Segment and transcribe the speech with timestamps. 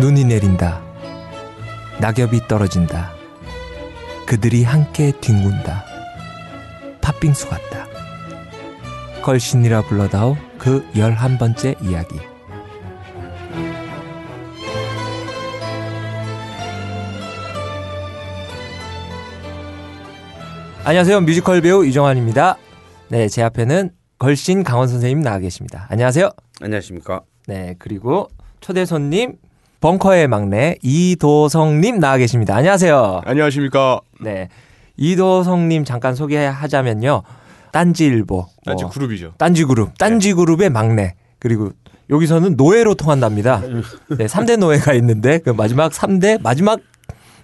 [0.00, 0.82] 눈이 내린다.
[2.00, 3.12] 낙엽이 떨어진다.
[4.26, 5.84] 그들이 함께 뒹군다.
[7.00, 7.86] 팥빙수 같다.
[9.22, 12.18] 걸신이라 불러다오 그 열한 번째 이야기.
[20.84, 21.20] 안녕하세요.
[21.20, 22.56] 뮤지컬 배우 이정환입니다.
[23.08, 25.86] 네, 제 앞에는 걸신 강원 선생님 나와 계십니다.
[25.90, 26.30] 안녕하세요.
[26.60, 27.22] 안녕하십니까.
[27.46, 28.28] 네, 그리고
[28.60, 29.36] 초대 손님
[29.82, 32.54] 벙커의 막내 이도성님 나와 계십니다.
[32.54, 33.22] 안녕하세요.
[33.24, 34.00] 안녕하십니까.
[34.20, 34.48] 네,
[34.96, 37.22] 이도성님 잠깐 소개하자면요.
[37.72, 39.34] 딴지일보, 딴지 뭐, 그룹이죠.
[39.38, 41.72] 딴지 그룹, 딴지 그룹의 막내 그리고
[42.10, 43.60] 여기서는 노예로 통한답니다.
[44.16, 46.78] 네, 3대 노예가 있는데 그 마지막 3대 마지막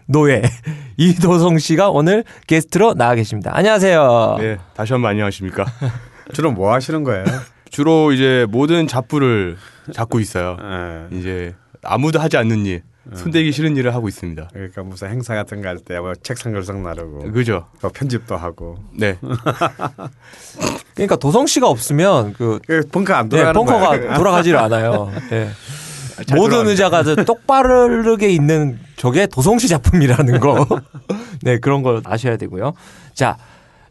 [0.07, 0.43] 노예
[0.97, 3.51] 이도성 씨가 오늘 게스트로 나와 계십니다.
[3.53, 4.37] 안녕하세요.
[4.39, 5.67] 네, 다시 한번 안녕하십니까.
[6.33, 7.25] 주로 뭐 하시는 거예요?
[7.69, 9.57] 주로 이제 모든 잡부를
[9.93, 10.57] 잡고 있어요.
[10.63, 11.17] 예.
[11.19, 12.83] 이제 아무도 하지 않는 일,
[13.15, 14.49] 손대기 싫은 일을 하고 있습니다.
[14.53, 17.67] 그러니까 무슨 행사 같은 거 할 때 뭐 책상 결성 나르고 그죠?
[17.81, 19.17] 또 편집도 하고 네.
[20.95, 24.19] 그러니까 도성 씨가 없으면 그그 벙커 안 네, 돌아가는 벙커가.
[24.19, 25.11] 돌아가지를 않아요.
[25.31, 25.49] 네.
[26.27, 26.71] 잘 모든 돌아갑니다.
[26.71, 30.67] 의자가 저 똑바르게 있는 저게 도성시 작품이라는 거.
[31.43, 32.73] 네, 그런 걸 아셔야 되고요.
[33.15, 33.37] 자,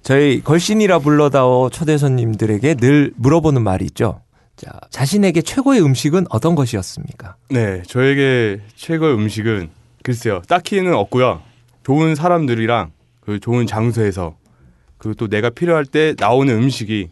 [0.04, 4.20] 저희 걸신이라 불러다오 초대 손님들에게 늘 물어보는 말이 있죠.
[4.58, 7.36] 자, 자신에게 최고의 음식은 어떤 것이었습니까?
[7.50, 9.70] 네, 저에게 최고의 음식은
[10.04, 10.42] 글쎄요.
[10.48, 11.42] 딱히는 없고요.
[11.84, 12.92] 좋은 사람들이랑
[13.22, 14.36] 그 좋은 장소에서
[14.98, 17.10] 그리고 또 내가 필요할 때 나오는 음식이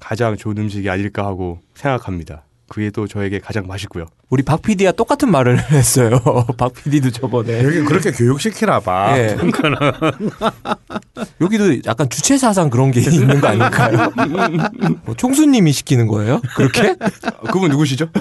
[0.00, 2.45] 가장 좋은 음식이 아닐까 하고 생각합니다.
[2.68, 4.06] 그게 또 저에게 가장 맛있고요.
[4.28, 6.18] 우리 박 PD와 똑같은 말을 했어요.
[6.58, 7.62] 박 PD도 저번에.
[7.62, 9.16] 여기 그렇게 교육시키나 봐.
[9.18, 9.36] 예.
[11.40, 14.10] 여기도 약간 주체 사상 그런 게 있는 거 아닐까요?
[15.04, 16.40] 뭐 총수님이 시키는 거예요?
[16.56, 16.96] 그렇게?
[17.00, 18.08] 아, 그분 누구시죠?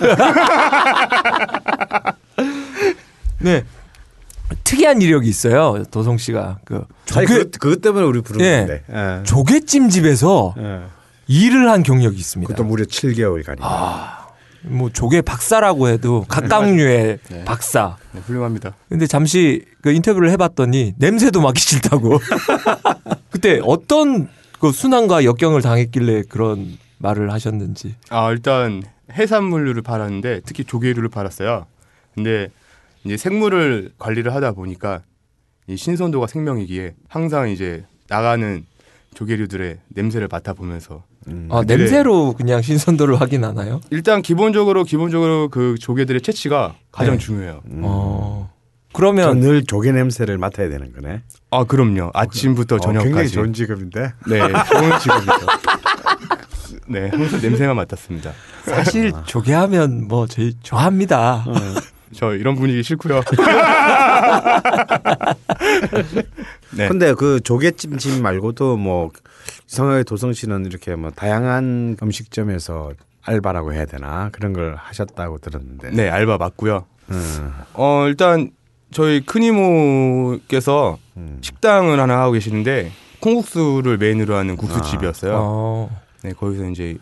[3.40, 3.64] 네.
[4.64, 5.84] 특이한 이력이 있어요.
[5.90, 8.58] 도성 씨가 그 조개, 그, 그것 때문에 우리 부른 예.
[8.60, 8.84] 건데.
[8.94, 9.24] 예.
[9.24, 10.82] 조개찜 집에서 예.
[11.28, 12.48] 일을 한 경력이 있습니다.
[12.54, 13.60] 그것도 무려 7개월 간이.
[14.68, 17.46] 뭐 조개 박사라고 해도 각각류의 네.
[17.46, 17.98] 박사.
[18.12, 18.74] 네, 훌륭합니다.
[18.90, 22.20] 근데 잠시 그 인터뷰를 해봤더니 냄새도 맡기 싫다고.
[23.30, 27.96] 그때 어떤 그 순환과 역경을 당했길래 그런 말을 하셨는지.
[28.10, 31.66] 아 일단 해산물류를 팔았는데 특히 조개류를 팔았어요.
[32.14, 32.50] 근데
[33.04, 35.02] 이제 생물을 관리를 하다 보니까
[35.68, 38.66] 이 신선도가 생명이기에 항상 이제 나가는
[39.16, 41.48] 조개류들의 냄새를 맡아보면서 음.
[41.52, 43.82] 아, 냄새로 그냥 신선도를 확인하나요?
[43.90, 47.20] 일단 기본적으로 기본적으로 그 조개들의 채취가 가장 네.
[47.20, 47.62] 중요해요.
[47.82, 48.54] 어.
[48.94, 51.22] 그러면 늘 조개 냄새를 맡아야 되는 거네.
[51.52, 52.12] 아 그럼요.
[52.14, 53.34] 아침부터 어, 굉장히 저녁까지.
[53.34, 54.14] 좋은 직업인데.
[54.30, 55.34] 네, 좋은 직업이죠.
[56.88, 58.32] 네, 항상 냄새만 맡았습니다.
[58.64, 61.46] 사실 조개하면 뭐 제일 좋아합니다.
[62.14, 63.22] 저 이런 분위기 싫고요.
[66.76, 66.88] 네.
[66.88, 69.12] 근데 그 조개찜집 말고도 뭐
[69.68, 72.94] 이상하게 도성 씨는 이렇게 뭐 다양한 음식점에서
[73.24, 75.92] 알바라고 해야 되나 그런 걸 하셨다고 들었는데.
[75.92, 76.86] 네, 알바 맞고요.
[77.10, 78.52] 음, 어, 일단
[78.92, 81.40] 저희 큰 이모께서 음.
[81.42, 85.34] 식당을 하나 하고 계시는데 콩국수를 메인으로 하는 국수집이었어요.
[85.36, 86.02] 어.
[86.24, 86.98] 네, 거기서 이제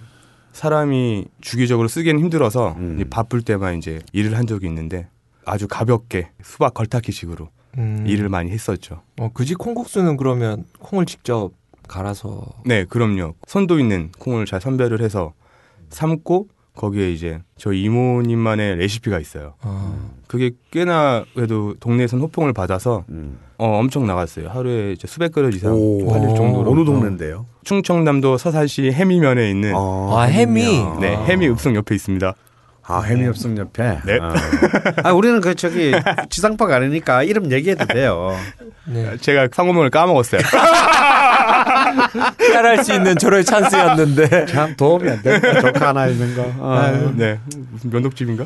[0.53, 3.03] 사람이 주기적으로 쓰기는 힘들어서 음.
[3.09, 5.07] 바쁠 때만 이제 일을 한 적이 있는데
[5.45, 8.03] 아주 가볍게 수박 걸타키식으로 음.
[8.07, 9.01] 일을 많이 했었죠.
[9.19, 11.51] 어, 그지 콩국수는 그러면 콩을 직접
[11.87, 13.33] 갈아서 네, 그럼요.
[13.47, 15.33] 선도 있는 콩을 잘 선별을 해서
[15.89, 19.53] 삶고 거기에 이제 저희 이모님만의 레시피가 있어요.
[19.61, 20.11] 어.
[20.27, 23.37] 그게 꽤나 그래도 동네에선 호평을 받아서 음.
[23.59, 24.49] 어, 엄청 나갔어요.
[24.49, 26.07] 하루에 이제 수백 그릇 이상 오.
[26.07, 26.35] 팔릴 오.
[26.35, 26.71] 정도로.
[26.71, 27.45] 어느 동네인데요?
[27.63, 30.61] 충청남도 서산시 해미면에 있는 아, 아, 햄이.
[30.63, 30.97] 햄이요.
[30.99, 32.33] 네, 해미 읍성 옆에 있습니다.
[32.85, 33.99] 아, 해미협성 옆에.
[34.05, 34.19] 네.
[34.21, 34.33] 아.
[35.03, 35.93] 아, 우리는 그 저기
[36.29, 38.37] 지상파가 아니니까 이름 얘기해도 돼요.
[38.85, 39.15] 네.
[39.17, 40.41] 제가 상호명을 까먹었어요.
[42.37, 44.45] 깨알할 수 있는 저의 찬스였는데.
[44.47, 45.61] 참 도움이 안 된다.
[45.61, 46.53] 조카 하나 있는 거.
[46.59, 47.11] 아.
[47.15, 47.39] 네,
[47.71, 48.45] 무슨 면도집인가?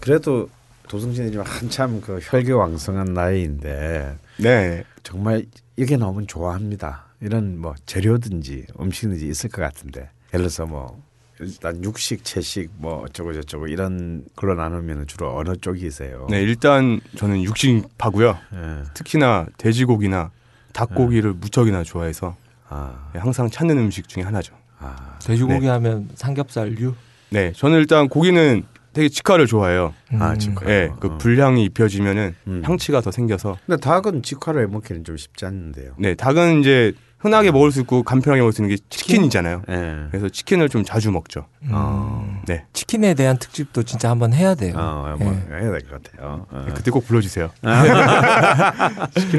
[0.00, 0.48] 그래도
[0.88, 5.44] 도성진이 지금 한참 그 혈기 왕성한 나이인데 네, 정말
[5.76, 7.04] 이게 너무 좋아합니다.
[7.20, 11.00] 이런 뭐 재료든지 음식든지 있을 것 같은데 예를 들어서 뭐
[11.42, 16.26] 일단 육식, 채식 뭐 어쩌고 저쩌고 이런 걸로 나누면 주로 어느 쪽이세요?
[16.30, 18.38] 네 일단 저는 육식파고요.
[18.54, 18.82] 예.
[18.94, 20.30] 특히나 돼지고기나
[20.72, 22.36] 닭고기를 무척이나 좋아해서
[22.68, 24.54] 아, 네, 항상 찾는 음식 중에 하나죠.
[24.78, 26.94] 아, 돼지고기 하면 삼겹살류.
[27.30, 29.94] 네, 저는 일단 고기는 되게 직화를 좋아해요.
[30.18, 30.38] 아, 음.
[30.38, 30.66] 직화.
[30.66, 31.18] 네, 그 어.
[31.18, 32.62] 불향이 입혀지면은 음.
[32.64, 35.94] 향치가 더 생겨서 근데 닭은 직화로 해먹기는 좀 쉽지 않는데요.
[35.98, 36.92] 네, 닭은 이제
[37.22, 39.62] 흔하게 먹을 수 있고 간편하게 먹을 수 있는 게 치킨이잖아요.
[39.68, 39.96] 예.
[40.10, 41.46] 그래서 치킨을 좀 자주 먹죠.
[41.62, 41.68] 음.
[41.72, 42.40] 어.
[42.46, 42.64] 네.
[42.72, 44.74] 치킨에 대한 특집도 진짜 한번 해야 돼요.
[44.76, 45.54] 어, 뭐 예.
[45.54, 46.46] 해야 될 것 같아요.
[46.50, 46.66] 어.
[46.74, 47.50] 그때 꼭 불러주세요.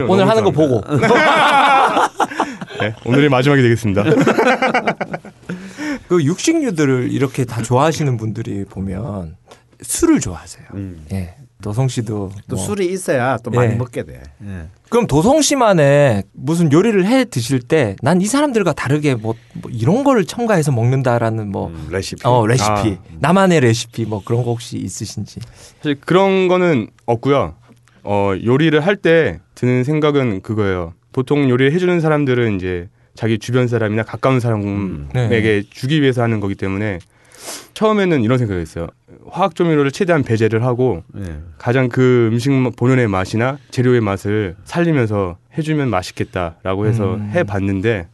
[0.08, 0.52] 오늘 하는 거 좋아합니다.
[0.52, 0.82] 보고
[2.80, 4.04] 네, 오늘이 마지막이 되겠습니다.
[6.08, 9.36] 그 육식류들을 이렇게 다 좋아하시는 분들이 보면
[9.82, 10.66] 술을 좋아하세요.
[10.76, 11.06] 음.
[11.12, 11.36] 예.
[11.64, 12.64] 도성 씨도 또 뭐.
[12.64, 13.76] 술이 있어야 또 많이 예.
[13.76, 14.22] 먹게 돼.
[14.46, 14.68] 예.
[14.90, 20.04] 그럼 도성 씨만의 무슨 요리를 해 드실 때 난 이 사람들과 다르게 뭐, 뭐 이런
[20.04, 22.22] 거를 첨가해서 먹는다라는 뭐 음, 레시피.
[22.26, 22.98] 어, 레시피, 아.
[23.20, 25.40] 나만의 레시피 뭐 그런 거 혹시 있으신지.
[25.80, 27.56] 사실 그런 거는 없고요.
[28.04, 30.94] 어, 요리를 할 때 드는 생각은 그거예요.
[31.14, 35.64] 보통 요리를 해주는 사람들은 이제 자기 주변 사람이나 가까운 사람에게 네.
[35.70, 37.00] 주기 위해서 하는 거기 때문에
[37.74, 38.88] 처음에는 이런 생각을 했어요.
[39.30, 41.38] 화학 조미료를 최대한 배제를 하고 예.
[41.58, 47.30] 가장 그 음식 본연의 맛이나 재료의 맛을 살리면서 해주면 맛있겠다라고 해서 음.
[47.34, 48.08] 해봤는데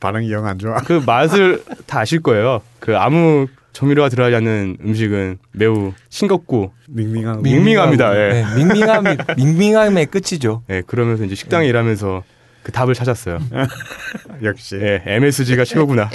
[0.00, 0.76] 반응이 영 안 좋아.
[0.78, 2.60] 그 맛을 다 아실 거예요.
[2.80, 6.72] 그 아무 조미료가 들어가지 않는 음식은 매우 싱겁고
[7.42, 8.32] 밍밍합니다, 예.
[8.32, 10.62] 네, 밍밍함이 밍밍함의 끝이죠.
[10.70, 12.22] 예, 그러면서 이제 식당에 일하면서
[12.68, 13.38] 그 답을 찾았어요.
[14.44, 14.76] 역시.
[14.76, 16.10] 예, MSG가 최고구나.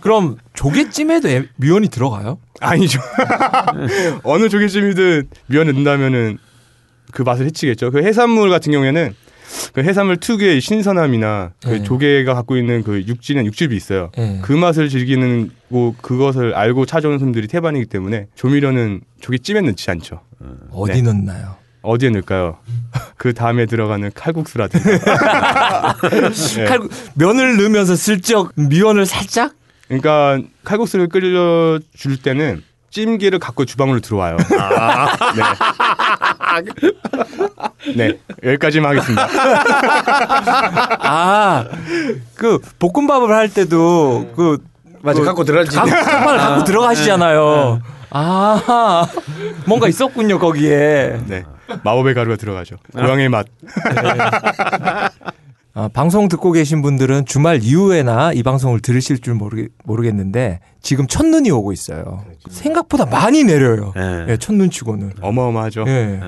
[0.00, 2.38] 그럼 조개찜에도 에- 미원이 들어가요?
[2.60, 2.98] 아니죠.
[4.24, 6.38] 어느 조개찜이든 미원에 넣는다면은
[7.12, 7.90] 그 맛을 해치겠죠.
[7.90, 9.14] 그 해산물 같은 경우에는
[9.74, 11.82] 그 해산물 특유의 신선함이나 그 네.
[11.82, 14.10] 조개가 갖고 있는 그 육질은 육즙이 있어요.
[14.16, 14.38] 예.
[14.40, 20.22] 그 맛을 즐기는 고 그것을 알고 찾아오는 손들이 태반이기 때문에 조미료는 조개찜에 넣지 않죠.
[20.70, 21.02] 어디 네.
[21.02, 21.56] 넣나요?
[21.82, 22.58] 어디에 넣을까요?
[23.16, 24.90] 그 다음에 들어가는 칼국수라든가.
[26.58, 26.64] 예.
[26.64, 26.80] 칼
[27.14, 29.52] 면을 넣으면서 슬쩍 미원을 살짝
[29.88, 34.36] 그러니까 칼국수를 끓여 줄 때는 찜기를 갖고 주방으로 들어와요.
[37.86, 37.94] 네.
[37.96, 39.28] 네, 여기까지만 하겠습니다.
[41.00, 41.64] 아,
[42.34, 44.58] 그 볶음밥을 할 때도 그
[45.00, 45.20] 맞아.
[45.20, 45.74] 그 갖고 들어가지.
[45.76, 47.80] 각 닭발을 갖고 들어가시잖아요.
[48.10, 49.06] 아,
[49.66, 51.18] 뭔가 있었군요 거기에.
[51.26, 51.44] 네,
[51.82, 52.76] 마법의 가루가 들어가죠.
[52.92, 53.46] 고향의 맛.
[55.74, 61.50] 아, 방송 듣고 계신 분들은 주말 이후에나 이 방송을 들으실 줄 모르, 모르겠는데 지금 첫눈이
[61.50, 62.24] 오고 있어요.
[62.50, 63.94] 생각보다 많이 내려요.
[63.96, 64.32] 예.
[64.32, 65.14] 예, 첫눈 치고는.
[65.22, 65.84] 어마어마하죠.
[65.86, 65.90] 예.
[65.90, 66.20] 예.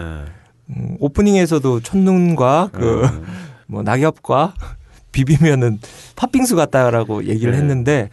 [0.70, 3.06] 음, 오프닝에서도 첫눈과 그
[3.68, 4.54] 뭐 낙엽과
[5.12, 5.78] 비비면은
[6.16, 7.58] 팥빙수 같다라고 얘기를 네.
[7.58, 8.08] 했는데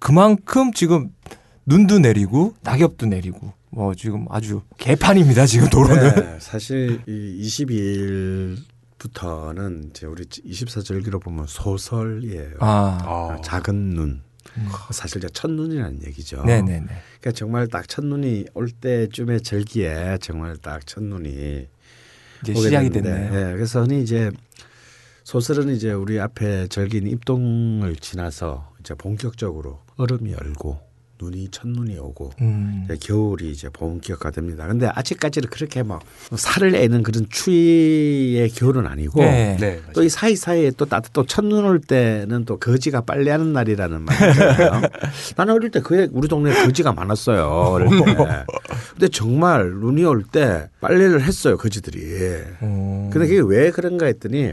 [0.00, 1.08] 그만큼 지금
[1.66, 6.14] 눈도 내리고 낙엽도 내리고 뭐 지금 아주 개판입니다 지금 도로는.
[6.14, 8.56] 네, 사실 이 22일
[8.98, 12.56] 부터는 이제 우리 24절기로 보면 소설이에요.
[12.60, 13.40] 아, 어.
[13.42, 14.22] 작은 눈.
[14.92, 16.42] 사실 이제 첫눈이라는 얘기죠.
[16.42, 16.46] 음.
[16.46, 16.86] 네네네.
[16.86, 21.66] 그러니까 정말 딱 첫눈이 올 때쯤에 절기에 정말 딱 첫눈이
[22.42, 23.34] 이제 오게 시작이 됐네요.
[23.34, 24.30] 예, 그래서 흔히 이제
[25.24, 30.83] 소설은 이제 우리 앞에 절기인 입동을 지나서 이제 본격적으로 얼음이 열고
[31.24, 32.82] 눈이 첫눈이 오고 음.
[32.84, 34.66] 이제 겨울이 이제 본격화 됩니다.
[34.66, 36.02] 근데 아직까지는 그렇게 막
[36.36, 39.56] 살을 내는 그런 추위의 겨울은 아니고 네.
[39.58, 44.30] 네, 또이 사이 사이에 또 따뜻 또 첫눈 올 때는 또 거지가 빨래하는 날이라는 말이
[44.30, 44.82] 있잖아요.
[45.36, 47.46] 나는 어릴 때그 우리 동네에 거지가 많았어요.
[47.46, 48.04] 어릴 때.
[48.92, 51.56] 근데 정말 눈이 올 때 빨래를 했어요.
[51.56, 52.00] 거지들이.
[52.60, 53.10] 어.
[53.12, 54.52] 근데 그게 왜 그런가 했더니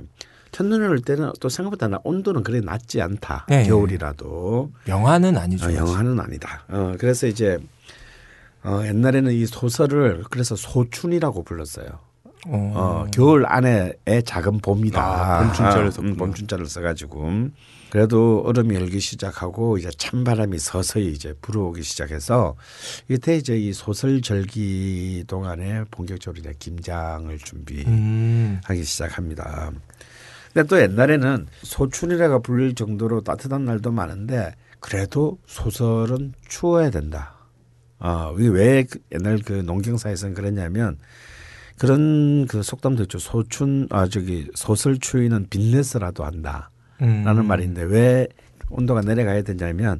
[0.51, 3.45] 첫눈이 올 때는 또 생각보다 나 온도는 그래 낮지 않다.
[3.49, 3.63] 네.
[3.63, 4.71] 겨울이라도.
[4.87, 5.67] 영화는 아니죠.
[5.67, 6.65] 어, 영화는 아니다.
[6.69, 7.57] 어, 그래서 이제
[8.63, 11.87] 어, 옛날에는 이 소설을 그래서 소춘이라고 불렀어요.
[12.47, 12.73] 어.
[12.75, 15.01] 어, 겨울 안에의 작은 봄이다.
[15.01, 15.91] 아, 봄춘자를.
[15.99, 17.49] 음, 봄춘자를 써가지고
[17.91, 22.55] 그래도 얼음이 열기 시작하고 이제 찬바람이 서서히 이제 불어오기 시작해서
[23.09, 28.59] 이때 이제 이 소설 절기 동안에 본격적으로 이제 김장을 준비하기 음.
[28.83, 29.71] 시작합니다.
[30.53, 37.35] 근데 또 옛날에는 소춘이라가 불릴 정도로 따뜻한 날도 많은데 그래도 소설은 추워야 된다.
[37.99, 40.97] 아, 왜 그- 옛날 그 농경사에서는 그랬냐면
[41.77, 43.17] 그런 그 속담도 있죠.
[43.19, 46.69] 소춘 아 저기 소설 추위는 빚내서라도 한다.
[47.01, 47.23] 음.
[47.23, 48.27] 라는 말인데 왜
[48.69, 49.99] 온도가 내려가야 되냐면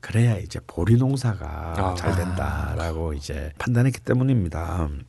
[0.00, 1.94] 그래야 이제 보리 농사가 아.
[1.94, 4.88] 잘 된다라고 이제 판단했기 때문입니다.
[4.88, 5.04] 그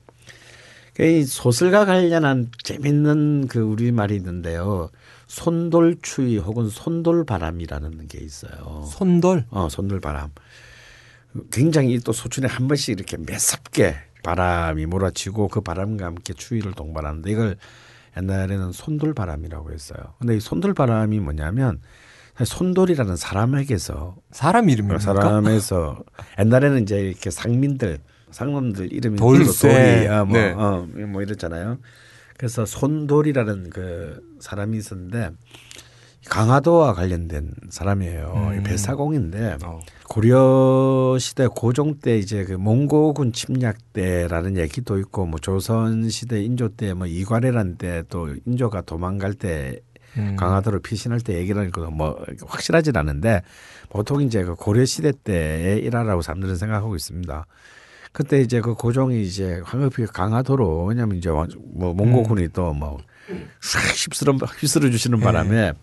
[1.00, 4.90] 이 소설과 관련한 재밌는 그 우리 말이 있는데요.
[5.28, 8.86] 손돌추위 혹은 손돌바람이라는 게 있어요.
[8.92, 9.46] 손돌.
[9.50, 10.32] 어, 손돌바람.
[11.52, 17.58] 굉장히 또 소춘에 한 번씩 이렇게 매섭게 바람이 몰아치고 그 바람과 함께 추위를 동반하는데 이걸
[18.18, 20.16] 옛날에는 손돌바람이라고 했어요.
[20.20, 21.80] 근데 이 손돌바람이 뭐냐면
[22.44, 25.00] 손돌이라는 사람에게서 사람 이름입니까?
[25.00, 26.04] 사람에서
[26.40, 28.00] 옛날에는 이제 이렇게 상민들
[28.38, 30.08] 상놈들 이름이 돌쇠.
[30.08, 30.52] 아, 뭐, 네.
[30.52, 31.80] 어, 뭐 이랬잖아요.
[32.38, 35.32] 그래서 손돌이라는 그 사람이 있었는데
[36.30, 38.52] 강화도와 관련된 사람이에요.
[38.58, 38.64] 음.
[38.64, 39.80] 배사공인데 어.
[40.08, 46.70] 고려 시대 고종 때 이제 그 몽고군 침략 때라는 얘기도 있고 뭐 조선 시대 인조
[46.76, 49.80] 때 뭐 이괄해란 때 또 인조가 도망갈 때
[50.18, 50.36] 음.
[50.36, 53.42] 강화도를 피신할 때 얘기를 하니까 뭐 확실하진 않은데
[53.90, 57.46] 보통 이제 그 고려 시대 때의 일화라고 사람들은 생각하고 있습니다.
[58.12, 62.98] 그때 이제 그 고종이 이제 황급히 강화도로 왜냐면 이제 완- 뭐 몽고군이 또뭐
[64.06, 65.74] 휩쓸어 휩쓸어 주시는 바람에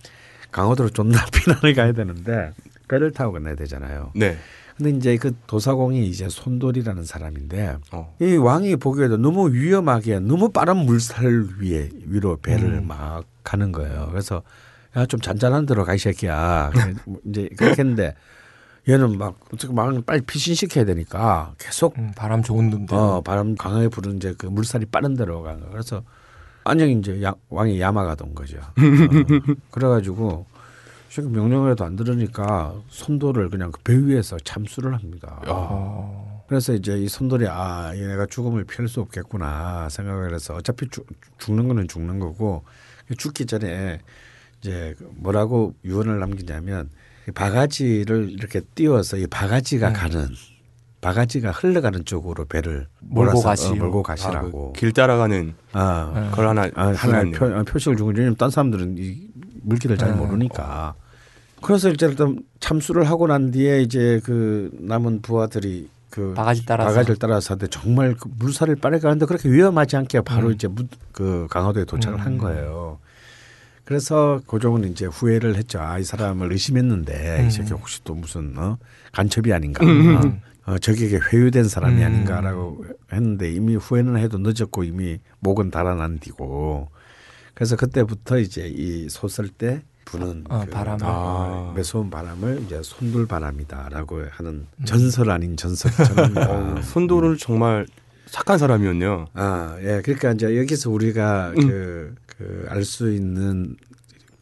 [0.51, 2.53] 강화도로 존나 피난을 가야 되는데
[2.89, 4.13] 배를 타고 건너야 되잖아요.
[4.15, 4.37] 네.
[4.77, 8.17] 근데 이제 그 도사공이 이제 손돌이라는 사람인데 어.
[8.21, 12.89] 이 왕이 보기에도 너무 위험하게 너무 빠른 물살 위에 위로 배를 음.
[12.89, 14.09] 막 가는 거예요.
[14.11, 14.43] 그래서
[14.97, 16.73] 야 좀 잔잔한 데로 가 이 새끼야.
[17.05, 18.15] 뭐 이제 그렇게 했는데
[18.89, 22.95] 얘는 막 어떻게 막 빨리 피신시켜야 되니까 계속 음, 바람 좋은 놈들.
[22.97, 25.71] 어 바람 강하게 부는 이제 그 물살이 빠른 데로 간 거야.
[25.71, 26.03] 그래서
[26.65, 28.59] 안녕히 이제 야, 왕이 야마가 된 거죠.
[28.59, 28.73] 어,
[29.71, 30.47] 그래가지고
[31.09, 35.41] 지금 명령을 안 들으니까 손도를 그냥 그 배 위에서 참수를 합니다.
[35.47, 36.45] 어.
[36.49, 41.07] 그래서 이제 이 손돌이 아 얘네가 죽음을 피할 수 없겠구나 생각을 해서 어차피 죽,
[41.39, 42.65] 죽는 거는 죽는 거고
[43.17, 44.01] 죽기 전에
[44.61, 49.93] 이제 뭐라고 유언을 남기냐면 이 바가지를 이렇게 띄워서 이 바가지가 음.
[49.93, 50.29] 가는
[51.01, 53.73] 바가지가 흘러가는 쪽으로 배를 몰고 가시오.
[53.73, 56.31] 어, 몰고 아, 가시라고 그길 따라가는 아, 네.
[56.31, 57.35] 걸 하나 아, 하나 하나네요.
[57.35, 59.29] 표, 아, 표식을 주고 왜냐면 딴 사람들은 이
[59.63, 60.17] 물길을 잘 네.
[60.17, 60.95] 모르니까.
[61.63, 66.91] 그래서 일단 참수를 하고 난 뒤에 이제 그 남은 부하들이 그 바가지 따라서.
[66.91, 70.53] 바가지를 따라서 하는데 정말 그 물살을 빠르게 가는데 그렇게 위험하지 않게 바로 음.
[70.53, 72.39] 이제 무, 그 강화도에 도착을 한 음.
[72.39, 72.99] 거예요.
[73.85, 75.81] 그래서 고종은 이제 후회를 했죠.
[75.81, 77.47] 아, 이 사람을 의심했는데 음.
[77.47, 78.79] 이 새끼 혹시 또 무슨 어?
[79.13, 79.85] 간첩이 아닌가?
[79.85, 80.41] 음.
[80.67, 82.07] 어, 적에게 회유된 사람이 음.
[82.07, 86.89] 아닌가라고 했는데 이미 후회는 해도 늦었고 이미 목은 달아난 뒤고
[87.53, 91.01] 그래서 그때부터 이제 이 솟을 때 부는 어, 그, 바람을.
[91.05, 94.85] 어, 매서운 바람을 이제 손돌 바람이다라고 하는 음.
[94.85, 96.51] 전설 아닌 전설처럼입니다.
[96.51, 97.87] 어, 손도를 정말
[98.27, 99.27] 착한 사람이었네요.
[99.35, 100.03] 아, 예.
[100.03, 101.69] 그러니까 이제 여기서 우리가 음.
[101.69, 103.77] 그, 그, 알 수 있는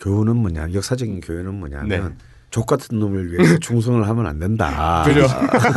[0.00, 2.14] 교훈은 뭐냐, 역사적인 교훈은 뭐냐면, 네.
[2.50, 5.02] 족 같은 놈을 위해서 충성을 하면 안 된다.
[5.06, 5.26] 그죠?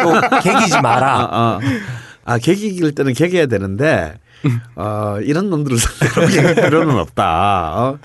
[0.01, 1.19] 또 개기지 마라.
[1.22, 1.60] 아, 아,
[2.25, 4.19] 아, 개기길 때는 개겨야 되는데,
[4.75, 7.74] 어, 이런 놈들을 상대로 필요는 없다.
[7.75, 8.00] 어?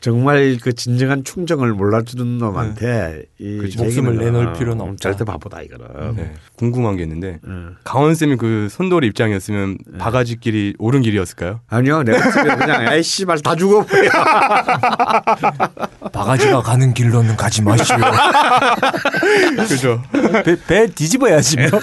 [0.00, 3.82] 정말 그 진정한 충정을 몰라주는 놈한테 이 그죠.
[3.82, 4.96] 목숨을 내놓을 건 필요는 없다.
[4.96, 6.16] 절대 바보다 이거는.
[6.16, 6.34] 네.
[6.56, 7.76] 궁금한 게 있는데 음.
[7.84, 9.98] 강원 쌤이 그 손돌이 입장이었으면 네.
[9.98, 11.60] 바가지길이 옳은 길이었을까요?
[11.68, 14.10] 아니요, 내가 그냥 에이 씨발 다 죽어 버려.
[16.12, 17.96] 바가지가 가는 길로는 가지 마시오.
[19.68, 20.02] 그죠.
[20.44, 21.80] 배, 배 뒤집어야지 뭐.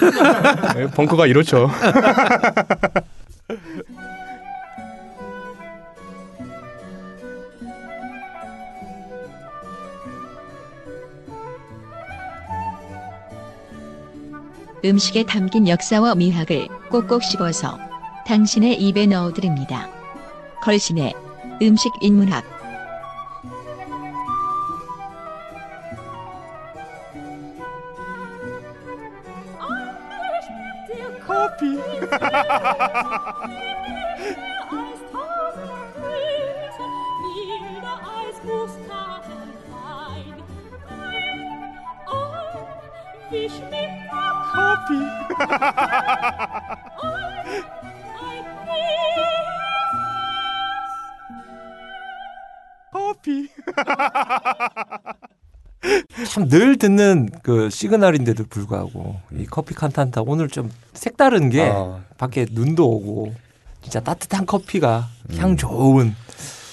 [0.74, 1.70] 네, 벙커가 이렇죠.
[14.84, 17.78] 음식에 담긴 역사와 미학을 꼭꼭 씹어서
[18.26, 19.88] 당신의 입에 넣어드립니다.
[20.62, 21.14] 걸신의
[21.62, 22.44] 음식 인문학
[56.76, 62.02] 늘 듣는 그 시그널인데도 불구하고 이 커피 칸탄타 오늘 좀 색다른 게 어.
[62.18, 63.34] 밖에 눈도 오고
[63.82, 66.14] 진짜 따뜻한 커피가 향 좋은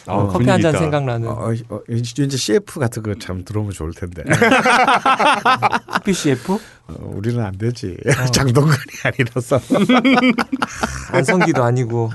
[0.06, 0.78] 아, 커피 한 분위기 잔.
[0.78, 4.24] 생각나는 어, 어, 이제 CF 같은 거 참 들어오면 좋을 텐데.
[5.92, 6.60] 커피 CF 어,
[7.16, 7.98] 우리는 안 되지.
[8.34, 9.60] 장동건이 아니라서
[11.12, 12.12] 안성기도 아니고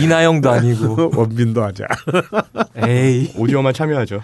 [0.00, 1.84] 이나영도 아니고 원빈도 하자.
[2.76, 4.22] 에이 오디오만 참여하죠.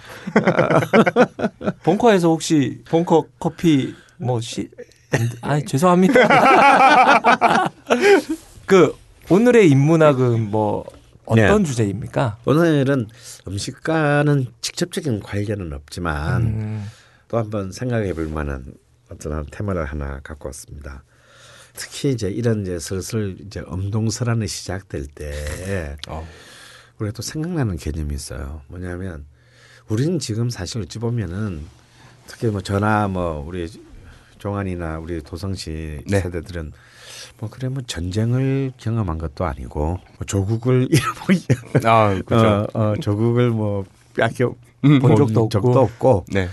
[1.84, 4.68] 벙커에서 혹시 벙커 커피 뭐 시
[5.40, 7.70] 아 죄송합니다.
[8.66, 8.94] 그
[9.28, 10.84] 오늘의 인문학은 뭐
[11.26, 11.68] 어떤 네.
[11.68, 12.38] 주제입니까?
[12.44, 13.08] 오늘은
[13.46, 16.86] 음식과는 직접적인 관련은 없지만 음,
[17.28, 18.74] 또 한번 생각해 볼 만한
[19.10, 21.02] 어떤 한 테마를 하나 갖고 왔습니다.
[21.74, 26.26] 특히 이제 이런 이제 슬슬 이제 엄동설안이 시작될 때 어.
[26.98, 28.62] 우리가 또 생각나는 개념이 있어요.
[28.68, 29.26] 뭐냐면
[29.88, 31.66] 우리는 지금 사실 어찌 보면은
[32.26, 33.68] 특히 뭐 저나 뭐 우리
[34.38, 36.20] 종환이나 우리 도성 씨 네.
[36.20, 36.72] 세대들은
[37.38, 41.44] 뭐 그래 뭐 전쟁을 경험한 것도 아니고 뭐 조국을 잃어버리
[41.84, 42.66] 아, 그렇죠.
[42.72, 45.48] 어, 어, 조국을 뭐 뺏겨 음, 본 적도 없고.
[45.48, 46.48] 적도 없고 네.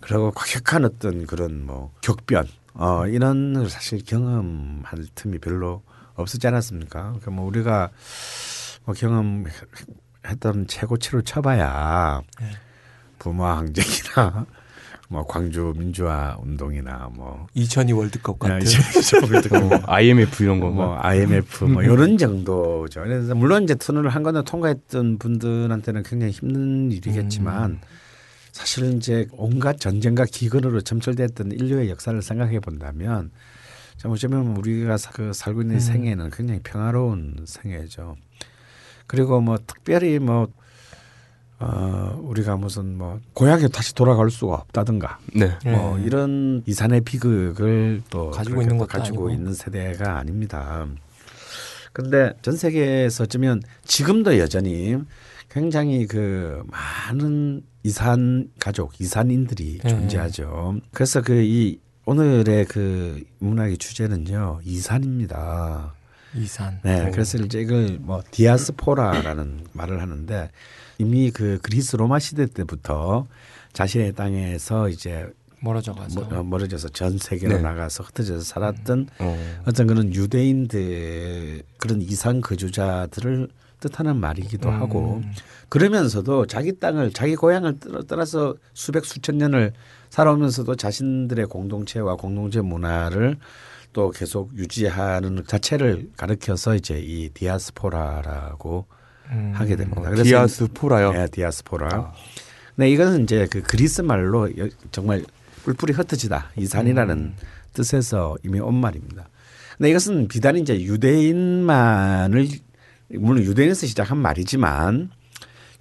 [0.00, 5.82] 그리고 과격한 어떤 그런 뭐 격변 어 이런 걸 사실 경험할 틈이 별로
[6.14, 7.02] 없었지 않았습니까?
[7.02, 7.90] 그러니까 뭐 우리가
[8.84, 12.50] 뭐 경험했던 최고치로 쳐봐야 네.
[13.18, 14.46] 부마 항쟁이나
[15.08, 18.66] 뭐 광주 민주화 운동이나 뭐 2002 월드컵 같은.
[19.68, 20.70] 뭐 IMF 이런 거.
[20.70, 23.02] 뭐 IMF 뭐 이런 정도죠.
[23.02, 27.80] 그래서 물론 이제 터널을 한 건을 통과했던 분들한테는 굉장히 힘든 일이겠지만 음.
[28.50, 33.30] 사실은 이제 온갖 전쟁과 기근으로 점철됐던 인류의 역사를 생각해 본다면
[33.98, 35.80] 참 어쩌면 우리가 사- 그 살고 있는 음.
[35.80, 38.16] 생애는 굉장히 평화로운 생애죠.
[39.06, 40.48] 그리고 뭐 특별히 뭐
[41.58, 45.56] 어, 우리가 무슨 뭐 고향에 다시 돌아갈 수가 없다든가 네.
[45.64, 46.04] 뭐 네.
[46.04, 49.30] 이런 이산의 비극을 또 가지고 있는 또 것도 가지고 아니고.
[49.30, 50.86] 있는 세대가 아닙니다.
[51.92, 54.96] 근데 전 세계에서 어쩌면 지금도 여전히
[55.48, 59.88] 굉장히 그 많은 이산 가족, 이산인들이 네.
[59.88, 60.78] 존재하죠.
[60.92, 65.92] 그래서 그 이 오늘의 그 문학의 주제는요 이산입니다.
[66.34, 66.78] 이산.
[66.84, 67.10] 네, 오.
[67.10, 70.50] 그래서 이제 이걸 뭐 디아스포라라는 말을 하는데
[70.98, 73.26] 이미 그 그리스 로마 시대 때부터
[73.72, 75.26] 자신의 땅에서 이제
[75.60, 76.20] 멀어져 가서.
[76.22, 77.62] 뭐- 어, 멀어져서 전 세계로 네.
[77.62, 79.62] 나가서 흩어져서 살았던 어.
[79.66, 83.48] 어떤 그런 유대인들 그런 이상 거주자들을
[83.80, 84.74] 뜻하는 말이기도 음.
[84.74, 85.22] 하고
[85.68, 89.72] 그러면서도 자기 땅을 자기 고향을 떠- 떠나서 수백 수천 년을
[90.10, 93.36] 살아오면서도 자신들의 공동체와 공동체 문화를
[93.92, 98.86] 또 계속 유지하는 자체를 가르켜서 이제 이 디아스포라라고
[99.30, 99.52] 음.
[99.54, 100.00] 하게 됩니다.
[100.00, 101.12] 어, 그래서 디아스포라요.
[101.12, 101.88] 네, 디아스포라.
[101.92, 102.12] 아.
[102.76, 105.24] 네, 이거는 이제 그 그리스 말로 여- 정말
[105.64, 107.34] 뿔뿔이 흩어지다 이 산이라는 음.
[107.72, 109.28] 뜻에서 이미 온 말입니다.
[109.76, 112.48] 근데 이것은 비단 이제 유대인만을
[113.10, 115.10] 물론 유대인에서 시작한 말이지만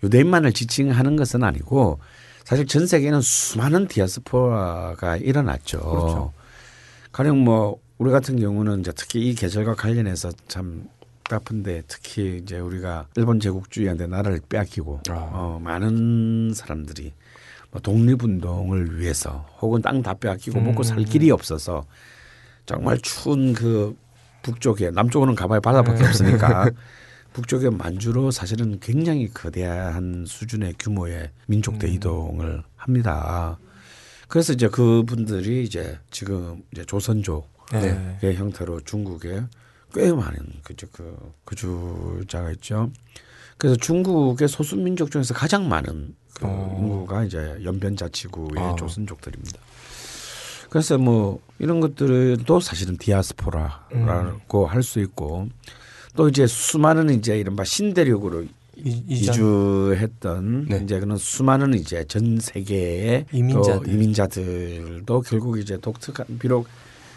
[0.04, 2.00] 유대인만을 지칭하는 것은 아니고
[2.44, 5.80] 사실 전 세계에는 수많은 디아스포라가 일어났죠.
[5.80, 6.34] 그렇죠.
[7.12, 10.84] 가령 뭐 우리 같은 경우는 이제 특히 이 계절과 관련해서 참
[11.30, 15.30] 나쁜데 특히 이제 우리가 일본 제국주의한테 나라를 빼앗기고 아.
[15.34, 17.14] 어, 많은 사람들이
[17.72, 21.86] 뭐 독립운동을 위해서 혹은 땅 다 빼앗기고 먹고 살 길이 없어서
[22.66, 23.96] 정말 추운 그
[24.44, 26.70] 북쪽에 남쪽으로는 가봐야 바다밖에 없으니까
[27.34, 33.58] 북쪽의 만주로 사실은 굉장히 거대한 수준의 규모의 민족 대이동을 합니다.
[34.28, 37.82] 그래서 이제 그분들이 이제 지금 이제 조선족의
[38.22, 38.34] 네.
[38.36, 39.44] 형태로 중국에
[39.96, 42.92] 꽤 많은 그저 그 거주자가 있죠.
[43.58, 46.78] 그래서 중국의 소수 민족 중에서 가장 많은 그 어.
[46.78, 48.76] 인구가 이제 연변자치구의 아.
[48.76, 49.58] 조선족들입니다.
[50.70, 55.48] 그래서 뭐 이런 것들도 사실은 디아스포라라고 할수 있고
[56.18, 58.44] 또 이제 수많은 이제 이른바 신대륙으로
[58.78, 59.36] 이, 이전.
[59.36, 60.82] 이주했던 네.
[60.84, 63.86] 이제 그런 수많은 이제 전 세계의 이민자들.
[63.86, 66.68] 또 이민자들도 결국 이제 독특한 비록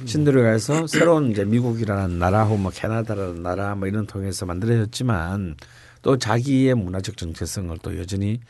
[0.05, 5.57] 신대륙에서 새로운 이제 미국이라는 나라 혹은 뭐 캐나다라는 나라 뭐 이런 통해서 만들어졌지만
[6.03, 8.41] 또 자기의 문화적 정체성을 또 여전히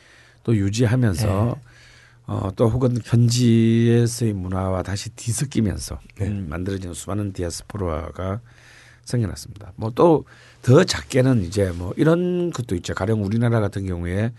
[0.43, 1.59] 또 유지하면서
[2.27, 8.41] 어, 또 혹은 현지에서의 문화와 다시 뒤섞이면서 음, 만들어지는 수많은 디아스포라가
[9.05, 9.73] 생겨났습니다.
[9.75, 10.25] 뭐 또
[10.61, 12.93] 더 작게는 이제 뭐 이런 것도 있죠.
[12.93, 14.33] 가령 우리나라 같은 경우에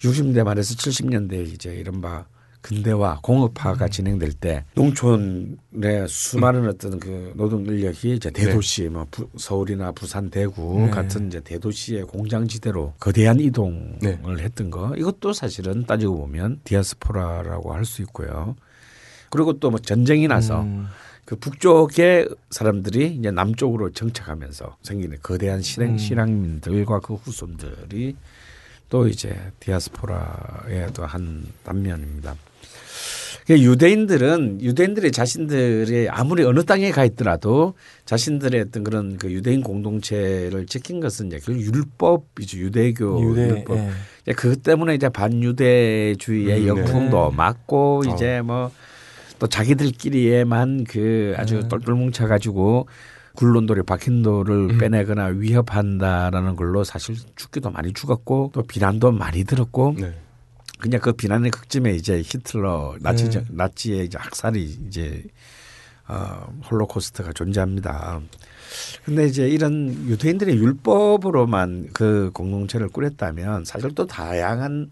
[0.00, 2.26] 60년대 말에서 70년대 이제 이른바
[2.64, 9.92] 근대화 공업화가 진행될 때 농촌의 수많은 어떤 그 노동 인력이 이제 대도시 뭐 부- 서울이나
[9.92, 10.88] 부산 대구 네.
[10.90, 14.18] 같은 이제 대도시의 공장 지대로 거대한 이동을 네.
[14.38, 18.56] 했던 거 이것도 사실은 따지고 보면 디아스포라라고 할 수 있고요.
[19.28, 20.86] 그리고 또 뭐 전쟁이 나서 음.
[21.26, 25.98] 그 북쪽의 사람들이 이제 남쪽으로 정착하면서 생기는 거대한 실행 음.
[25.98, 28.16] 실향민들과 그 후손들이
[28.88, 32.34] 또 이제 디아스포라의 또 한 단면입니다.
[33.46, 37.74] 그러니까 유대인들은 유대인들이 자신들이 아무리 어느 땅에 가 있더라도
[38.06, 43.48] 자신들의 어떤 그런 그 유대인 공동체를 지킨 것은 이제 그 율법이죠 유대교 유대.
[43.48, 43.76] 율법.
[43.76, 43.90] 예.
[44.22, 46.82] 이제 그것 때문에 이제 반유대주의의 음, 네.
[46.82, 48.14] 역풍도 맞고 어.
[48.14, 51.68] 이제 뭐또 자기들끼리에만 그 아주 네.
[51.68, 52.88] 똘똘 뭉쳐 가지고
[53.36, 54.78] 굴론돌이 박힌 돌을 음.
[54.78, 60.14] 빼내거나 위협한다라는 걸로 사실 죽기도 많이 죽었고 또 비난도 많이 들었고 네.
[60.78, 63.44] 그냥 그 비난의 극점에 이제 히틀러 나치 네.
[63.50, 65.24] 나치의 이제 학살이 이제
[66.06, 68.20] 어, 홀로코스트가 존재합니다.
[69.04, 74.90] 근데 이제 이런 유대인들의 율법으로만 그 공동체를 꾸렸다면 사실 또 다양한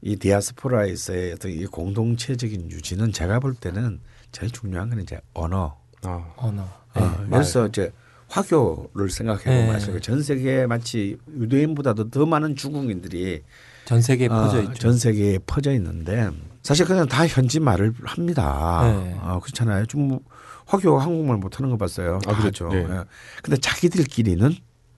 [0.00, 4.00] 이 디아스포라에서의 어떤 이 공동체적인 유지는 제가 볼 때는
[4.32, 5.76] 제일 중요한 건 이제 언어.
[6.02, 6.32] 아.
[6.36, 6.62] 언어.
[6.94, 7.92] 어, 네, 그래서 이제
[8.28, 10.00] 화교를 생각해 보면 네.
[10.00, 13.42] 전 세계에 마치 유대인보다도 더 많은 중국인들이
[13.88, 14.74] 전 세계에 어, 퍼져 있죠.
[14.74, 16.28] 전 세계에 퍼져 있는데
[16.62, 18.82] 사실 그냥 다 현지 말을 합니다.
[18.82, 19.16] 네.
[19.22, 19.86] 어, 그렇잖아요.
[19.86, 20.20] 좀 뭐,
[20.66, 22.16] 화교가 한국말 못하는 거 봤어요.
[22.26, 22.66] 아, 다 그렇죠.
[22.66, 22.76] 하죠.
[22.76, 22.82] 네.
[22.82, 23.04] 예.
[23.42, 24.54] 근데 자기들끼리는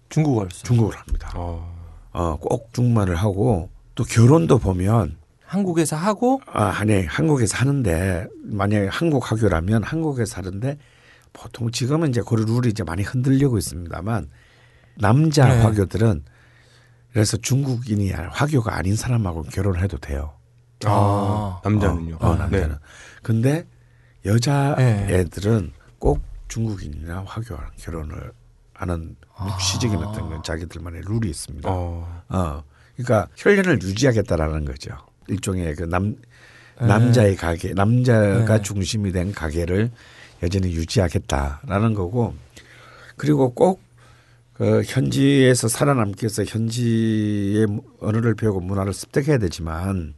[0.09, 0.65] 중국어를 써.
[0.65, 1.33] 중국어를 합니다.
[1.37, 1.73] 어.
[2.13, 9.31] 어, 꼭 중국말을 하고 또 결혼도 보면 한국에서 하고 아, 아니 한국에서 하는데 만약에 한국
[9.31, 10.79] 화교라면 한국에서 하는데
[11.33, 14.31] 보통 지금은 이제 그 룰이 이제 많이 흔들리고 있습니다만
[14.97, 15.63] 남자 네.
[15.63, 16.25] 화교들은
[17.13, 20.33] 그래서 중국인이 화교가 아닌 사람하고 결혼해도 돼요.
[20.85, 22.17] 아, 남자는요.
[22.21, 22.69] 어, 어, 남자는.
[22.69, 22.75] 네.
[23.23, 23.67] 근데
[24.25, 25.07] 여자 네.
[25.11, 28.33] 애들은 꼭 중국인이나 화교랑 결혼을
[28.75, 29.59] 하는 아.
[29.59, 31.69] 시적인 어떤 건 자기들만의 룰이 있습니다.
[31.71, 32.23] 어.
[32.29, 32.63] 어.
[32.97, 34.97] 그러니까 혈연을 유지하겠다라는 거죠.
[35.29, 36.17] 일종의 그남
[36.81, 36.87] 네.
[36.87, 38.63] 남자의 가게, 남자가 네.
[38.63, 39.91] 중심이 된 가게를
[40.43, 42.35] 여전히 유지하겠다라는 거고,
[43.17, 43.83] 그리고 꼭
[44.61, 47.67] 그 현지에서 살아남기 위해서 현지의
[47.99, 50.13] 언어를 배우고 문화를 습득해야 되지만,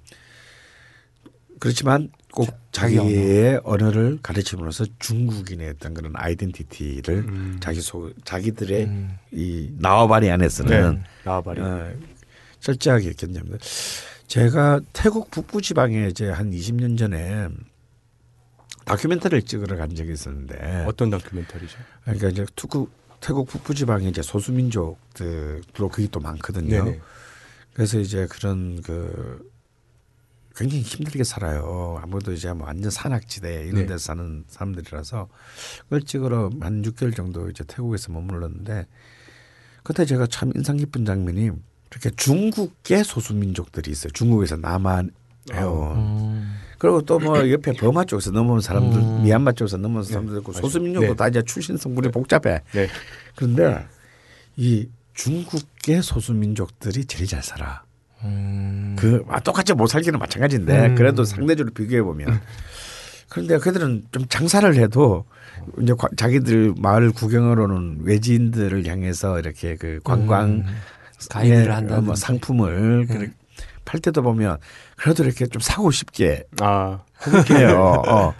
[1.60, 7.58] 그렇지만 꼭 자기 자기의 언어를 가르침으로써 중국인의 어떤 그런 아이덴티티를 음.
[7.60, 9.16] 자기 속 자기들의 음.
[9.30, 11.02] 이 나와바리 안에서는 네.
[11.22, 11.60] 나와바리.
[11.60, 11.92] 어,
[12.58, 13.58] 철저하게 견제합니다.
[14.26, 17.46] 제가 태국 북부 지방에 이제 한 20년 전에
[18.86, 21.78] 다큐멘터리를 찍으러 간 적이 있었는데 어떤 다큐멘터리죠?
[22.02, 22.88] 그러니까 이제 투구,
[23.22, 26.84] 태국 북부 지방에 이제 소수민족들로 그게 또 많거든요.
[26.84, 27.00] 네네.
[27.72, 29.48] 그래서 이제 그런 그
[30.56, 31.98] 굉장히 힘들게 살아요.
[32.02, 33.86] 아무래도 이제 뭐 완전 산악지대 이런 네.
[33.86, 35.28] 데서 사는 사람들이라서
[35.84, 38.86] 그걸 찍으러 한 6개월 정도 이제 태국에서 머물렀는데
[39.84, 41.50] 그때 제가 참 인상 깊은 장면이
[41.90, 44.10] 이렇게 중국계 소수민족들이 있어요.
[44.12, 45.12] 중국에서 남한해요.
[45.52, 46.58] 음.
[46.82, 49.22] 그리고 또 뭐 옆에 버마 쪽에서 넘어온 사람들, 음.
[49.22, 50.52] 미얀마 쪽에서 넘어온 사람들 있고.
[50.52, 51.14] 소수민족도 네.
[51.14, 52.60] 다 이제 출신 성분이 복잡해.
[52.72, 52.88] 네.
[53.36, 53.86] 그런데
[54.56, 57.82] 이 중국계 소수민족들이 제일 잘 살아.
[58.24, 58.96] 음.
[58.98, 60.94] 그 아, 똑같이 못 살기는 마찬가지인데 음.
[60.96, 62.40] 그래도 상대적으로 비교해 보면
[63.28, 65.24] 그런데 그들은 좀 장사를 해도
[65.80, 70.64] 이제 과- 자기들 마을 구경으로는 외지인들을 향해서 이렇게 그 관광 음.
[71.30, 72.06] 가이드를 예, 한다든지.
[72.06, 73.30] 뭐 상품을 네.
[73.84, 74.58] 팔 때도 보면
[74.96, 77.00] 그래도 이렇게 좀 사고 싶게 아,
[77.50, 78.02] 해요.
[78.06, 78.34] 어.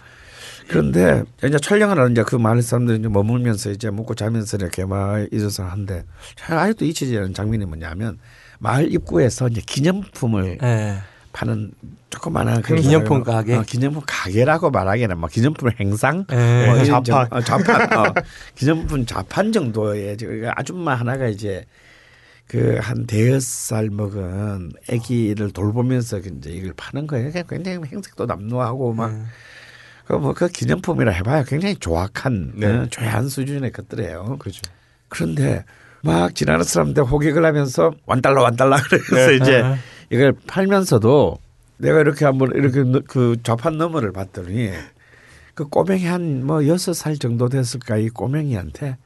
[0.67, 5.27] 그런데 이제 촬영을 하는 이제 그 마을 사람들이 이제 머물면서 이제 먹고 자면서 이렇게 막
[5.31, 8.17] 있어서 한데 참 아직도 잊히지 않는 장면이 뭐냐면
[8.59, 10.97] 마을 입구에서 이제 기념품을 예.
[11.33, 11.71] 파는
[12.11, 13.55] 조그마한 그 기념품 가게?
[13.55, 16.65] 어, 기념품 가게라고 말하기에는 뭐 기념품 행상 예.
[16.67, 17.03] 뭐 자판.
[17.03, 18.13] 정- 어, 자판 어,
[18.55, 20.15] 기념품 자판 정도의
[20.55, 21.65] 아줌마 하나가 이제
[22.47, 27.31] 그 한 대여섯 살 먹은 아기를 돌보면서 이제 이걸 파는 거예요.
[27.49, 29.25] 굉장히 행색도 남루하고 막 음.
[30.05, 32.67] 그뭐그 기념품이라 해봐야 굉장히 조악한 네.
[32.67, 34.37] 어, 조야한 수준의 것들이에요.
[34.39, 34.61] 그렇죠.
[35.07, 35.63] 그런데
[36.01, 38.75] 막 지나는 사람들 호객을 하면서 완달러 완달러
[39.09, 39.35] 그래서 네.
[39.37, 39.77] 이제 아.
[40.09, 41.37] 이걸 팔면서도
[41.77, 44.71] 내가 이렇게 한번 이렇게 넣- 그 좌판 너머를 봤더니
[45.55, 48.97] 그 꼬맹이 한 뭐 여섯 살 정도 됐을까 이 꼬맹이한테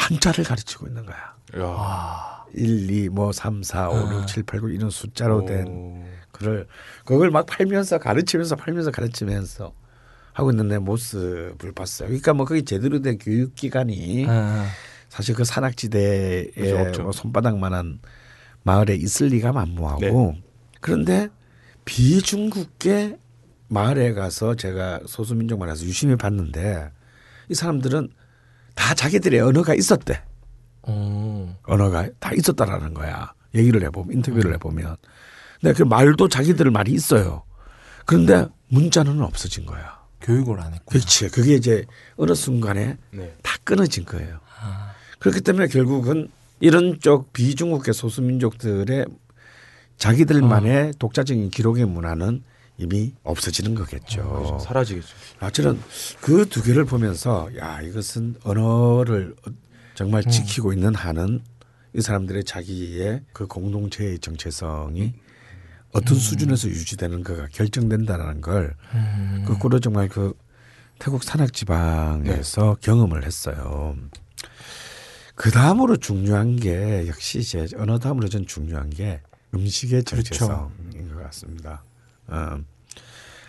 [0.00, 1.34] 한자를 가르치고 있는 거야.
[1.58, 2.44] 야.
[2.54, 4.20] 1, 2, 뭐 3, 4, 5, 아.
[4.22, 6.04] 6, 7, 8, 9 이런 숫자로 된 오.
[6.32, 6.66] 그걸
[7.04, 9.72] 그걸 막 팔면서 가르치면서 팔면서 가르치면서
[10.32, 12.08] 하고 있는 내 모습을 봤어요.
[12.08, 14.66] 그러니까 뭐 그게 제대로 된 교육 기관이 아.
[15.08, 17.02] 사실 그 산악지대에 그죠, 없죠.
[17.02, 18.00] 뭐 손바닥만한
[18.62, 20.36] 마을에 있을 리가 만무하고
[20.80, 21.28] 그런데
[21.84, 23.18] 비중국계
[23.68, 26.90] 마을에 가서 제가 소수민족 마을에서 유심히 봤는데
[27.48, 28.10] 이 사람들은
[28.80, 30.22] 다 자기들의 언어가 있었대.
[30.88, 31.54] 음.
[31.64, 33.34] 언어가 다 있었다라는 거야.
[33.54, 34.96] 얘기를 해보면 인터뷰를 해보면.
[35.60, 37.42] 근데 그 말도 자기들 말이 있어요.
[38.06, 40.00] 그런데 문자는 없어진 거야.
[40.22, 40.86] 교육을 안 했고.
[40.86, 41.28] 그렇지.
[41.28, 41.84] 그게 이제
[42.16, 43.36] 어느 순간에 네.
[43.42, 44.40] 다 끊어진 거예요.
[44.58, 44.92] 아.
[45.18, 49.04] 그렇기 때문에 결국은 이런 쪽 비중국계 소수민족들의
[49.98, 52.42] 자기들만의 독자적인 기록의 문화는
[52.80, 54.22] 이미 없어지는 거겠죠.
[54.28, 54.58] 그렇죠.
[54.60, 55.08] 사라지겠죠.
[55.40, 55.80] 아, 저는
[56.20, 59.36] 그 두 개를 보면서 야 이것은 언어를
[59.94, 61.40] 정말 지키고 있는 한은
[61.94, 65.12] 이 사람들의 자기의 그 공동체의 정체성이
[65.92, 69.44] 어떤 수준에서 유지되는 거가 결정된다는 걸 음.
[69.46, 70.32] 거꾸로 정말 그
[71.00, 73.96] 태국 산악 지방에서 경험을 했어요.
[75.34, 79.20] 그 다음으로 중요한 게 역시 이제 언어 다음으로 전 중요한 게
[79.54, 80.34] 음식의 그렇죠.
[80.34, 81.82] 정체성인 것 같습니다.
[82.30, 82.58] 어,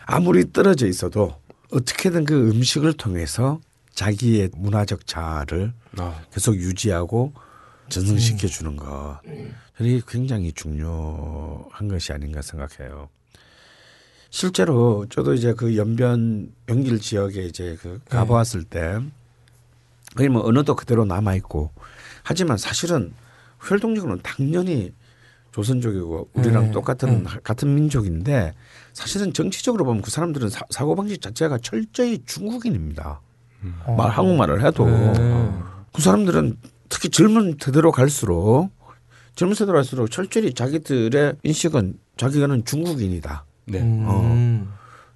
[0.05, 1.39] 아무리 떨어져 있어도
[1.71, 3.61] 어떻게든 그 음식을 통해서
[3.93, 7.33] 자기의 문화적 자아를 아, 계속 유지하고
[7.89, 9.19] 전승시켜 주는 것.
[9.79, 13.09] 이게 굉장히 중요한 것이 아닌가 생각해요.
[14.29, 18.99] 실제로 저도 이제 그 연변 병길 지역에 이제 그 가보았을 때
[20.15, 21.71] 거기 뭐 언어도 그대로 남아 있고
[22.23, 23.13] 하지만 사실은
[23.57, 24.93] 활동적으로는 당연히
[25.51, 26.71] 조선족이고 우리랑 네.
[26.71, 27.25] 똑같은 음.
[27.43, 28.53] 같은 민족인데
[28.93, 33.21] 사실은 정치적으로 보면 그 사람들은 사, 고 방식 자체가 철저히 중국인입니다.
[33.85, 33.95] 어.
[33.95, 35.51] 말 한국말을 해도 네.
[35.93, 36.57] 그 사람들은
[36.89, 38.69] 특히 젊은 세대로 갈수록
[39.35, 43.45] 젊은 세대로 갈수록 철저히 자기들의 인식은 자기가는 중국인이다.
[43.65, 43.79] 네.
[43.79, 44.67] 음.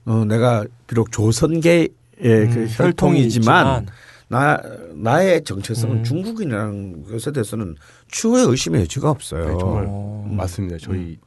[0.05, 3.87] 어, 내가 비록 조선계의 그 음, 혈통이지만
[4.27, 4.59] 나
[4.93, 6.03] 나의 정체성은 음.
[6.03, 7.75] 중국인이라는 것에 대해서는
[8.07, 9.47] 추후에 의심의 여지가 없어요.
[9.47, 10.27] 네, 정말 어.
[10.29, 10.77] 맞습니다.
[10.79, 11.19] 저희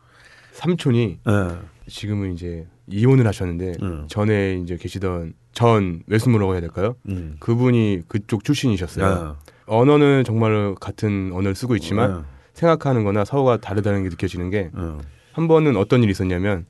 [0.52, 1.58] 삼촌이 예.
[1.88, 4.06] 지금은 이제 이혼을 하셨는데 음.
[4.08, 6.96] 전에 이제 계시던 전 외숙모라고 해야 될까요?
[7.08, 7.36] 음.
[7.40, 9.06] 그분이 그쪽 출신이셨어요.
[9.06, 9.36] 어.
[9.66, 12.24] 언어는 정말 같은 언어를 쓰고 있지만 어.
[12.54, 15.46] 생각하는 거나 사고가 다르다는 게 느껴지는 게한 어.
[15.46, 16.66] 번은 어떤 일이 있었냐면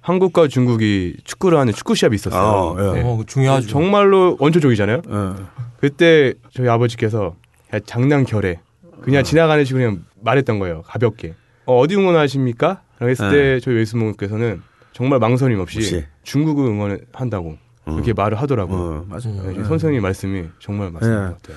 [0.00, 2.42] 한국과 중국이 축구를 하는 축구 시합이 있었어요.
[2.42, 3.00] 어, 예.
[3.00, 3.02] 네.
[3.04, 3.68] 어, 중요하죠.
[3.68, 5.02] 정말로 원초적이잖아요.
[5.06, 5.36] 어.
[5.78, 7.36] 그때 저희 아버지께서
[7.74, 8.60] 야, 장난 결에
[9.02, 10.82] 그냥 지나가는 식으로 그냥 말했던 거예요.
[10.82, 11.34] 가볍게.
[11.66, 12.82] 어, 디 응원하십니까?
[12.98, 13.36] 라고 했을 네.
[13.36, 16.04] 때 저희 외숙모께서는 정말 망설임 없이 혹시?
[16.22, 17.92] 중국을 응원을 한다고 어.
[17.92, 18.78] 그렇게 말을 하더라고요.
[18.78, 19.42] 어, 맞아요.
[19.52, 19.64] 네, 예.
[19.64, 21.16] 선생님 말씀이 정말 맞는 네.
[21.16, 21.56] 것 같아요.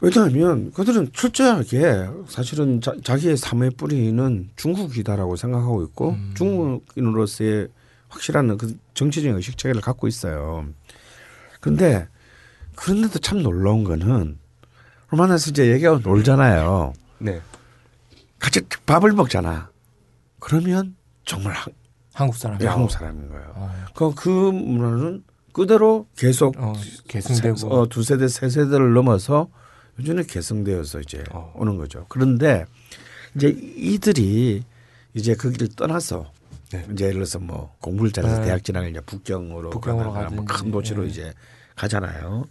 [0.00, 6.34] 왜냐하면 그들은 철저하게 사실은 자, 자기의 삶의 뿌리는 중국이다라고 생각하고 있고 음.
[6.36, 7.68] 중국인으로서의
[8.08, 10.66] 확실한 그 정치적인 의식 체계를 갖고 있어요.
[11.60, 12.08] 그런데
[12.76, 14.38] 그런데도 참 놀라운 거는
[15.10, 16.92] 만나서 이제 얘기하고 놀잖아요.
[17.18, 17.40] 네.
[18.38, 19.70] 같이 밥을 먹잖아.
[20.40, 21.72] 그러면 정말 한,
[22.12, 22.60] 한국 사람.
[22.60, 23.52] 한국 사람인 거예요.
[23.54, 26.74] 어, 그, 그 문화는 그대로 계속 어,
[27.08, 27.68] 계승되고.
[27.68, 29.48] 어, 두 세대 세 세대를 넘어서
[29.98, 31.52] 요즘에 계승되어서 이제 어.
[31.56, 32.06] 오는 거죠.
[32.08, 32.64] 그런데
[33.34, 34.62] 이제 이들이
[35.14, 36.30] 이제 거기를 떠나서
[36.72, 36.86] 네.
[36.92, 38.46] 이제 예를 들어서 뭐 공부를 잘해서 네.
[38.46, 40.70] 대학 진학을 이제 북경으로 북경으로 가다가 뭐큰.
[40.70, 41.08] 도시로 네.
[41.08, 41.32] 이제
[41.76, 42.44] 가잖아요.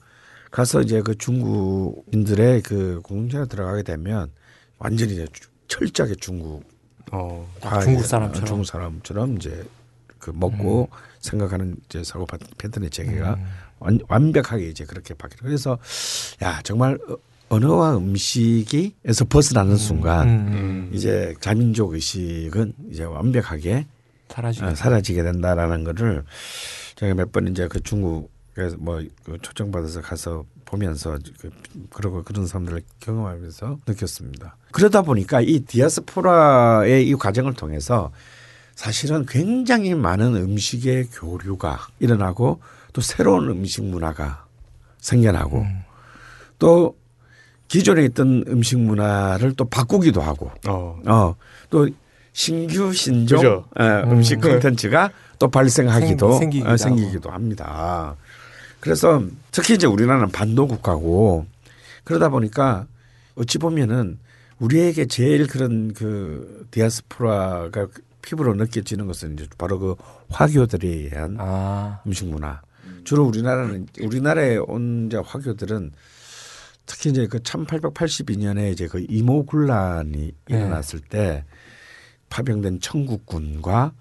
[0.52, 4.32] 가서 이제 그 중국인들의 그 공동체에 들어가게 되면
[4.78, 6.64] 완전히 이제 주- 철저하게 중국
[7.12, 7.48] 어.
[7.84, 8.44] 중국 사람처럼.
[8.44, 9.64] 어, 중국 사람처럼 이제
[10.18, 13.46] 그 먹고 생각하는 이제 사고 파- 패턴의 체계가 음.
[13.80, 15.78] 완, 완벽하게 이제 그렇게 바뀌는 그래서
[16.42, 17.18] 야 정말 어-
[17.50, 20.92] 언어와 음식이에서 벗어나는 순간 음.
[20.94, 23.86] 이제 자민족 의식은 이제 완벽하게
[24.30, 24.66] 사라지게.
[24.66, 26.24] 어, 사라지게 된다라는 거를
[26.96, 31.52] 제가 몇 번 이제 그 중국에 뭐그 초청 받아서 가서 보면서 그
[31.92, 34.56] 그러고 그런 사람들을 경험하면서 느꼈습니다.
[34.72, 38.12] 그러다 보니까 이 디아스포라의 이 과정을 통해서
[38.74, 42.60] 사실은 굉장히 많은 음식의 교류가 일어나고
[42.92, 44.46] 또 새로운 음식 문화가
[45.00, 45.84] 생겨나고 음.
[46.60, 46.98] 또
[47.76, 50.98] 기존에 있던 음식 문화를 또 바꾸기도 하고 어.
[51.06, 51.36] 어,
[51.70, 51.90] 또
[52.32, 53.66] 신규 신종 그죠.
[53.78, 55.10] 어, 음식 콘텐츠가
[55.40, 58.16] 또 발생하기도 생- 생기기도 어, 생기기도 합니다.
[58.80, 61.46] 그래서 특히 이제 우리나라는 반도 국가고
[62.06, 62.86] 그러다 보니까
[63.36, 64.20] 어찌 보면은
[64.60, 67.88] 우리에게 제일 그런 그 디아스포라가
[68.22, 69.96] 피부로 느껴지는 것은 이제 바로 그
[70.30, 72.00] 화교들에 의한 아.
[72.08, 72.62] 음식 문화.
[73.04, 75.92] 주로 우리나라는 우리나라에 온 이제 화교들은
[76.86, 80.34] 특히 이제 그 1882년에 이제 그 이모군란이 네.
[80.48, 81.44] 일어났을 때
[82.30, 83.94] 파병된 청국군과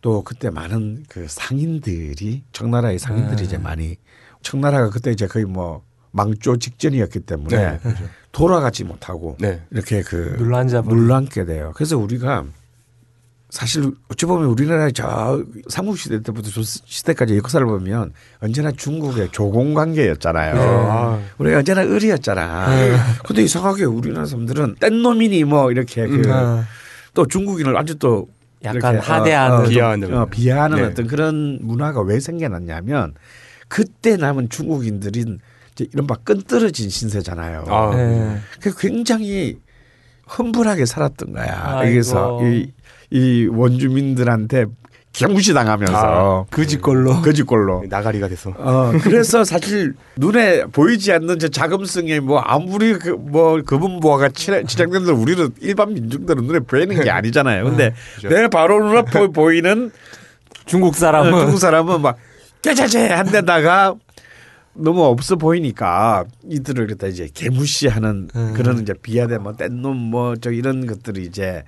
[0.00, 3.44] 또 그때 많은 그 상인들이 청나라의 상인들이 네.
[3.44, 3.96] 이제 많이
[4.42, 7.78] 청나라가 그때 이제 거의 뭐 망조 직전이었기 때문에 네.
[7.78, 8.04] 그렇죠.
[8.32, 9.62] 돌아가지 못하고 네.
[9.70, 10.36] 이렇게 그
[10.84, 11.00] 버린.
[11.02, 11.72] 눌러앉게 돼요.
[11.74, 12.46] 그래서 우리가
[13.50, 20.54] 사실 어찌 보면 우리나라의 저 삼국시대 때부터 조시대까지 역사를 보면 언제나 중국의 조공 관계였잖아요.
[20.90, 21.20] 아.
[21.38, 22.68] 우리가 언제나 을이었잖아.
[23.24, 26.62] 근데 이상하게 우리나라 사람들은 뗀 놈이니 뭐 이렇게 그 어,
[27.14, 28.28] 또 중국인을 아주 또
[28.64, 29.56] 약간 하대하는.
[29.56, 30.14] 어, 어, 좀, 비하하는.
[30.14, 30.82] 어, 비하하는 네.
[30.84, 33.14] 어떤 그런 문화가 왜 생겨났냐면
[33.68, 35.38] 그때 남은 중국인들인
[35.72, 37.64] 이제 이른바 끈떨어진 신세잖아요.
[37.68, 37.96] 아.
[37.96, 38.38] 네.
[38.60, 39.58] 그 굉장히
[40.36, 41.62] 험불하게 살았던 거야.
[41.64, 41.90] 아이고.
[41.92, 42.72] 여기서 이,
[43.10, 44.66] 이 원주민들한테
[45.12, 47.20] 경무시 당하면서 그짓걸로.
[47.22, 47.84] 거짓골로.
[47.88, 48.50] 나가리가 돼서.
[48.56, 55.94] 어 그래서 사실 눈에 보이지 않는 저 자금성에 뭐 아무리 그뭐 그분보아가 치장된들 우리는 일반
[55.94, 57.64] 민중들은 눈에 보이는 게 아니잖아요.
[57.64, 58.28] 근데 그죠.
[58.28, 59.90] 내 바로 눈앞에 보이는
[60.66, 62.16] 중국 사람은 어, 중국 사람은 막
[62.62, 63.94] 짜자제 한 데다가
[64.74, 68.52] 너무 없어 보이니까 이들을 갖다 이제 개무시하는 음.
[68.54, 71.64] 그런 이제 비하대 뭐 뗀놈 뭐 저 이런 것들이 이제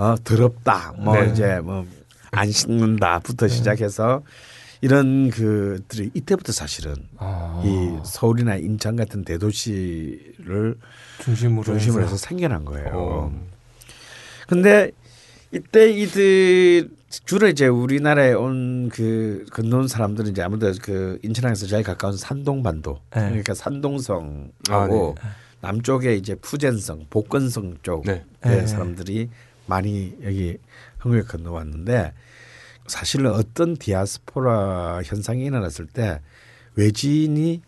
[0.00, 1.30] 어 더럽다 뭐 네.
[1.30, 1.86] 이제 뭐
[2.32, 4.22] 안 씻는다부터 시작해서
[4.80, 10.76] 이런 그들이 이때부터 사실은 아, 이 서울이나 인천 같은 대도시를
[11.22, 12.14] 중심으로 중심으로 해서.
[12.14, 12.90] 해서 생겨난 거예요.
[12.94, 13.32] 어.
[14.48, 14.90] 근데
[15.52, 16.88] 이때 이들
[17.24, 23.22] 주로 이제 우리나라에 온 그 건너온 사람들은 이제 아무래도 그 인천항에서 제일 가까운 산동반도 네.
[23.28, 24.84] 그러니까 산동성하고 아,
[25.22, 25.28] 네.
[25.60, 28.66] 남쪽에 이제 푸젠성, 복건성 쪽의 네.
[28.66, 29.28] 사람들이
[29.74, 30.58] 많이 여기
[30.98, 32.12] 한국에 건너왔는데
[32.88, 36.20] 사실은 어떤 디아스포라 현상이 일어났을 때
[36.74, 37.62] 외지인이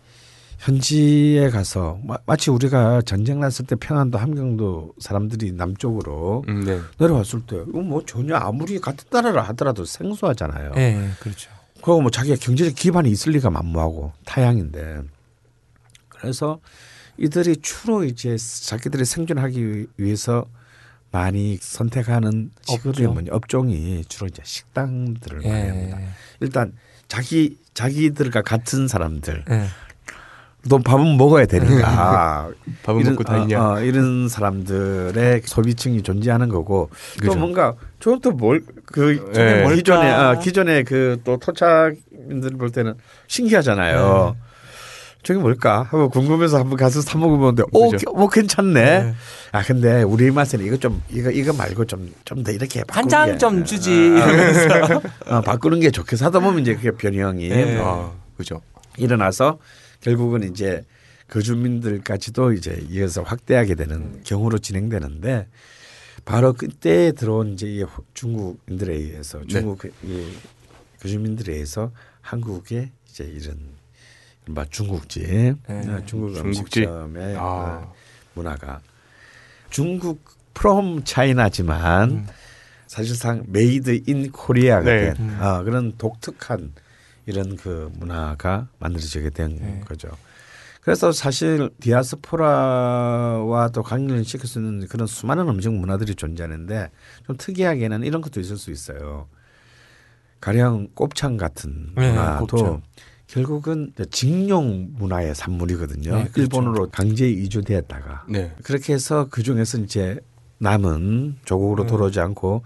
[0.59, 6.81] 현지에 가서 마- 마치 우리가 전쟁 났을 때 평안도 함경도 사람들이 남쪽으로 음, 네.
[6.99, 10.73] 내려왔을 때 이거 뭐 전혀 아무리 같은 나라라 하더라도 생소하잖아요.
[10.77, 11.51] 예, 그렇죠.
[11.77, 15.03] 그리고 뭐 자기가 경제적 기반이 있을 리가 만무하고 타양인데
[16.09, 16.61] 그래서
[17.19, 20.47] 이들이 주로 이제 자기들이 생존하기 위해서
[21.12, 23.27] 많이 선택하는 직업이 업종.
[23.31, 26.01] 업종이 주로 이제 식당들을 많이 합니다.
[26.01, 26.07] 예.
[26.40, 26.72] 일단
[27.07, 29.66] 자기 자기들과 같은 사람들 예.
[30.68, 32.48] 또 밥은 먹어야 되니까
[32.85, 33.61] 밥은 이런, 먹고 다니냐.
[33.62, 36.88] 어, 어, 이런 사람들의 소비층이 존재하는 거고
[37.20, 37.38] 또 그죠.
[37.38, 39.75] 뭔가 저또뭘그 네.
[39.75, 40.29] 기존에 뭘까?
[40.31, 42.94] 아, 기존에 그 또 토착민들 볼 때는
[43.27, 44.37] 신기하잖아요.
[45.22, 48.11] 저게 뭘까 하고 궁금해서 한번 가서 사 먹어보는데 오, 그죠.
[48.12, 48.72] 뭐 괜찮네.
[49.02, 49.14] 네.
[49.52, 53.08] 아 근데 우리 입맛에는 이거 좀 이거 이거 말고 좀 좀 더 이렇게 한 바꾸는
[53.08, 53.90] 장 게- 좀 주지.
[53.92, 55.00] 이러면서.
[55.26, 57.78] 어, 바꾸는 게 좋겠어 하다 보면 이제 그게 변형이 네.
[57.80, 58.61] 아, 그죠.
[58.98, 59.58] 일어나서
[60.00, 60.82] 결국은 이제
[61.28, 65.46] 그 주민들까지도 이제 이어서 확대하게 되는 경우로 진행되는데
[66.24, 69.46] 바로 그때 들어온 이제 이 중국인들에 의해서 네.
[69.46, 70.28] 중국 그, 이,
[71.00, 73.56] 그 주민들에 의해서 한국에 이제 이런
[74.46, 75.22] 막 중국집,
[75.68, 75.88] 네.
[75.88, 76.37] 어, 중국.
[76.37, 77.42] 음식점의 아.
[77.42, 77.94] 어,
[78.35, 78.81] 문화가
[79.70, 80.24] 중국
[80.55, 82.26] from China지만 음.
[82.87, 85.14] 사실상 made in Korea가 네.
[85.14, 86.72] 된 어, 그런 독특한
[87.26, 89.81] 이런 그 문화가 만들어지게 된 네.
[89.87, 90.09] 거죠.
[90.83, 96.90] 그래서 사실 디아스포라와 또 관계를 시킬 수 있는 그런 수많은 음식 문화들이 존재하는데
[97.24, 99.28] 좀 특이하게는 이런 것도 있을 수 있어요.
[100.40, 102.83] 가령 곱창 같은 네, 문화도 곱창.
[103.33, 106.11] 결국은 직용 문화의 산물이거든요.
[106.14, 106.40] 네, 그렇죠.
[106.42, 108.53] 일본으로 강제 이주되었다가 네.
[108.62, 110.21] 그렇게 해서 그 중에서 이제
[110.59, 111.87] 남은 조국으로 음.
[111.87, 112.62] 돌아오지 않고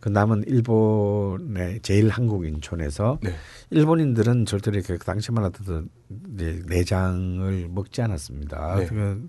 [0.00, 3.32] 그 남은 일본의 제일 한국인촌에서 네.
[3.70, 5.86] 일본인들은 절대로 그 당시만 하더라도
[6.66, 8.76] 내장을 먹지 않았습니다.
[8.80, 8.86] 네.
[8.86, 9.28] 그-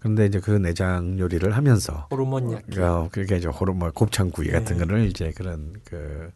[0.00, 2.62] 그런데 이제 그 내장 요리를 하면서 호르몬 약.
[2.78, 4.84] 어, 그러니까 이제 호르몬 곱창구이 같은 네.
[4.84, 6.30] 거를 이제 그런 그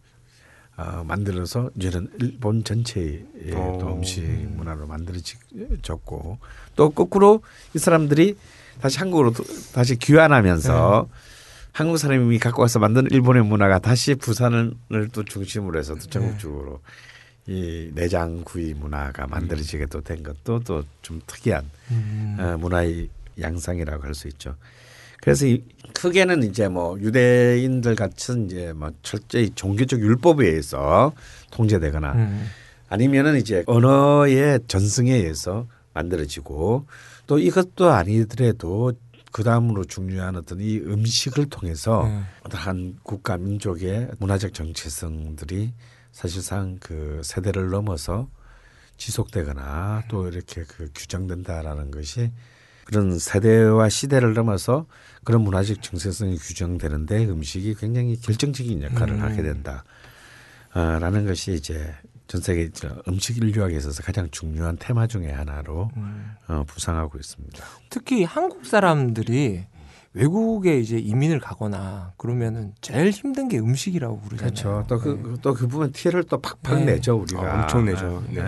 [0.76, 3.78] 어, 만들어서 이제는 일본 전체의 오.
[3.80, 6.38] 또 음식 문화로 만들어졌고
[6.76, 7.42] 또 거꾸로
[7.74, 8.36] 이 사람들이
[8.80, 11.14] 다시 한국으로 도- 다시 귀환하면서 네.
[11.72, 14.74] 한국 사람이 갖고 와서 만든 일본의 문화가 다시 부산을
[15.12, 16.10] 또 중심으로 해서 또 네.
[16.10, 16.80] 전국적으로
[17.46, 22.36] 이 내장 구이 문화가 만들어지게 또 된 것도 또 좀 특이한 음.
[22.40, 23.08] 어, 문화의
[23.40, 24.54] 양상이라고 할 수 있죠.
[25.24, 31.12] 그래서 이, 크게는 이제 뭐 유대인들 같은 이제 뭐 철저히 종교적 율법에 의해서
[31.50, 32.46] 통제되거나 음.
[32.90, 36.86] 아니면은 이제 언어의 전승에 의해서 만들어지고
[37.26, 38.92] 또 이것도 아니더라도
[39.32, 42.20] 그 다음으로 중요한 어떤 이 음식을 통해서 네.
[42.42, 45.72] 어떤 한 국가 민족의 문화적 정체성들이
[46.12, 48.28] 사실상 그 세대를 넘어서
[48.98, 52.30] 지속되거나 또 이렇게 그 규정된다라는 것이
[52.84, 54.86] 그런 세대와 시대를 넘어서
[55.24, 59.22] 그런 문화적 정체성이 규정되는데 음식이 굉장히 결정적인 역할을 음.
[59.22, 59.84] 하게 된다.
[60.74, 61.94] 어, 라는 것이 이제
[62.26, 66.34] 전 세계 저 음식 인류학에 있어서 가장 중요한 테마 중의 하나로 음.
[66.48, 67.64] 어, 부상하고 있습니다.
[67.90, 69.66] 특히 한국 사람들이
[70.14, 74.52] 외국에 이제 이민을 가거나 그러면은 제일 힘든 게 음식이라고 그러잖아요.
[74.52, 74.84] 그렇죠.
[74.88, 76.92] 또그또그 부분 티를 또 팍팍 네.
[76.94, 77.42] 내죠 우리가.
[77.42, 78.22] 아, 엄청 내죠.
[78.30, 78.40] 네.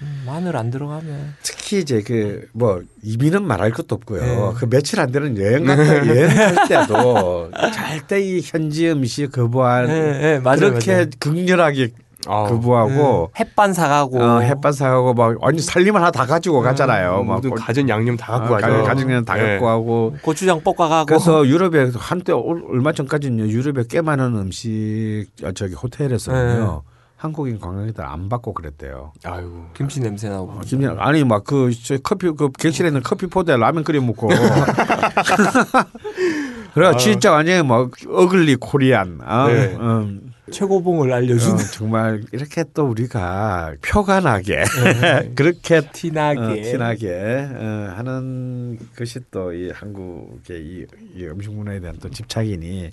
[0.00, 4.20] 음, 마늘 안 들어가면 특히 이제 그 뭐 이민은 말할 것도 없고요.
[4.22, 4.52] 네.
[4.56, 10.34] 그 며칠 안 되는 여행 갔다 여행 갈 때도 절대 이 현지 음식 거부할 예,
[10.34, 11.06] 예, 맞아요, 그렇게 맞아요.
[11.18, 11.90] 극렬하게
[12.28, 17.24] 아, 거부하고 예, 햇반 사가고 어, 햇반 사가고 막 완전 살림 하나 다 가지고 가잖아요.
[17.24, 18.82] 막 모든 고- 가전 양념 다 갖고 어, 가죠.
[18.84, 19.52] 가정 가정 다 네.
[19.52, 25.26] 갖고 하고 고추장 볶아 가고 그래서 유럽에 한때 얼- 얼마 전까지는 유럽에 꽤 많은 음식
[25.42, 26.82] 어, 저기 호텔에서는요
[27.16, 29.12] 한국인 관광객들 안 받고 그랬대요.
[29.24, 29.50] 아유.
[29.74, 31.70] 김치 냄새 나고 어, 김 아니 막 그
[32.04, 34.28] 커피 그 객실에 있는 커피 포대에 라면 끓여 먹고
[36.74, 39.76] 그래 진짜 완전히 막 어글리 코리안 아, 네.
[39.80, 44.64] 음, 최고봉을 어, 알려준 정말 이렇게 또 우리가 표가 나게
[45.34, 46.40] 그렇게 티나게.
[46.40, 47.10] 어, 티나게
[47.54, 50.86] 어, 하는 것이 또 이 한국의 이,
[51.16, 52.90] 이 음식 문화에 대한 또 집착이니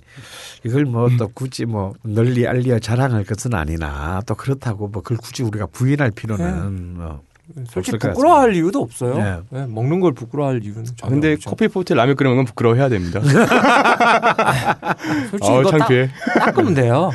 [0.64, 5.42] 이걸 뭐 또 굳이 뭐 널리 알려 자랑할 것은 아니나 또 그렇다고 뭐 그걸 굳이
[5.42, 7.20] 우리가 부인할 필요는 어,
[7.68, 9.16] 솔직히 부끄러워할 이유도 없어요.
[9.16, 9.36] 네.
[9.60, 11.50] 예, 먹는 걸 부끄러워할 이유는 아, 근데 없죠.
[11.50, 13.20] 커피 포트 라면 끓여 먹으면 부끄러워해야 됩니다.
[15.30, 16.10] 솔직히 아, 이거 딱, 창피해.
[16.38, 17.10] 닦으면 돼요.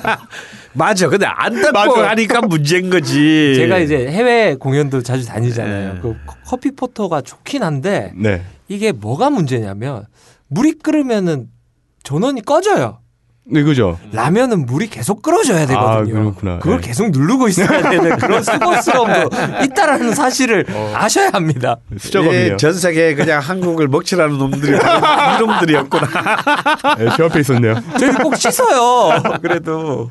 [0.74, 1.08] 맞아.
[1.08, 1.96] 근데 안 닦고.
[1.96, 3.54] 하니까 문제인 거지.
[3.56, 5.94] 제가 이제 해외 공연도 자주 다니잖아요.
[5.94, 6.00] 네.
[6.00, 8.42] 그 커피 포터가 좋긴 한데 네.
[8.68, 10.06] 이게 뭐가 문제냐면
[10.48, 11.48] 물이 끓으면은
[12.02, 12.98] 전원이 꺼져요.
[13.46, 13.98] 네, 그죠.
[14.12, 15.88] 라면은 물이 계속 끓어줘야 되거든요.
[15.88, 16.58] 아, 그렇구나.
[16.60, 16.88] 그걸 네.
[16.88, 19.30] 계속 누르고 있어야 되는 그런 수고스러움도
[19.64, 20.64] 있다라는 사실을
[20.94, 21.76] 아셔야 합니다.
[21.98, 22.52] 수작업이에요.
[22.52, 26.06] 예, 전 세계에 그냥 한국을 먹칠하는 놈들이 다 이놈들이었구나.
[26.98, 27.74] 네, 제 옆에 있었네요.
[27.98, 29.22] 저희 꼭 씻어요.
[29.42, 30.08] 그래도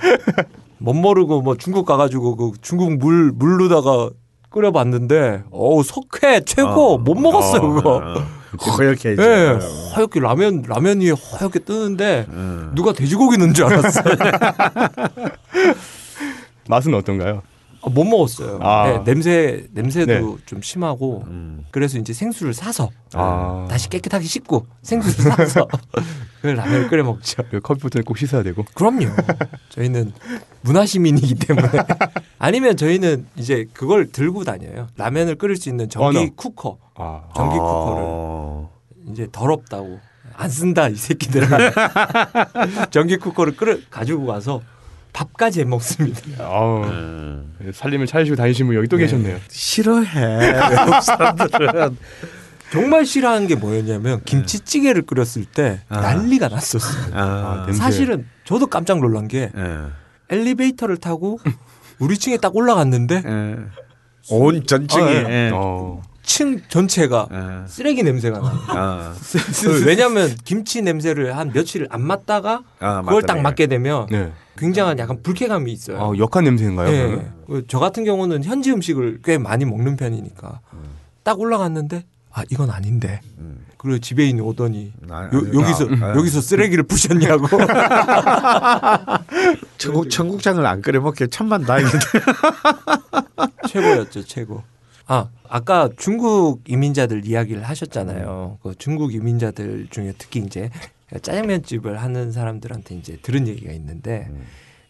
[0.77, 4.09] 못 모르고 뭐 중국 가가지고 그 중국 물 물르다가
[4.51, 6.97] 끓여봤는데 어우 석회 최고 어.
[6.99, 8.21] 못 먹었어요 어, 그거.
[8.59, 8.71] 어.
[8.71, 9.59] 허옇게 예, 이제.
[9.95, 12.71] 허옇게 라면 라면 위에 허옇게 뜨는데 음.
[12.75, 14.15] 누가 돼지고기 넣은 줄 알았어요.
[16.67, 17.41] 맛은 어떤가요?
[17.83, 18.59] 아, 못 먹었어요.
[18.61, 18.85] 아.
[18.87, 20.43] 네, 냄새 냄새도 네.
[20.45, 21.65] 좀 심하고 음.
[21.71, 23.67] 그래서 이제 생수를 사서 아.
[23.69, 25.67] 다시 깨끗하게 씻고 생수를 사서
[26.41, 27.43] 그 라면을 끓여 먹죠.
[27.49, 28.63] 그 커피부터는 꼭 씻어야 되고.
[28.73, 29.07] 그럼요.
[29.69, 30.13] 저희는
[30.61, 31.67] 문화 시민이기 때문에
[32.39, 34.87] 아니면 저희는 이제 그걸 들고 다녀요.
[34.97, 36.29] 라면을 끓일 수 있는 전기 언어.
[36.35, 36.77] 쿠커.
[36.95, 37.23] 아.
[37.35, 38.71] 전기 쿠커를 어.
[39.11, 39.99] 이제 더럽다고
[40.35, 41.71] 안 쓴다 이 새끼들아.
[42.91, 44.61] 전기 쿠커를 끓여 가지고 가서
[45.13, 46.19] 밥까지 해 먹습니다.
[46.39, 46.83] 아우.
[46.85, 47.53] 음.
[47.71, 49.03] 살림을 차리시고 다니신 분 여기 또 네.
[49.03, 49.37] 계셨네요.
[49.49, 51.97] 싫어해 외국 사람들은
[52.71, 56.01] 정말 싫어하는 게 뭐였냐면 김치찌개를 끓였을 때 아.
[56.01, 57.13] 난리가 났었어요.
[57.13, 57.79] 아, 냄새.
[57.79, 59.77] 사실은 저도 깜짝 놀란 게 예.
[60.35, 61.39] 엘리베이터를 타고
[61.99, 63.55] 우리 층에 딱 올라갔는데 예.
[64.31, 65.25] 온 전층이 아, 예.
[65.29, 65.51] 예.
[65.53, 66.01] 어.
[66.23, 67.67] 층 전체가 예.
[67.67, 68.59] 쓰레기 냄새가 나요.
[68.69, 69.13] 아,
[69.61, 73.41] 그 왜냐하면 김치 냄새를 한 며칠 안 맡다가 아, 그걸 딱 맞다네.
[73.41, 74.31] 맡게 되면 네.
[74.57, 75.99] 굉장한 약간 불쾌감이 있어요.
[76.01, 76.93] 아, 역한 냄새인가요?
[76.93, 76.97] 예.
[77.07, 77.33] 그러면?
[77.47, 80.59] 그저 같은 경우는 현지 음식을 꽤 많이 먹는 편이니까
[81.23, 83.21] 딱 올라갔는데 아 이건 아닌데.
[83.37, 83.65] 음.
[83.77, 87.47] 그리고 지배인이 오더니 아, 요, 아니, 여기서 아, 여기서 쓰레기를 부셨냐고.
[89.77, 91.97] 청국 청국장을 안 끓여 먹게 천만 다행인데.
[93.67, 94.63] 최고였죠 최고.
[95.05, 98.59] 아 아까 중국 이민자들 이야기를 하셨잖아요.
[98.63, 100.69] 그 중국 이민자들 중에 특히 이제
[101.21, 104.29] 짜장면 집을 하는 사람들한테 이제 들은 얘기가 있는데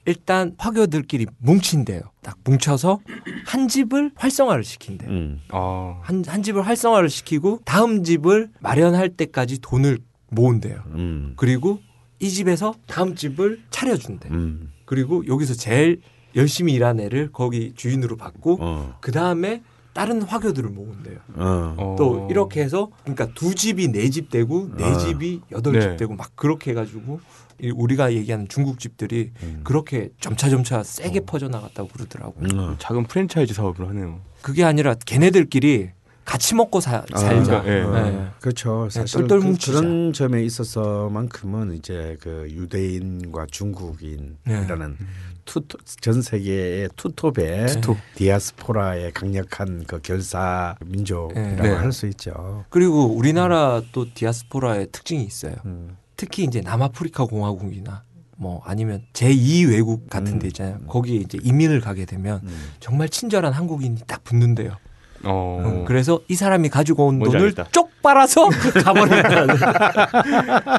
[0.05, 2.01] 일단 화교들끼리 뭉친대요.
[2.21, 2.99] 딱 뭉쳐서
[3.45, 5.09] 한 집을 활성화를 시킨대요.
[5.09, 5.39] 음.
[5.49, 5.99] 아.
[6.01, 9.99] 한, 한 집을 활성화를 시키고 다음 집을 마련할 때까지 돈을
[10.29, 10.83] 모은대요.
[10.87, 11.33] 음.
[11.37, 11.79] 그리고
[12.19, 14.29] 이 집에서 다음 집을 차려준대.
[14.29, 14.71] 음.
[14.85, 16.01] 그리고 여기서 제일
[16.35, 18.97] 열심히 일한 애를 거기 주인으로 받고 어.
[19.01, 19.61] 그 다음에
[19.93, 21.17] 다른 화교들을 모은대요.
[21.35, 21.75] 어.
[21.77, 21.95] 어.
[21.97, 24.97] 또 이렇게 해서 그러니까 두 집이 네 집 되고 네 아.
[24.97, 25.81] 집이 여덟 네.
[25.81, 27.19] 집 되고 막 그렇게 해가지고
[27.61, 29.61] 이 우리가 얘기하는 중국 집들이 음.
[29.63, 32.47] 그렇게 점차 점차 세게 퍼져 나갔다고 그러더라고요.
[32.51, 32.75] 음.
[32.79, 34.19] 작은 프랜차이즈 사업을 하네요.
[34.41, 35.91] 그게 아니라 걔네들끼리
[36.25, 37.61] 같이 먹고 사, 아, 살자.
[37.63, 38.11] 그러니까, 예.
[38.11, 38.27] 네.
[38.39, 38.87] 그렇죠.
[38.89, 39.81] 사실 그, 뭉치자.
[39.81, 44.97] 런 점에 있어서만큼은 이제 그 유대인과 중국인이라는
[45.45, 47.97] 투토, 전 세계의 투톱의 투톱.
[48.15, 51.69] 디아스포라의 강력한 그 결사 민족이라고 네.
[51.69, 52.65] 할수 있죠.
[52.69, 55.55] 그리고 우리나라 또 디아스포라의 특징이 있어요.
[55.65, 55.97] 음.
[56.15, 58.03] 특히 이제 남아프리카 공화국이나
[58.37, 60.79] 뭐 아니면 제2 외국 같은 데 있잖아요.
[60.87, 62.71] 거기에 이제 이민을 가게 되면 음.
[62.79, 64.77] 정말 친절한 한국인이 딱 붙는데요.
[65.23, 65.61] 어.
[65.65, 67.67] 음, 그래서 이 사람이 가지고 온 돈을 알겠다.
[67.71, 68.49] 쪽 빨아서
[68.83, 69.55] 가버린다는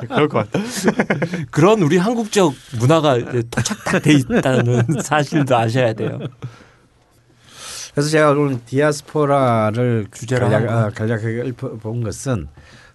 [0.08, 0.64] 그럴 것 같다.
[1.50, 6.18] 그런 우리 한국적 문화가 이제 토착 딱돼 있다는 사실도 아셔야 돼요.
[7.94, 11.66] 그래서 제가 오늘 디아스포라를 주제로 간략, 한 거.
[11.66, 12.48] 아, 본 것은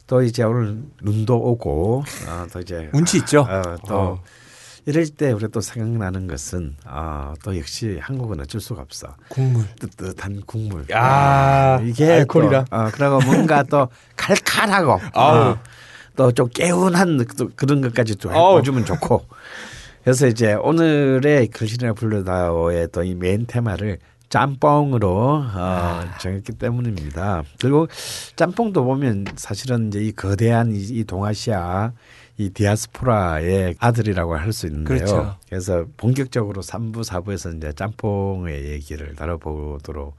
[0.08, 3.42] 또 이제 오늘 눈도 오고 아, 또 이제 운치 있죠.
[3.42, 4.24] 어, 또 어.
[4.86, 9.16] 이럴 때 우리가 또 생각나는 것은 아, 또 역시 한국은 어쩔 수가 없어.
[9.30, 9.66] 국물.
[9.80, 10.86] 뜨뜻한 국물.
[10.92, 12.66] 야, 아, 이게 알코올이라.
[12.70, 15.58] 또, 어, 그리고 뭔가 또 칼칼하고 아우.
[16.16, 18.30] 또좀 개운한 또 그런 것까지 또.
[18.60, 19.26] 해주면 좋고.
[20.04, 24.00] 그래서 이제 오늘의 글씨나 불러다오의 또 이 메인 테마를
[24.30, 27.44] 짬뽕으로 어, 정했기 때문입니다.
[27.60, 27.88] 그리고
[28.36, 31.92] 짬뽕도 보면 사실은 이제 이 거대한 이, 이 동아시아
[32.40, 34.98] 이 디아스포라의 아들이라고 할 수 있는데요.
[34.98, 35.36] 그렇죠.
[35.50, 40.16] 그래서 본격적으로 3부, 4부에서 이제 짬뽕의 얘기를 다뤄보도록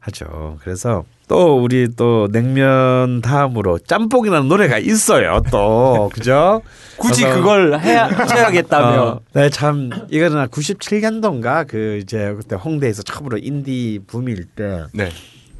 [0.00, 0.58] 하죠.
[0.60, 5.40] 그래서 또 우리 또 냉면 다음으로 짬뽕이라는 노래가 있어요.
[5.50, 6.60] 또 그죠?
[6.98, 9.02] 굳이 그걸 해야 해야겠다며.
[9.02, 15.08] 어, 네, 참 이거는 97년도인가 그 이제 그때 홍대에서 처음으로 인디 붐일 때 네.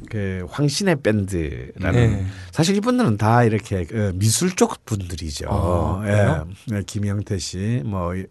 [0.09, 2.25] 그 황신의 밴드라는 네.
[2.51, 5.47] 사실 이분들은 다 이렇게 그 미술 쪽 분들이죠.
[5.49, 6.03] 아?
[6.05, 6.73] 예.
[6.73, 8.25] 네, 김영태 씨, 뭐 이-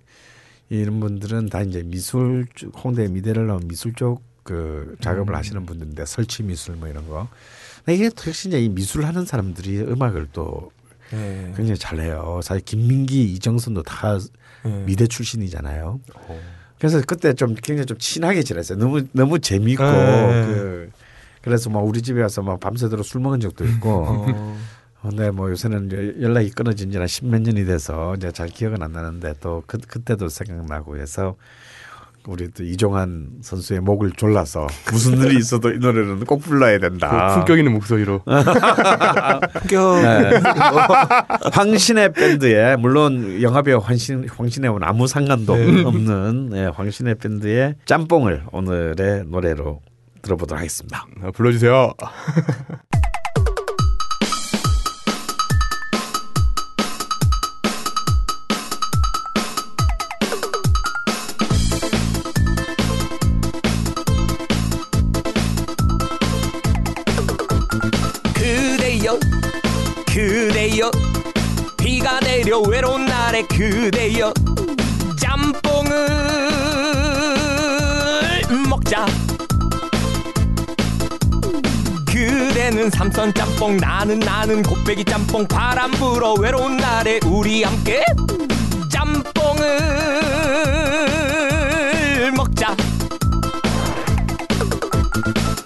[0.69, 6.05] 이런 분들은 다 이제 미술 쪽, 홍대 미대를 나온 미술 쪽 그 작업을 하시는 분들인데
[6.05, 7.29] 설치 미술 뭐 이런 거.
[7.89, 10.73] 이게 또 역시 이제 이 미술 하는 사람들이 음악을 또
[11.13, 11.53] 네.
[11.57, 12.41] 굉장히 잘해요.
[12.43, 14.19] 사실 김민기, 이정선도 다
[14.65, 14.83] 네.
[14.85, 16.01] 미대 출신이잖아요.
[16.77, 18.79] 그래서 그때 좀 굉장히 좀 친하게 지냈어요.
[18.79, 20.45] 너무 너무 재밌고 네.
[20.47, 20.91] 그
[21.43, 24.27] 그래서 막 우리 집에 와서 막 밤새도록 술 먹은 적도 있고
[25.03, 29.35] 어, 네, 뭐 요새는 연락이 끊어진 지한 십몇 년이 돼서 이제 잘 기억은 안 나는데
[29.41, 31.37] 또 그, 그때도 생각나고 해서
[32.29, 37.35] 우리 또 이종환 선수의 목을 졸라서 무슨 일이 있어도 이 노래는 꼭 불러야 그 된다.
[37.35, 38.21] 품격 있는 목소리로.
[38.21, 40.41] 품격 네.
[41.53, 49.81] 황신의 밴드에 물론 영화배우 황신 황신혜와는 아무 상관도 없는 네, 황신혜 밴드의 짬뽕을 오늘의 노래로
[50.23, 51.07] 들어보도록 하겠습니다.
[51.23, 51.93] 아, 불러주세요.
[68.35, 69.19] 그대여
[70.07, 70.91] 그대여
[71.79, 74.33] 비가 내려 외로운 날에 그대여
[82.73, 85.47] 그대는 삼선 짬뽕 나는 나는 곱빼기 짬뽕.
[85.47, 88.03] 바람 불어 외로운 날에 우리 함께
[88.91, 89.63] 짬뽕을
[92.35, 92.75] 먹자.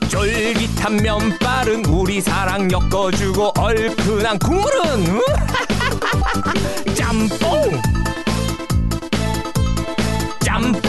[0.09, 5.21] 쫄깃한 면발은 우리 사랑 엮어주고 얼큰한 국물은
[6.97, 7.81] 짬뽕.
[10.41, 10.86] 짬뽕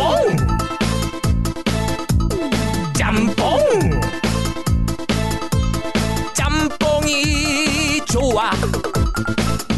[8.37, 8.51] 좋아.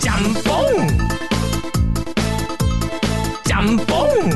[0.01, 0.87] 짬뽕.
[3.45, 4.29] 짬뽕.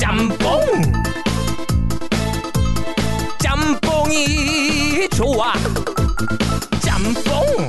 [0.00, 0.92] 짬뽕.
[3.38, 5.52] 짬뽕이 좋아.
[6.80, 7.67] 짬뽕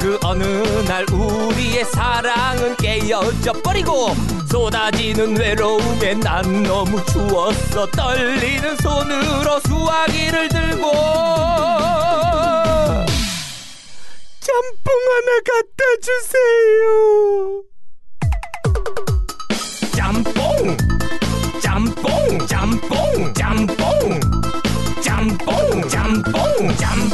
[0.00, 0.44] 그 어느
[0.86, 4.14] 날 우리의 사랑은 깨어져 버리고
[4.48, 10.90] 쏟아지는 외로움에 난 너무 추웠어 떨리는 손으로 수화기를 들고
[14.40, 17.62] 짬뽕 하나 갖다 주세요.
[19.96, 20.76] 짬뽕
[21.60, 24.20] 짬뽕 짬뽕 짬뽕
[25.02, 27.07] 짬뽕 짬뽕 짬뽕.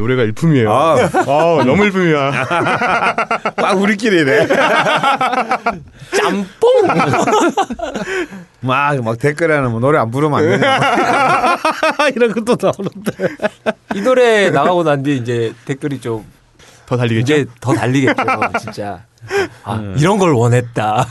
[0.00, 0.72] 노래가 일품이에요.
[0.72, 0.96] 아.
[1.26, 2.46] 어우 너무 일품이야.
[3.56, 4.46] 막 우리끼리네.
[6.16, 6.86] 짬뽕
[8.62, 10.80] 막, 막 댓글에는 뭐 노래 안 부르면 안 되냐.
[12.14, 13.36] 이런 것도 나오는데.
[13.94, 16.40] 이 노래 나가고 난 뒤에 이제 댓글이 좀
[16.90, 17.34] 더 달리겠죠?
[17.34, 18.24] 이제 더 달리겠죠
[18.58, 19.04] 진짜
[19.62, 21.06] 아 이런 걸 원했다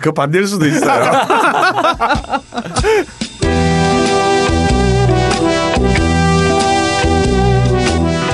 [0.00, 1.10] 그 반대일 수도 있어요.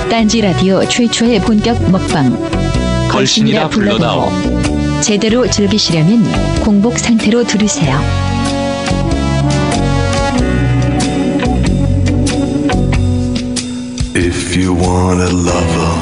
[0.09, 2.35] 딴지 라디오 최초의 본격 먹방.
[3.11, 4.29] 걸신이라 불러다오.
[5.01, 6.23] 제대로 즐기시려면
[6.63, 7.99] 공복 상태로 들으세요.
[14.15, 15.93] If you want a lover,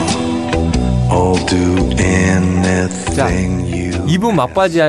[1.10, 4.80] I'll do anything you 2부 막바지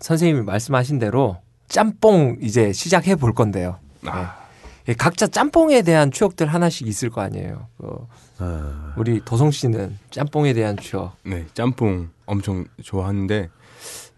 [0.00, 1.36] 선생님이 말씀하신 대로
[1.68, 3.78] 짬뽕 이제 시작해 볼 건데요.
[4.88, 7.66] 예, 각자 짬뽕에 대한 추억들 하나씩 있을 거 아니에요.
[7.76, 8.06] 그
[8.96, 13.48] 우리 도성 씨는 짬뽕에 대한 추억 네, 짬뽕 엄청 좋아하는데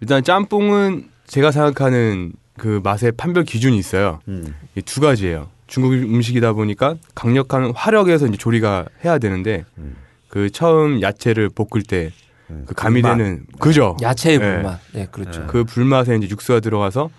[0.01, 4.21] 일단 짬뽕은 제가 생각하는 그 맛의 판별 기준이 있어요.
[4.29, 4.55] 음.
[4.85, 5.49] 두 가지예요.
[5.67, 9.97] 중국 음식이다 보니까 강력한 화력에서 이제 조리가 해야 되는데 음.
[10.29, 12.13] 그 처음 야채를 볶을 때그
[12.51, 13.19] 음, 감이 불맛.
[13.19, 13.97] 되는 그죠?
[14.03, 14.55] 야채의 네.
[14.55, 17.11] 불맛 네 그렇죠 그 불맛에 이제 육수가 들어가서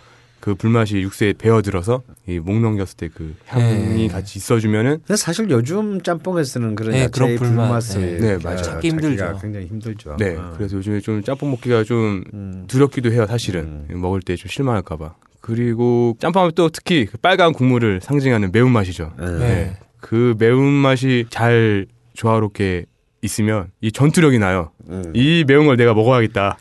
[0.41, 4.07] 그 불맛이 육수에 배어들어서 이목 넘겼을 때 그 향이 네.
[4.07, 8.19] 같이 있어주면은 근데 사실 요즘 짬뽕에서는 그런 네, 야채의 그런 불맛, 불맛을 네.
[8.37, 8.57] 네, 맞아요.
[8.59, 9.39] 어, 찾기 힘들죠.
[9.41, 10.17] 굉장히 힘들죠.
[10.17, 10.53] 네 어.
[10.57, 12.65] 그래서 요즘에 좀 짬뽕 먹기가 좀 음.
[12.67, 18.51] 두렵기도 해요 사실은 먹을 때 좀 실망할까봐 그리고 짬뽕하면 또 특히 그 빨간 국물을 상징하는
[18.51, 19.13] 매운 맛이죠.
[19.19, 19.25] 네.
[19.37, 19.77] 네.
[19.99, 22.85] 그 매운 맛이 잘 조화롭게
[23.21, 24.71] 있으면 이 전투력이 나요.
[24.89, 25.11] 음.
[25.13, 26.57] 이 매운 걸 내가 먹어야겠다.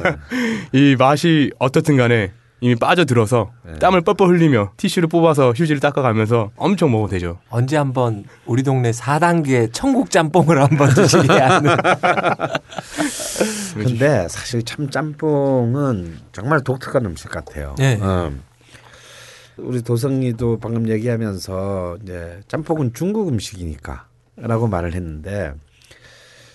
[0.72, 3.78] 이 맛이 어떻든 간에 이미 빠져들어서 네.
[3.78, 7.38] 땀을 뻘뻘 흘리며 티슈를 뽑아서 휴지를 닦아가면서 엄청 먹어도 되죠.
[7.48, 11.76] 언제 한번 우리 동네 4단계 천국 짬뽕을 한번 드시게 하는.
[13.74, 17.74] 근데 사실 참 짬뽕은 정말 독특한 음식 같아요.
[17.78, 17.98] 네.
[18.00, 18.30] 어.
[19.56, 25.52] 우리 도성이도 방금 얘기하면서 이제 짬뽕은 중국 음식이니까라고 말을 했는데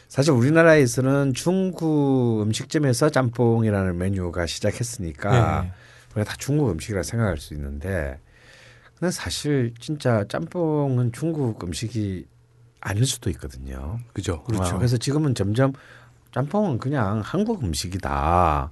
[0.08, 5.72] 사실 우리나라에서는 중국 음식점에서 짬뽕이라는 메뉴가 시작했으니까 네.
[6.16, 8.20] 우리가 다 중국 음식이라 생각할 수 있는데
[8.97, 12.26] 근데 사실 진짜 짬뽕은 중국 음식이
[12.80, 13.99] 아닐 수도 있거든요.
[14.13, 14.43] 그죠.
[14.53, 15.74] 어, 그래서 지금은 점점
[16.32, 18.72] 짬뽕은 그냥 한국 음식이다.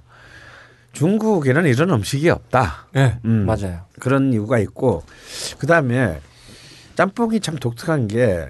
[0.92, 2.86] 중국에는 이런 음식이 없다.
[2.92, 3.44] 네, 음.
[3.44, 3.84] 맞아요.
[3.98, 5.02] 그런 이유가 있고
[5.58, 6.20] 그 다음에
[6.94, 8.48] 짬뽕이 참 독특한 게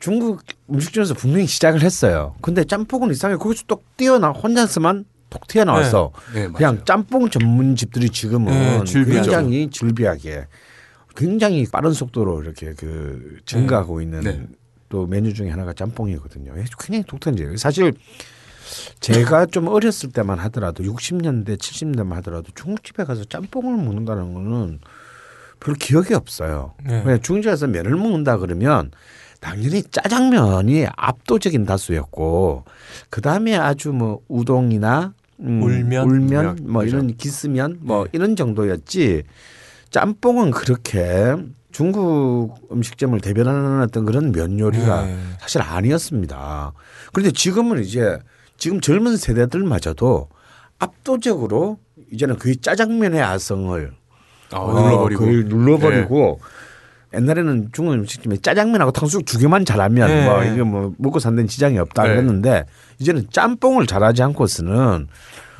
[0.00, 2.34] 중국 음식점에서 분명히 시작을 했어요.
[2.40, 6.84] 근데 짬뽕은 이상하게 거기서 또 뛰어나 혼자서만 톡 튀어나와서 네, 그냥 맞아요.
[6.84, 9.04] 짬뽕 전문 집들이 지금은 네.
[9.04, 10.46] 굉장히 줄비하게
[11.16, 14.46] 굉장히 빠른 속도로 이렇게 그 증가하고 있는 네.
[14.88, 16.52] 또 메뉴 중에 하나가 짬뽕이거든요.
[16.78, 17.94] 굉장히 독특한 지 사실
[19.00, 24.80] 제가 좀 어렸을 때만 하더라도 60년대 70년대만 하더라도 중국집에 가서 짬뽕을 먹는다는 거는
[25.60, 26.74] 별 기억이 없어요.
[26.84, 27.02] 네.
[27.02, 28.90] 그냥 중국집에서 면을 먹는다 그러면
[29.40, 32.64] 당연히 짜장면이 압도적인 다수였고
[33.10, 36.08] 그 다음에 아주 뭐 우동이나 음, 울면?
[36.08, 36.96] 울면 뭐 그죠.
[36.96, 39.24] 이런 기스면 뭐 이런 정도였지
[39.90, 41.36] 짬뽕은 그렇게
[41.72, 45.16] 중국 음식점을 대변하는 어떤 그런 면 요리가 네.
[45.40, 46.72] 사실 아니었습니다.
[47.12, 48.18] 그런데 지금은 이제
[48.56, 50.28] 지금 젊은 세대들마저도
[50.78, 51.78] 압도적으로
[52.10, 53.92] 이제는 거의 짜장면의 아성을
[54.52, 55.26] 아, 어, 눌러버리고.
[55.26, 56.40] 눌러버리고
[57.14, 60.24] 옛날에는 중국 음식점에 짜장면하고 탕수육 두 개만 잘하면 네.
[60.24, 62.08] 뭐 이게 뭐 먹고 산다는 지장이 없다 네.
[62.10, 62.64] 그랬는데
[62.98, 65.08] 이제는 짬뽕을 잘하지 않고서는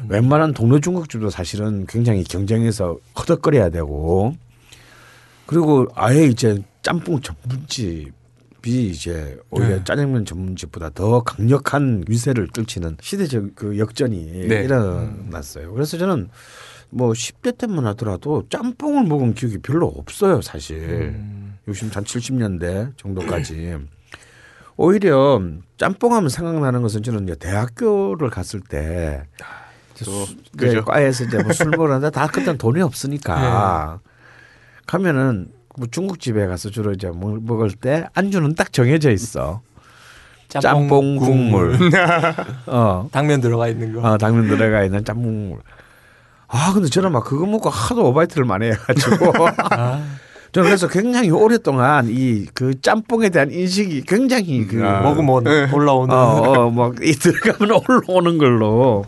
[0.09, 4.35] 웬만한 동네 중국집도 사실은 굉장히 경쟁해서 허덕거려야 되고
[5.47, 8.13] 그리고 아예 이제 짬뽕 전문집이
[8.65, 9.85] 이제 오히려 네.
[9.85, 14.63] 짜장면 전문집보다 더 강력한 위세를 떨치는 시대적 그 역전이 네.
[14.63, 15.73] 일어났어요.
[15.73, 16.29] 그래서 저는
[16.91, 20.77] 뭐 10대 때만 하더라도 짬뽕을 먹은 기억이 별로 없어요, 사실.
[20.79, 21.59] 음.
[21.67, 23.79] 60, 한 70년대 정도까지.
[24.77, 25.41] 오히려
[25.77, 29.45] 짬뽕하면 생각나는 것은 저는 이제 대학교를 갔을 때 이제
[30.05, 30.85] 또, 수- 그죠.
[30.85, 34.11] 과에서 이제 뭐술 먹으는데 다 그때는 돈이 없으니까 네.
[34.87, 39.61] 가면은 뭐 중국집에 가서 주로 이제 먹- 먹을 때 안주는 딱 정해져 있어.
[40.49, 41.79] 짬뽕 국물.
[42.67, 43.09] 어.
[43.11, 44.07] 당면 들어가 있는 거.
[44.07, 45.61] 아, 당면 들어가 있는 짬뽕 국물.
[46.49, 49.33] 아, 근데 저는 막 그거 먹고 하도 오바이트를 많이 해가지고.
[49.71, 50.03] 아,
[50.53, 55.01] 저는 그래서 굉장히 오랫동안 이 그 짬뽕에 대한 인식이 굉장히 그 아.
[55.01, 56.15] 먹으면 올라오는.
[56.15, 56.19] 어,
[56.67, 59.07] 어, 막이 들어가면 올라오는 걸로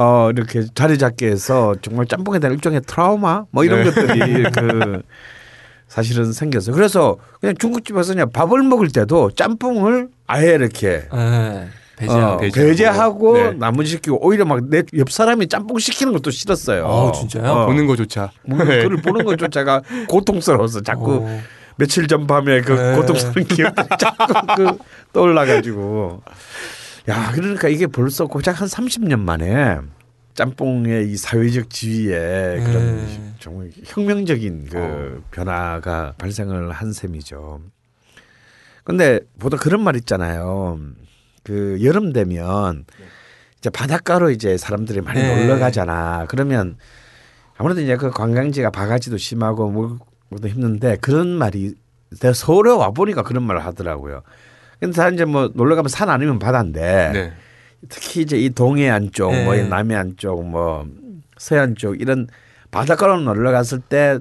[0.00, 3.90] 어 이렇게 자리 잡게 해서 정말 짬뽕에 대한 일종의 트라우마 뭐 이런 네.
[3.90, 5.02] 것들이 그
[5.88, 6.74] 사실은 생겼어요.
[6.76, 11.68] 그래서 그냥 중국집에서 그냥 밥을 먹을 때도 짬뽕을 아예 이렇게 네.
[11.96, 12.32] 배제하고.
[12.34, 12.68] 어, 배제하고.
[12.68, 13.52] 배제하고 네.
[13.58, 16.84] 나머지 시키고 오히려 막 내 옆 사람이 짬뽕 시키는 것도 싫었어요.
[16.84, 17.50] 어, 진짜요?
[17.50, 17.66] 어.
[17.66, 18.30] 보는 거조차.
[18.46, 21.40] 뭐 그걸 보는 것조차가 고통스러워서 자꾸 어.
[21.76, 22.94] 며칠 전 밤에 그 네.
[22.96, 24.26] 고통스러운 기억들이 자꾸
[24.56, 24.78] 그
[25.12, 26.22] 떠올라가지고
[27.08, 29.78] 야 그러니까 이게 벌써 고작 한 30년 만에
[30.34, 33.34] 짬뽕의 이 사회적 지위에 그런 네.
[33.40, 35.22] 정말 혁명적인 그 어.
[35.30, 37.60] 변화가 발생을 한 셈이죠.
[38.84, 40.78] 근데 보다 그런 말 있잖아요.
[41.42, 42.84] 그 여름 되면
[43.58, 45.46] 이제 바닷가로 이제 사람들이 많이 네.
[45.46, 46.26] 놀러 가잖아.
[46.28, 46.76] 그러면
[47.56, 49.70] 아무래도 이제 그 관광지가 바가지도 심하고
[50.28, 51.74] 뭐도 힘든데 그런 말이
[52.20, 54.22] 내가 서울에 와 보니까 그런 말을 하더라고요.
[54.80, 57.32] 근데 다 이제 뭐 놀러 가면 산 아니면 바다인데 네.
[57.88, 59.44] 특히 이제 이 동해안 쪽, 네.
[59.44, 60.86] 뭐이 남해안 쪽, 뭐
[61.36, 62.26] 서해안 쪽 이런
[62.70, 64.18] 바닷가로 놀러 갔을 때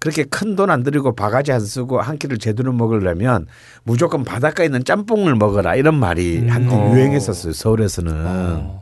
[0.00, 3.46] 그렇게 큰 돈 안 들이고 바가지 안 쓰고 한 끼를 제대로 먹으려면
[3.84, 6.92] 무조건 바닷가에 있는 짬뽕을 먹어라 이런 말이 한때 어.
[6.92, 8.12] 유행했었어요 서울에서는.
[8.14, 8.80] 어.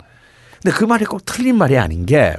[0.63, 2.35] 근데 그 말이 꼭 틀린 말이 아닌 게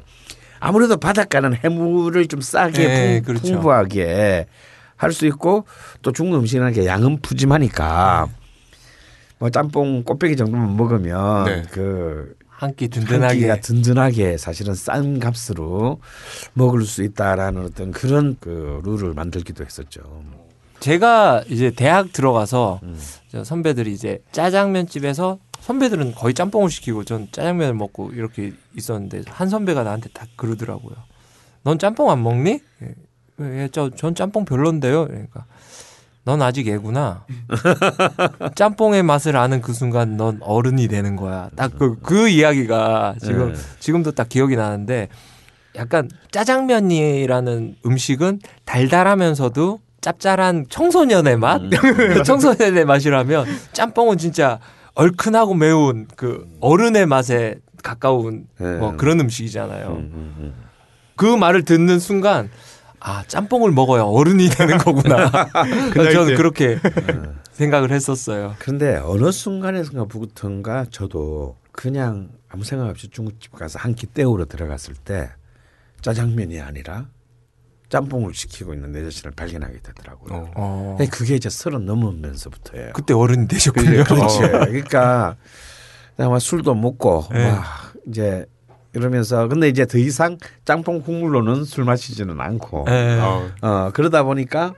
[0.59, 3.59] 아무래도 바닷가는 해물을 좀 싸게 네, 풍, 그렇죠.
[3.61, 4.47] 부하게
[4.95, 5.65] 할 수 있고
[6.01, 8.27] 또 중국 음식이라는 게 양은 푸짐하니까
[9.43, 11.63] 뭐 짬뽕 꽃배기 정도만 먹으면 네.
[11.69, 15.99] 그 한끼한 든든하게 끼가 든든하게 사실은 싼 값으로
[16.53, 20.23] 먹을 수 있다라는 어떤 그런 그 룰을 만들기도 했었죠.
[20.79, 22.97] 제가 이제 대학 들어가서 음.
[23.27, 29.49] 저 선배들이 이제 짜장면 집에서 선배들은 거의 짬뽕을 시키고 전 짜장면을 먹고 이렇게 있었는데 한
[29.49, 30.95] 선배가 나한테 딱 그러더라고요.
[31.63, 32.61] 넌 짬뽕 안 먹니?
[32.81, 32.93] 예,
[33.41, 35.07] 예, 저, 전 짬뽕 별론데요.
[35.07, 35.45] 그러니까
[36.25, 37.25] 넌 아직 애구나.
[38.55, 41.49] 짬뽕의 맛을 아는 그 순간 넌 어른이 되는 거야.
[41.55, 43.59] 딱그 그 이야기가 지금 네.
[43.79, 45.09] 지금도 딱 기억이 나는데
[45.75, 51.61] 약간 짜장면이라는 음식은 달달하면서도 짭짤한 청소년의 맛,
[52.25, 54.59] 청소년의 맛이라면 짬뽕은 진짜
[54.95, 58.77] 얼큰하고 매운 그 어른의 맛에 가까운 네.
[58.77, 59.87] 뭐 그런 음식이잖아요.
[59.87, 60.53] 음, 음, 음.
[61.15, 62.49] 그 말을 듣는 순간
[63.05, 65.29] 아 짬뽕을 먹어야 어른이 되는 거구나.
[65.93, 66.35] 저는 때.
[66.35, 66.79] 그렇게
[67.51, 68.55] 생각을 했었어요.
[68.59, 75.29] 그런데 어느 순간에서부터인가 저도 그냥 아무 생각 없이 중국집 가서 한 끼 때우러 들어갔을 때
[76.01, 77.07] 짜장면이 아니라
[77.89, 80.51] 짬뽕을 시키고 있는 내 자신을 발견하게 되더라고요.
[80.55, 80.95] 어.
[80.97, 82.93] 근데 그게 이제 서른 넘으면서부터예요.
[82.93, 84.03] 그때 어른이 되셨군요.
[84.05, 84.39] 그렇지.
[84.39, 85.35] 그러니까
[86.17, 87.51] 막 술도 먹고 네.
[87.51, 87.63] 막
[88.07, 88.45] 이제
[88.93, 93.19] 이러면서 근데 이제 더 이상 짬뽕 국물로는 술 마시지는 않고 예.
[93.19, 93.51] 어.
[93.61, 94.73] 어 그러다 보니까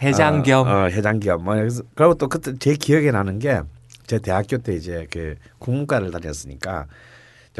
[0.00, 1.44] 해장 겸 어, 어, 해장 겸.
[1.44, 3.60] 뭐 그래서 그리고 또 그때 제 기억에 나는 게
[4.08, 6.86] 제 대학교 때 이제 그 국문과를 다녔으니까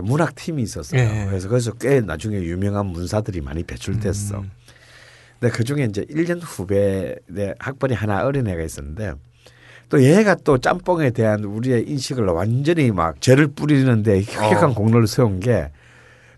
[0.00, 1.00] 문학 팀이 있었어요.
[1.00, 1.26] 예.
[1.28, 4.38] 그래서 거기서 꽤 나중에 유명한 문사들이 많이 배출됐어.
[4.40, 4.50] 음.
[5.38, 9.12] 근데 그 중에 이제 1년 후배 내 학번이 하나 어린 애가 있었는데
[9.88, 14.74] 또 얘가 또 짬뽕에 대한 우리의 인식을 완전히 막 죄를 뿌리는데 혁혁한 어.
[14.74, 15.70] 공로를 세운 게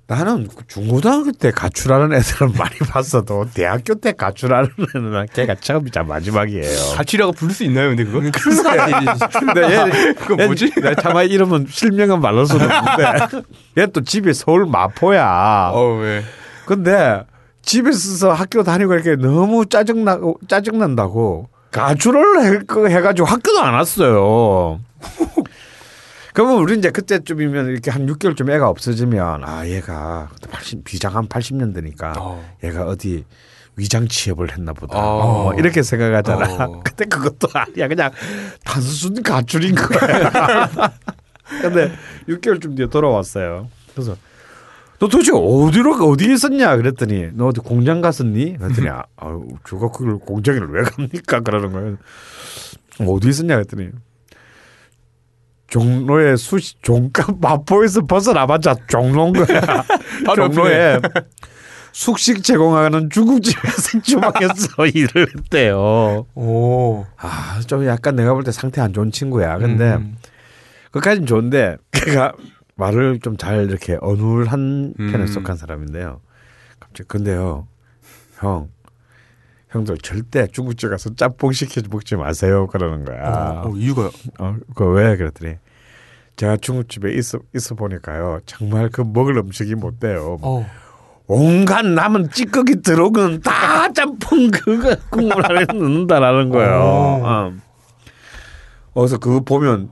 [0.07, 6.95] 나는 중고등학교 때 가출하는 애들은 많이 봤어도 대학교 때 가출하는 애는 걔가 처음이자 마지막이에요.
[6.97, 8.19] 가출이라고 부를 수 있나요, 근데 그거?
[9.39, 10.73] 근데 얘, 그거 뭐지?
[10.85, 13.43] 얘, 차마 이름은 실명은 말할 수는 없는데
[13.79, 15.71] 얘 또 집이 서울 마포야.
[15.75, 16.23] 어, 왜?
[16.67, 17.23] 근데
[17.63, 24.81] 집에서 학교 다니고 이렇게 너무 짜증나고 짜증난다고 가출을 해, 그 해가지고 학교도 안 왔어요.
[26.35, 31.29] 그러면 우리 이제 그때쯤이면 이렇게 한 6개월쯤 애가 없어지면 아 얘가 그때 80 비장 한
[31.29, 32.45] 80년대니까 어.
[32.62, 33.25] 얘가 어디
[33.77, 35.43] 위장 취업을 했나 보다 어.
[35.45, 36.64] 뭐 이렇게 생각하잖아.
[36.64, 36.83] 어.
[36.85, 38.11] 근데 그것도 아니야 그냥
[38.64, 40.71] 단순 가출인 거야.
[41.62, 41.93] 근데
[42.29, 43.68] 6개월쯤 뒤에 돌아왔어요.
[43.93, 44.16] 그래서
[45.01, 48.59] 너 도대체 어디로 어디에 있었냐 그랬더니 너 어디 공장 갔었니?
[48.59, 51.41] 그랬더니 아, 아유, 저가 그걸 공장을 왜 갑니까?
[51.41, 51.97] 그러는 거예요.
[53.11, 53.89] 어디 있었냐 그랬더니
[55.69, 59.63] 종로에 수시 종가 마포에서 벗어나봤자 종로인 거야.
[60.37, 61.01] 종로에
[61.93, 66.27] 숙식 제공하는 중국집에서 주방에서 일을 했대요.
[66.35, 67.07] 오.
[67.17, 69.59] 아, 좀 약간 내가 볼 때 상태 안 좋은 친구야.
[69.59, 70.17] 근데 음.
[70.91, 72.33] 그까진 좋은데 걔가
[72.81, 75.26] 말을 좀 잘 이렇게 어눌한 편에 음.
[75.26, 76.20] 속한 사람인데요.
[76.81, 77.68] 갑자기 근데요,
[78.39, 78.68] 형,
[79.68, 82.66] 형들 절대 중국집 가서 짬뽕 시켜 먹지 마세요.
[82.66, 83.62] 그러는 거야.
[83.64, 85.57] 어, 이유가 어, 그왜 그랬더니
[86.37, 90.39] 제가 중국집에 있어 있어 보니까요, 정말 그 먹을 음식이 못 돼요.
[90.43, 90.66] 어.
[91.26, 96.72] 온갖 남은 찌꺼기 들어오면 다 짬뽕 그거 국물 안에 넣는다라는 거예요.
[96.72, 97.20] 오.
[97.24, 97.53] 어.
[98.95, 99.91] 그래서 그거 보면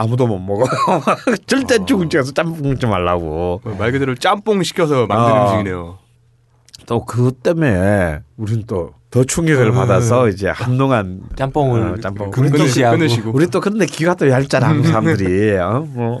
[0.00, 0.64] 아무도 못 먹어.
[1.46, 3.60] 절대 중국집 가서 짬뽕 먹지 말라고.
[3.78, 5.44] 말 그대로 짬뽕 시켜서 만든 아.
[5.50, 5.98] 음식이네요.
[6.86, 9.74] 또 그것 때문에 우리는 또더 충격을 음.
[9.74, 12.30] 받아서 이제 한동안 짬뽕을 어, 짬뽕.
[12.30, 13.32] 끊으시고.
[13.34, 15.84] 우리 또 근데 기가 또 얇잖아 한국 사람들이 어?
[15.86, 16.20] 뭐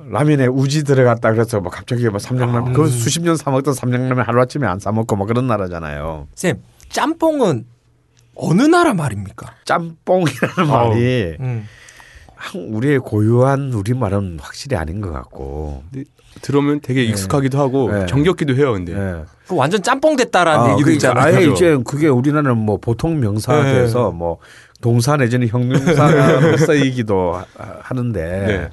[0.00, 2.72] 라면에 우지 들어갔다 그래서 뭐 갑자기 뭐 삼양라면 아.
[2.72, 6.26] 그 수십 년 사 먹던 삼양라면 하루 아침에 안 사 먹고 뭐 그런 나라잖아요.
[6.34, 6.56] 쌤
[6.88, 7.64] 짬뽕은
[8.34, 9.52] 어느 나라 말입니까?
[9.64, 10.66] 짬뽕이라는.
[10.68, 11.66] 말이 음.
[12.38, 15.82] 한- 우리의 고유한 우리 말은 확실히 아닌 것 같고.
[16.40, 18.06] 들어오면 되게 익숙하기도 하고 네.
[18.06, 18.92] 정겹기도 해요, 근데.
[18.92, 19.24] 예.
[19.48, 21.24] 그 완전 짬뽕 됐다라는 아, 얘기도 그러니까 있잖아요.
[21.24, 21.52] 아예 그죠?
[21.52, 23.72] 이제 그게 우리나라는 뭐 보통 명사가 네.
[23.74, 24.38] 돼서 뭐
[24.80, 28.68] 동사 내지는 형용사로 쓰이기도 하- 하는데 네.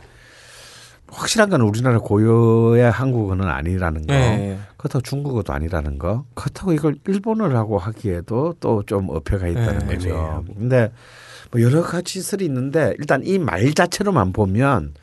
[1.08, 4.14] 확실한 건 우리나라 고유의 한국어는 아니라는 거.
[4.14, 4.60] 네.
[4.78, 6.26] 그렇다고 중국어도 아니라는 거.
[6.36, 10.44] 그렇다고 이걸 일본어라고 하기에도 또 좀 어폐가 있다는 네, 거죠.
[10.58, 10.92] 근데
[11.56, 14.94] 뭐 여러 가지 설이 있는데 일단 이 말 자체로만 보면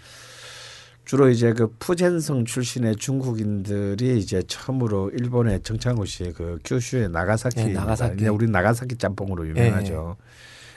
[1.07, 7.72] 주로 이제 그 푸젠성 출신의 중국인들이 이제 처음으로 일본의 정창호 씨의 그 규슈의 나가사키, 네,
[7.72, 8.28] 나가사키.
[8.28, 10.16] 우리 나가사키 짬뽕으로 유명하죠.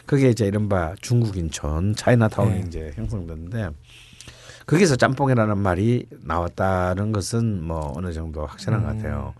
[0.05, 2.63] 그게 이제 이른바 중국인촌 차이나타운이 네.
[2.67, 3.69] 이제 형성됐는데
[4.67, 8.97] 거기서 짬뽕이라는 말이 나왔다는 것은 뭐 어느 정도 확실한 것 음.
[8.97, 9.33] 같아요.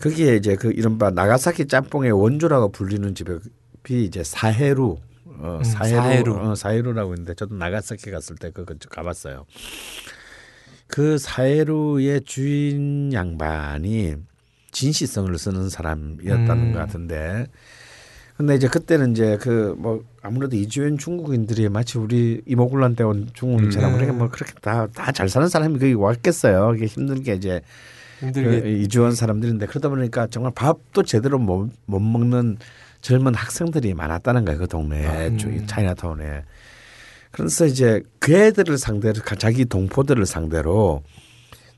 [0.00, 6.34] 거기에 이제 그 이른바 나가사키 짬뽕의 원조라고 불리는 집이 이제 사해루 어, 음, 사해루 사해루.
[6.36, 9.46] 어, 사해루라고 있는데 저도 나가사키 갔을 때 그거 가봤어요.
[10.86, 14.16] 그 사해루의 주인 양반이
[14.70, 16.72] 진시성을 쓰는 사람이었다는 음.
[16.72, 17.46] 것 같은데
[18.36, 23.92] 근데 이제 그때는 이제 그 뭐 아무래도 이주연 중국인들이 마치 우리 이모군란 때 온 중국인처럼
[23.92, 23.96] 음.
[23.96, 26.74] 그렇게 뭐 그렇게 다 다 잘 사는 사람이 거기 왔겠어요.
[26.74, 27.60] 이게 힘들게 이제
[28.20, 32.56] 힘들게 그 이주원 사람들인데 그러다 보니까 정말 밥도 제대로 못, 못 먹는
[33.04, 35.36] 젊은 학생들이 많았다는 거예요 그 동네에 음.
[35.38, 36.42] 저 차이나타운에
[37.30, 41.02] 그래서 이제 그 애들을 상대로 가- 자기 동포들을 상대로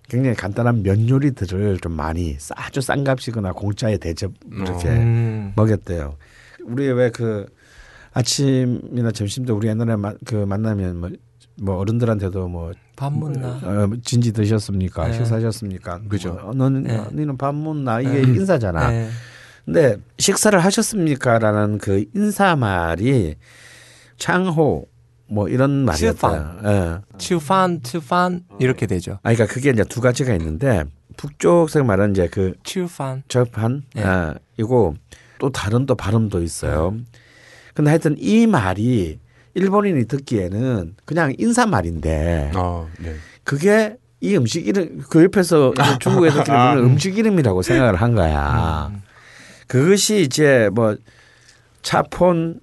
[0.08, 5.52] 굉장히 간단한 면 요리들을 좀 많이 아주 싼 값이거나 공짜에 대접 이렇게 음.
[5.56, 6.16] 먹였대요.
[6.64, 7.46] 우리 왜 그
[8.12, 11.10] 아침이나 점심때 우리 옛날에 마, 그 만나면 뭐,
[11.60, 13.48] 뭐 어른들한테도 뭐밥 못나.
[13.64, 15.08] 어, 진지 드셨습니까?
[15.08, 15.12] 네.
[15.14, 16.02] 식사하셨습니까?
[16.08, 16.34] 그죠.
[16.34, 16.96] 뭐, 너는 네.
[16.96, 18.20] 너는 밥 못나 이게 네.
[18.22, 18.90] 인사잖아.
[18.90, 19.08] 네.
[19.66, 23.34] 근데 식사를 하셨습니까 라는 그 인사말이
[24.16, 24.86] 창호
[25.28, 26.56] 뭐 이런 말이었어요.
[26.64, 27.18] 예.
[27.18, 29.14] 치우판, 치우판 이렇게 되죠.
[29.24, 30.84] 아, 그러니까 그게 이제 두 가지가 있는데
[31.16, 33.24] 북쪽색 말은 이제 그 치우판.
[33.26, 34.04] 접한 네.
[34.04, 34.94] 아, 이고
[35.40, 36.96] 또 다른 또 발음도 있어요.
[37.74, 39.18] 근데 하여튼 이 말이
[39.54, 43.16] 일본인이 듣기에는 그냥 인사말인데 아, 네.
[43.42, 48.92] 그게 이 음식 이름 그 옆에서 중국에 듣기는 아, 그걸 음식 이름이라고 생각을 한 거야.
[48.92, 49.02] 음.
[49.66, 50.96] 그것이 이제 뭐
[51.82, 52.60] 차폰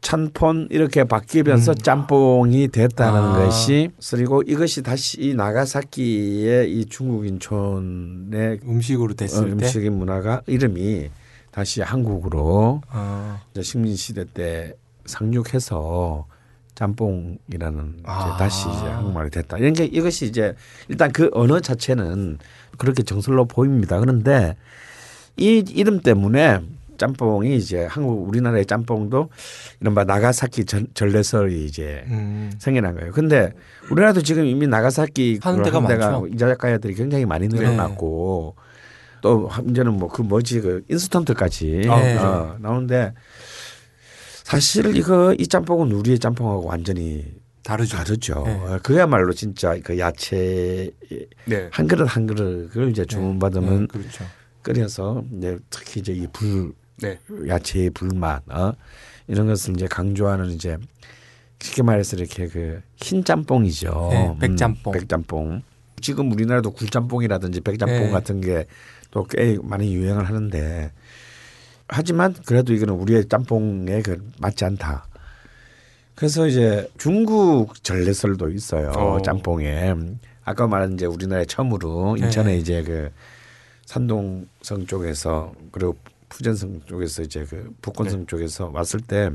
[0.00, 1.76] 찬폰 이렇게 바뀌면서 음.
[1.76, 3.32] 짬뽕이 됐다는 아.
[3.38, 9.52] 것이 그리고 이것이 다시 이 나가사키의 이 중국 인촌의 음식으로 어, 됐을 때.
[9.52, 11.08] 음식의 문화가 이름이
[11.50, 13.40] 다시 한국으로 어.
[13.52, 14.74] 이제 식민 시대 때
[15.06, 16.26] 상륙해서
[16.74, 18.26] 짬뽕이라는 아.
[18.26, 19.56] 이제 다시 이제 한국말이 됐다.
[19.58, 20.54] 이런 게 이것이 이제
[20.88, 22.38] 일단 그 언어 자체는
[22.76, 23.98] 그렇게 정설로 보입니다.
[24.00, 24.56] 그런데
[25.36, 26.60] 이 이름 때문에
[26.96, 29.28] 짬뽕이 이제 한국 우리나라의 짬뽕도
[29.80, 32.52] 이른바 나가사키 전, 전래설이 이제 음.
[32.58, 33.12] 생겨난 거예요.
[33.12, 33.52] 근데
[33.90, 36.28] 우리나라도 지금 이미 나가사키 하는 데가 많죠.
[36.32, 38.54] 이자카야들이 굉장히 많이 늘어났고
[39.20, 42.16] 또 이제는 뭐 그 뭐지 그 인스턴트까지 네.
[42.18, 43.12] 어, 나오는데
[44.44, 47.24] 사실 이거 이 짬뽕은 우리의 짬뽕하고 완전히
[47.64, 47.96] 다르죠.
[47.96, 48.42] 다르죠.
[48.46, 48.52] 네.
[48.52, 50.90] 어, 그야말로 진짜 그 야채
[51.46, 51.68] 네.
[51.72, 54.24] 한 그릇 한 그릇을 이제 주문받으면 네, 그렇죠.
[54.64, 57.18] 끓여서 이제 특히 이제 이불 네.
[57.46, 58.72] 야채의 불맛 어?
[59.28, 60.76] 이런 것을 이제 강조하는 이제
[61.60, 64.08] 쉽게 말해서 이렇게 그 흰 짬뽕이죠.
[64.10, 64.92] 네, 백짬뽕.
[64.92, 65.62] 음, 백짬뽕.
[66.00, 68.10] 지금 우리나라도 굴짬뽕이라든지 백짬뽕 네.
[68.10, 68.66] 같은 게
[69.10, 70.90] 또 꽤 많이 유행을 하는데
[71.86, 75.06] 하지만 그래도 이거는 우리의 짬뽕에 그 맞지 않다.
[76.16, 78.90] 그래서 이제 중국 전래설도 있어요.
[78.90, 79.22] 어.
[79.22, 79.94] 짬뽕에
[80.44, 82.26] 아까 말한 이제 우리나라에 처음으로 네.
[82.26, 83.10] 인천에 이제 그
[83.86, 85.96] 산동성 쪽에서 그리고
[86.28, 88.26] 푸젠성 쪽에서 이제 그 복건성 네.
[88.26, 89.30] 쪽에서 왔을 때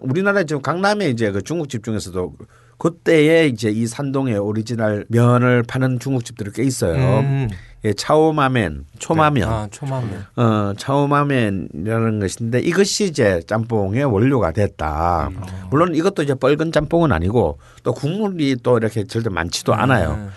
[0.00, 2.34] 우리나라 지금 강남에 이제 그 중국집 중에서도
[2.78, 7.20] 그때에 이제 이 산동의 오리지널 면을 파는 중국집들이 꽤 있어요.
[7.20, 7.48] 음.
[7.84, 9.48] 예, 炒码面, 초마면.
[9.48, 10.26] 아, 초마면.
[10.36, 15.28] 어, 炒码面이라는 것인데 이것이 이제 짬뽕의 원료가 됐다.
[15.28, 15.40] 음.
[15.70, 20.10] 물론 이것도 이제 뻘건 짬뽕은 아니고 또 국물이 또 이렇게 절대 많지도 않아요.
[20.18, 20.30] 음.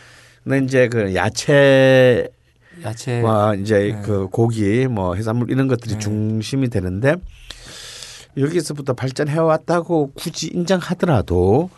[0.44, 2.24] 근데 이제 그 야채와
[2.84, 3.22] 야채.
[3.60, 4.02] 이제 네.
[4.06, 6.00] 그 고기 뭐 해산물 이런 것들이 네.
[6.00, 7.16] 중심이 되는데
[8.38, 11.70] 여기서부터 발전해 왔다고 굳이 인정하더라도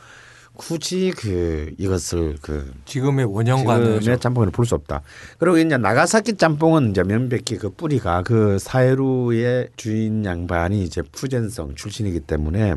[0.54, 5.02] 굳이 그 이것을 그 지금의 원형과는 지금의 짬뽕을 볼 수 없다.
[5.40, 12.20] 그리고 이제 나가사키 짬뽕은 이제 면백기 그 뿌리가 그 사해루의 주인 양반이 이제 푸젠성 출신이기
[12.22, 12.76] 때문에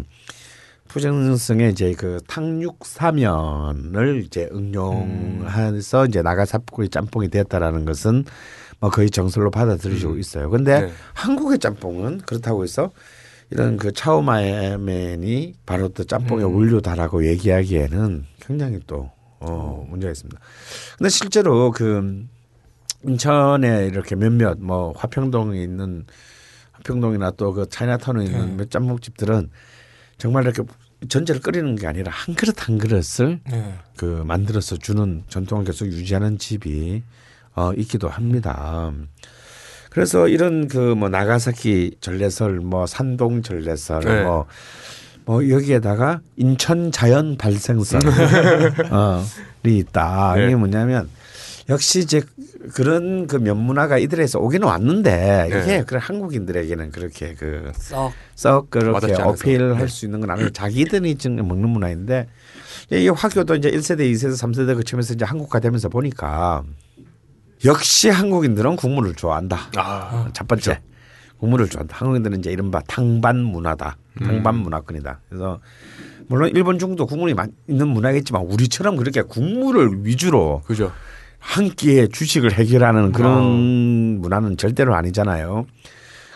[0.94, 8.24] 푸젠성의 이제 그 탕육 사면을 이제 응용해서 이제 나가사키 짬뽕이 됐다라는 것은
[8.78, 10.50] 뭐 거의 정설로 받아들이고 있어요.
[10.50, 10.92] 근데 네.
[11.14, 12.92] 한국의 짬뽕은 그렇다고 해서
[13.50, 16.54] 이런 그 차오마멘이 바로 또 짬뽕의 음.
[16.54, 20.40] 원료다라고 얘기하기에는 굉장히 또 어, 문제가 있습니다.
[20.96, 22.24] 근데 실제로 그
[23.02, 26.06] 인천에 이렇게 몇몇 뭐 화평동에 있는
[26.70, 28.54] 화평동이나 또 그 차이나타운에 있는 네.
[28.58, 29.50] 몇 짬뽕집들은
[30.18, 30.62] 정말 이렇게
[31.08, 33.74] 전체를 끓이는 게 아니라 한 그릇 한 그릇을 네.
[33.96, 37.02] 그 만들어서 주는 전통을 계속 유지하는 집이
[37.54, 38.92] 어 있기도 합니다.
[39.90, 44.22] 그래서 이런 그 뭐 나가사키 전래설, 뭐 산동 전래설, 네.
[44.24, 44.46] 뭐,
[45.24, 48.04] 뭐 여기에다가 인천 자연 발생설이
[49.64, 50.34] 있다.
[50.36, 50.46] 네.
[50.46, 51.08] 이게 뭐냐면
[51.68, 52.22] 역시 이제
[52.72, 55.62] 그런 그 면문화가 이들에서 오기는 왔는데 네.
[55.62, 58.12] 이게 그래 한국인들에게는 그렇게 그 썩.
[58.34, 59.12] 썩 그렇게.
[59.14, 59.86] 어필할 네.
[59.86, 62.28] 수 있는 건 아니고 자기들이 지금 먹는 문화인데
[62.92, 66.62] 이 화교도 이제 1세대, 2세대, 3세대 그치면서 이제 한국화 되면서 보니까
[67.64, 69.70] 역시 한국인들은 국물을 좋아한다.
[69.76, 70.80] 아, 첫 번째.
[71.38, 71.96] 국물을 좋아한다.
[71.98, 73.96] 한국인들은 이제 이른바 탕반 문화다.
[74.18, 75.20] 탕반 문화권이다.
[75.28, 75.60] 그래서
[76.28, 80.92] 물론 일본 중도 국물이 많- 있는 문화겠지만 우리처럼 그렇게 국물을 위주로 그죠.
[81.44, 85.66] 한 끼에 주식을 해결하는 그런 문화는 절대로 아니잖아요.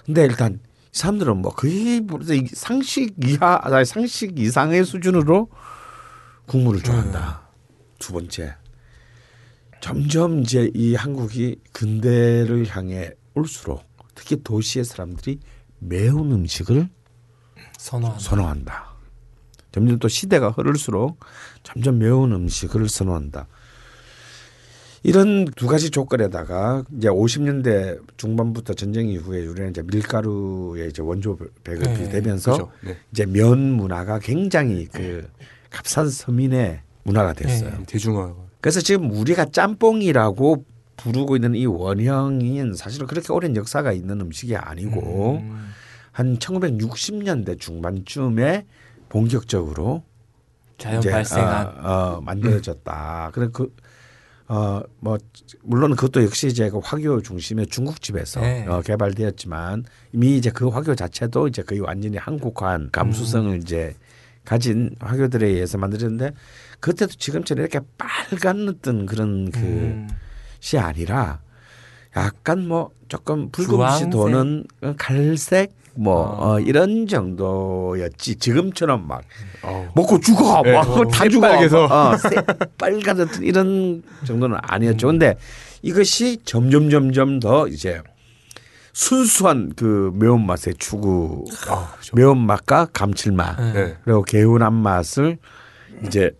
[0.04, 0.58] 근데 일단 이
[0.92, 2.20] 사람들은 뭐 거의 뭐
[2.52, 5.48] 상식 이하, 아니, 상식 이상의 수준으로
[6.46, 7.48] 국물을 좋아한다.
[7.98, 8.54] 두 번째,
[9.80, 13.84] 점점 이제 이 한국이 근대를 향해 올수록
[14.14, 15.40] 특히 도시의 사람들이
[15.78, 16.88] 매운 음식을
[17.78, 18.20] 선호한다.
[18.20, 18.88] 선호한다.
[19.72, 21.18] 점점 또 시대가 흐를수록
[21.62, 23.48] 점점 매운 음식을 선호한다.
[25.02, 31.86] 이런 두 가지 조건에다가 이제 50년대 중반부터 전쟁 이후에 우리는 이제 밀가루의 이제 원조 배급이
[31.88, 32.70] 네, 되면서 그죠.
[32.82, 32.96] 네.
[33.12, 35.28] 이제 면 문화가 굉장히 그
[35.70, 37.70] 값싼 서민의 문화가 됐어요.
[37.70, 37.84] 네.
[37.86, 38.34] 대중화.
[38.60, 40.64] 그래서 지금 우리가 짬뽕이라고
[40.96, 45.72] 부르고 있는 이 원형인 사실은 그렇게 오랜 역사가 있는 음식이 아니고 음.
[46.10, 48.66] 한 1960년대 중반쯤에
[49.08, 50.02] 본격적으로
[50.76, 53.30] 자연 이제, 발생한 어, 어, 만들어졌다.
[53.32, 53.72] 그래 그
[54.48, 55.18] 어뭐
[55.62, 58.66] 물론 그것도 역시 이제 그 화교 중심의 중국집에서 네.
[58.66, 63.58] 어, 개발되었지만 이미 이제 그 화교 자체도 이제 거의 완전히 한국화한 감수성을 음.
[63.58, 63.94] 이제
[64.46, 66.32] 가진 화교들에 의해서 만들어졌는데
[66.80, 70.08] 그때도 지금처럼 이렇게 빨간 어떤 그런 그 음.
[70.60, 71.40] 시 아니라
[72.16, 74.10] 약간 뭐 조금 붉은빛이?
[74.10, 74.64] 도는
[74.96, 76.52] 갈색 뭐 어.
[76.54, 79.22] 어, 이런 정도였지 지금처럼 막
[79.62, 79.86] 어우.
[79.94, 80.72] 먹고 죽어 네.
[80.72, 81.84] 막다 죽어 새빨개서.
[81.86, 85.36] 어, 새빨간 어떤 이런 정도는 아니었죠 근데
[85.82, 88.00] 이것이 점점 점점 더 이제
[88.92, 92.14] 순수한 그 매운맛의 추구 아, 그죠.
[92.16, 93.72] 매운맛과 감칠맛 네.
[93.72, 93.96] 네.
[94.04, 95.38] 그리고 개운한 맛을
[96.06, 96.30] 이제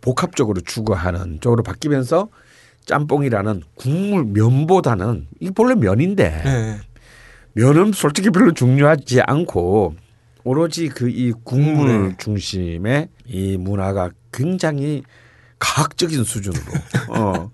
[0.00, 2.28] 복합적으로 추구하는 쪽으로 바뀌면서
[2.86, 6.78] 짬뽕이라는 국물 면보다는 이게 본래 면인데 네.
[7.56, 9.94] 면은 솔직히 별로 중요하지 않고
[10.44, 12.16] 오로지 그 이 국물 국물에.
[12.18, 15.02] 중심의 이 문화가 굉장히
[15.58, 16.62] 과학적인 수준으로
[17.08, 17.50] 어,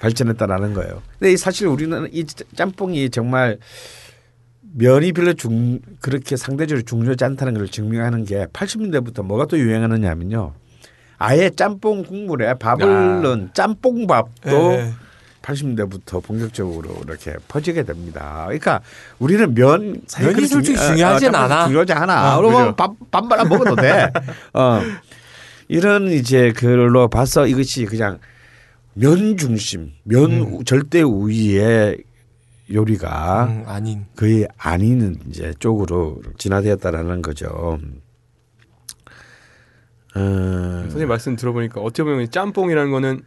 [0.00, 1.02] 발전했다라는 거예요.
[1.18, 3.58] 근데 이 사실 우리는 이 짬뽕이 정말
[4.74, 10.54] 면이 별로 중 그렇게 상대적으로 중요하지 않다는 걸 증명하는 게 80년대부터 뭐가 또 유행하느냐면요.
[11.18, 13.20] 아예 짬뽕 국물에 밥을 아.
[13.20, 14.92] 넣은 짬뽕밥도 네.
[15.42, 18.42] 80년대부터 본격적으로 이렇게 퍼지게 됩니다.
[18.46, 18.80] 그러니까
[19.18, 21.66] 우리는 면 사실 면이 솔직히 중요- 중요하진 짬뽕 않아.
[21.66, 22.34] 중요하지 않아.
[22.36, 22.76] 어, 그러면.
[22.76, 24.10] 밥, 밥 말아 먹어도 돼.
[24.54, 24.80] 어.
[25.68, 28.18] 이런 이제 그걸로 봐서 이것이 그냥
[28.94, 30.54] 면 중심, 면 음.
[30.54, 31.98] 우- 절대 우위의
[32.72, 37.78] 요리가 음, 아닌 거의 아닌 이제 쪽으로 진화되었다라는 거죠.
[40.14, 43.22] 어, 선생님 말씀 들어보니까 어떻게 보면 짬뽕이라는 거는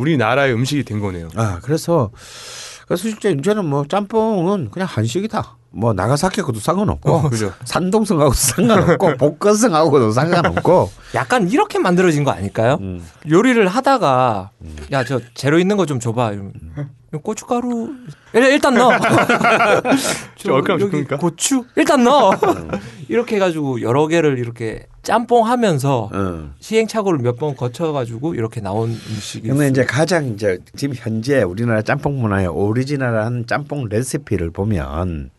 [0.00, 1.28] 우리나라의 음식이 된 거네요.
[1.36, 2.10] 아 그래서
[2.86, 5.56] 그래서 실제 이제는 뭐 짬뽕은 그냥 한식이다.
[5.70, 7.52] 뭐 나가사키하고도 상관없고 어, 그죠.
[7.64, 12.78] 산동성하고도 상관없고 복건성하고도 상관없고 약간 이렇게 만들어진 거 아닐까요?
[12.80, 13.04] 음.
[13.28, 14.50] 요리를 하다가
[14.92, 16.32] 야 저 재료 있는 거 좀 줘봐.
[16.32, 16.84] 이러면 이거
[17.22, 17.94] 고춧가루
[18.34, 18.92] 일- 일단 넣어.
[20.36, 21.16] 저 여기 좋으니까.
[21.16, 22.32] 고추 일단 넣어.
[23.08, 26.50] 이렇게 해가지고 여러 개를 이렇게 짬뽕 하면서 어.
[26.60, 29.48] 시행착오를 몇 번 거쳐가지고 이렇게 나온 음식이.
[29.48, 29.84] 근데 이제.
[29.84, 35.30] 가장 이제 지금 현재 우리나라 짬뽕 문화의 오리지널한 짬뽕 레시피를 보면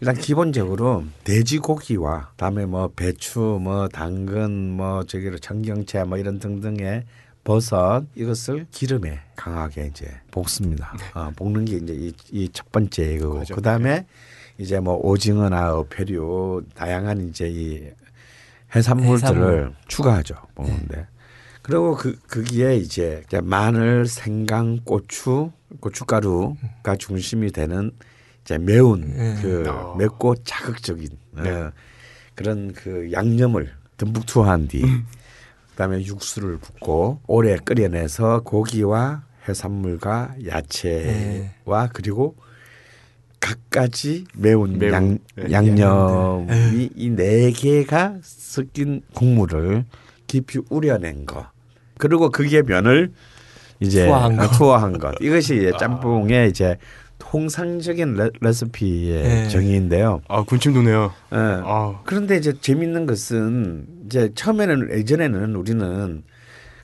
[0.00, 7.04] 일단 기본적으로 돼지고기와 다음에 뭐 배추, 뭐 당근, 뭐 저기로 청경채 뭐 이런 등등의
[7.46, 10.92] 버섯 이것을 기름에 강하게 이제 볶습니다.
[11.14, 13.38] 어, 볶는 게 이제 이첫 번째 그거.
[13.38, 13.54] 맞아.
[13.54, 14.04] 그 다음에
[14.58, 17.88] 이제 뭐 오징어나 어패류 다양한 이제 이
[18.74, 19.74] 해산물들을 해산물.
[19.86, 21.06] 추가하죠 볶는데.
[21.62, 27.92] 그리고 그 거기에 이제 마늘, 생강, 고추, 고춧가루가 중심이 되는
[28.42, 29.38] 이제 매운 음.
[29.40, 29.94] 그 어.
[29.96, 31.08] 맵고 자극적인
[31.42, 31.50] 네.
[31.50, 31.72] 어,
[32.34, 34.82] 그런 그 양념을 듬뿍 투하한 뒤
[35.76, 42.34] 그다음에 육수를 붓고 오래 끓여내서 고기와 해산물과 야채와 그리고
[43.38, 45.52] 갖가지 매운, 매운, 양, 네.
[45.52, 49.84] 양념이 이 네 개가 섞인 국물을
[50.26, 51.46] 깊이 우려낸 거.
[51.98, 53.12] 그리고 그게 면을
[53.78, 54.44] 이제 투하한 거.
[54.44, 55.14] 어, 투하한 것.
[55.20, 56.78] 이것이 이제 짬뽕의 이제
[57.30, 59.48] 통상적인 레, 레시피의 네.
[59.48, 60.22] 정의인데요.
[60.28, 61.12] 아 군침 도네요.
[61.32, 61.36] 예.
[61.36, 66.22] 아 그런데 이제 재밌는 것은 이제 처음에는 예전에는 우리는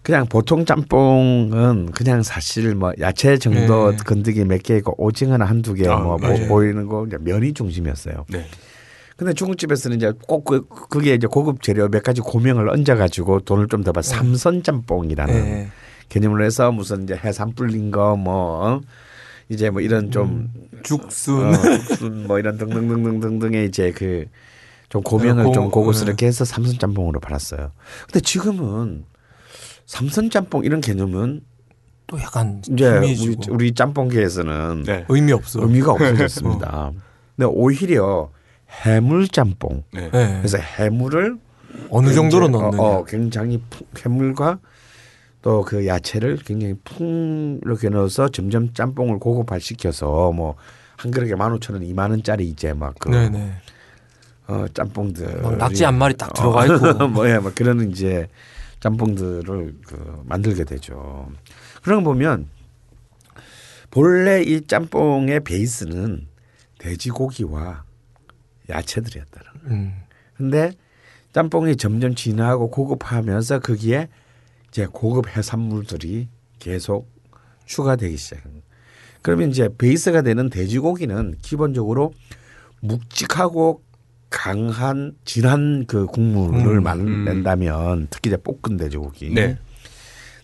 [0.02, 3.96] 그냥 보통 짬뽕은 그냥 사실 뭐 야채 정도 네.
[4.04, 6.48] 건더기 몇 개 있고 오징어나 한두 개 아, 뭐 맞아요.
[6.48, 8.26] 보이는 거 면이 중심이었어요.
[8.28, 8.44] 네.
[9.16, 13.68] 근데 중국집에서는 이제 꼭 그, 그게 이제 고급 재료 몇 가지 고명을 얹어 가지고 돈을
[13.68, 14.04] 좀 더 받.
[14.04, 15.68] 삼선 짬뽕이라는 네.
[16.08, 18.80] 개념으로 해서 무슨 이제 해산 불린 거뭐
[19.52, 20.50] 이제 뭐 이런 좀
[20.82, 21.54] 죽순.
[21.54, 24.26] 어, 죽순 뭐 이런 등등등등등등의 이제 그
[24.88, 27.72] 좀 고명을 고- 좀 고급스럽게 해서 삼선 짬뽕으로 팔았어요.
[28.04, 29.06] 근데 지금은
[29.86, 31.40] 삼선 짬뽕 이런 개념은
[32.06, 35.06] 또 약간 이제 우리, 우리 짬뽕계에서는 네.
[35.08, 35.62] 의미 없어.
[35.62, 36.92] 의미가 없어졌습니다.
[37.36, 38.30] 근데 오히려
[38.84, 39.82] 해물 짬뽕.
[39.94, 40.10] 네.
[40.10, 40.36] 네.
[40.40, 41.38] 그래서 해물을
[41.88, 42.82] 어느 정도로 굉장히- 넣느냐.
[42.82, 44.58] 어, 어, 굉장히 풍- 해물과
[45.42, 50.56] 또 그 야채를 굉장히 풍 이렇게 넣어서 점점 짬뽕을 고급화시켜서 뭐
[51.02, 53.10] 한 그릇에 만 오천 원, 이만 원짜리 이제 막그.
[54.46, 57.08] 어, 짬뽕들 막 낙지 한 마리 딱 들어가 있고.
[57.10, 58.28] 뭐야 막 그런 이제
[58.78, 61.28] 짬뽕들을 그 만들게 되죠.
[61.82, 62.48] 그런 거 보면
[63.90, 66.28] 본래 이 짬뽕의 베이스는
[66.78, 67.82] 돼지고기와
[68.68, 69.46] 야채들이었다는.
[69.66, 70.02] 음.
[70.36, 70.72] 근데
[71.32, 74.08] 짬뽕이 점점 진화하고 고급화하면서 거기에
[74.72, 77.12] 이제 고급 해산물들이 계속
[77.66, 78.66] 추가되기 시작합니다.
[79.20, 82.12] 그러면 이제 베이스가 되는 돼지고기는 기본적으로
[82.80, 83.82] 묵직하고
[84.30, 89.58] 강한 진한 그 국물을 음, 만 낸다면 특히 이제 볶은 돼지고기 네.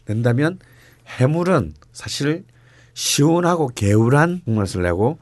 [0.07, 0.59] 낸다면
[1.07, 2.45] 해물은 사실
[2.93, 5.19] 시원하고 개울한 국물을 내고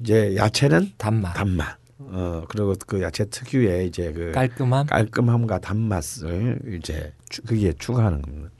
[0.00, 1.34] 이제 야채는 단맛.
[1.34, 1.83] 단맛.
[1.98, 4.86] 어 그리고 그 야채 특유의 이제 그 깔끔함.
[4.86, 8.50] 깔끔함과 단맛을 이제 추- 거기에 추가하는 겁니다.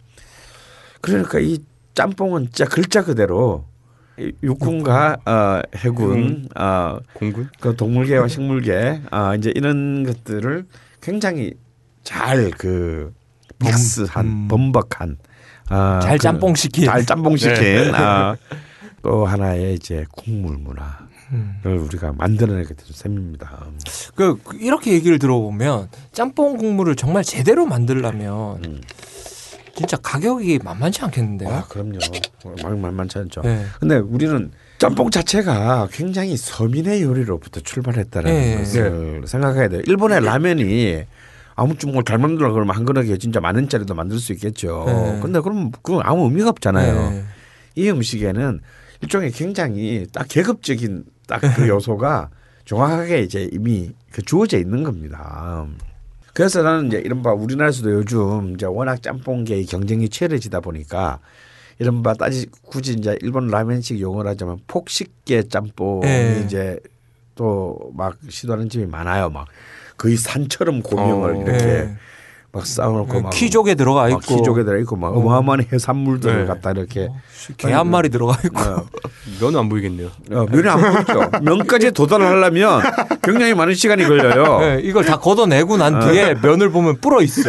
[1.01, 1.59] 그러니까 이
[1.95, 3.67] 짬뽕은 진짜 글자 그대로
[4.19, 7.49] 이 육군과 어, 해군, 어, 공군?
[7.61, 10.67] 그 동물계와 식물계, 아 이제 이런 것들을
[11.01, 11.53] 굉장히
[12.05, 13.13] 잘 그
[13.59, 14.49] 믹스한 음.
[14.49, 15.19] 범벅한
[15.69, 16.85] 아, 잘 그- 짬뽕 시킨.
[16.85, 18.37] 잘 짬뽕 시킨 아,
[19.03, 21.04] 또 하나의 이제 국물 문화를 음.
[21.65, 23.67] 우리가 만들어내게 된 셈입니다.
[24.15, 28.81] 그그 이렇게 얘기를 들어보면 짬뽕 국물을 정말 제대로 만들려면 음.
[29.77, 31.51] 진짜 가격이 만만치 않겠는데요.
[31.51, 31.99] 아 그럼요.
[32.63, 33.43] 말 만만치 않죠.
[33.43, 33.65] 네.
[33.81, 38.59] 근데 우리는 짬뽕 자체가 굉장히 서민의 요리로부터 출발했다는 네.
[38.59, 39.83] 것을 생각해야 돼요.
[39.87, 41.05] 일본의 라면이
[41.57, 44.85] 아무 짬뽕을 잘 만들어 그러면 한 그릇에 진짜 만 원짜리도 만들 수 있겠죠.
[44.87, 45.21] 네.
[45.21, 47.11] 근데 그럼 그건 아무 의미가 없잖아요.
[47.11, 47.25] 네.
[47.77, 48.61] 이 음식에는
[49.03, 52.31] 일종의 굉장히 딱 계급적인 딱 그 요소가
[52.65, 55.67] 정확하게 이제 이미 그 주어져 있는 겁니다.
[56.33, 61.21] 그래서 나는 이제 이른바 우리나라에서도 요즘 이제 워낙 짬뽕계의 경쟁이 치열해지다 보니까
[61.79, 66.43] 이른바 따지 굳이 이제 일본 라면식 용어를 하자면 폭식계 짬뽕이 네.
[66.45, 66.81] 이제
[67.35, 69.31] 또 막 시도하는 집이 많아요.
[69.31, 69.47] 막
[69.97, 71.43] 거의 산처럼 고명을 어.
[71.43, 71.97] 이렇게 네.
[72.55, 75.19] 막 쌓아놓고 막 키족에 들어가 막 있고 키족에 들어 있고 막 어.
[75.19, 76.47] 어마어마한 해산물들을 네.
[76.47, 77.09] 갖다 이렇게
[77.57, 78.87] 개 한 마리 들어가 있고 어,
[79.41, 80.07] 면은 안 보이겠네요.
[80.31, 81.31] 어, 면이 안 보이죠.
[81.43, 82.81] 면까지 도달하려면
[83.25, 84.61] 굉장히 많은 시간이 걸려요.
[84.61, 87.43] 네, 이걸 다 걷어내고 난 뒤에 면을 보면 불어 있어.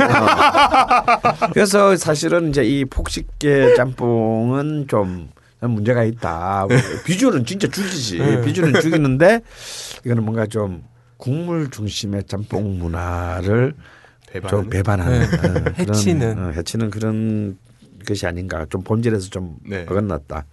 [1.54, 5.30] 그래서 사실은 이제 이 폭식계 짬뽕은 좀
[5.62, 6.66] 문제가 있다.
[7.06, 8.18] 비주얼은 진짜 죽이지.
[8.18, 8.42] 네.
[8.42, 9.42] 비주얼은 죽이는데
[10.04, 10.84] 이거는 뭔가 좀
[11.18, 13.74] 국물 중심의 짬뽕 문화를
[14.36, 14.50] 배반.
[14.50, 15.26] 좀 배반하는 네.
[15.26, 16.38] 어, 그런, 해치는.
[16.40, 17.58] 어, 해치는 그런
[18.08, 18.66] 것이 아닌가.
[18.70, 19.84] 좀 본질에서 좀 네.
[19.90, 20.46] 어긋났다.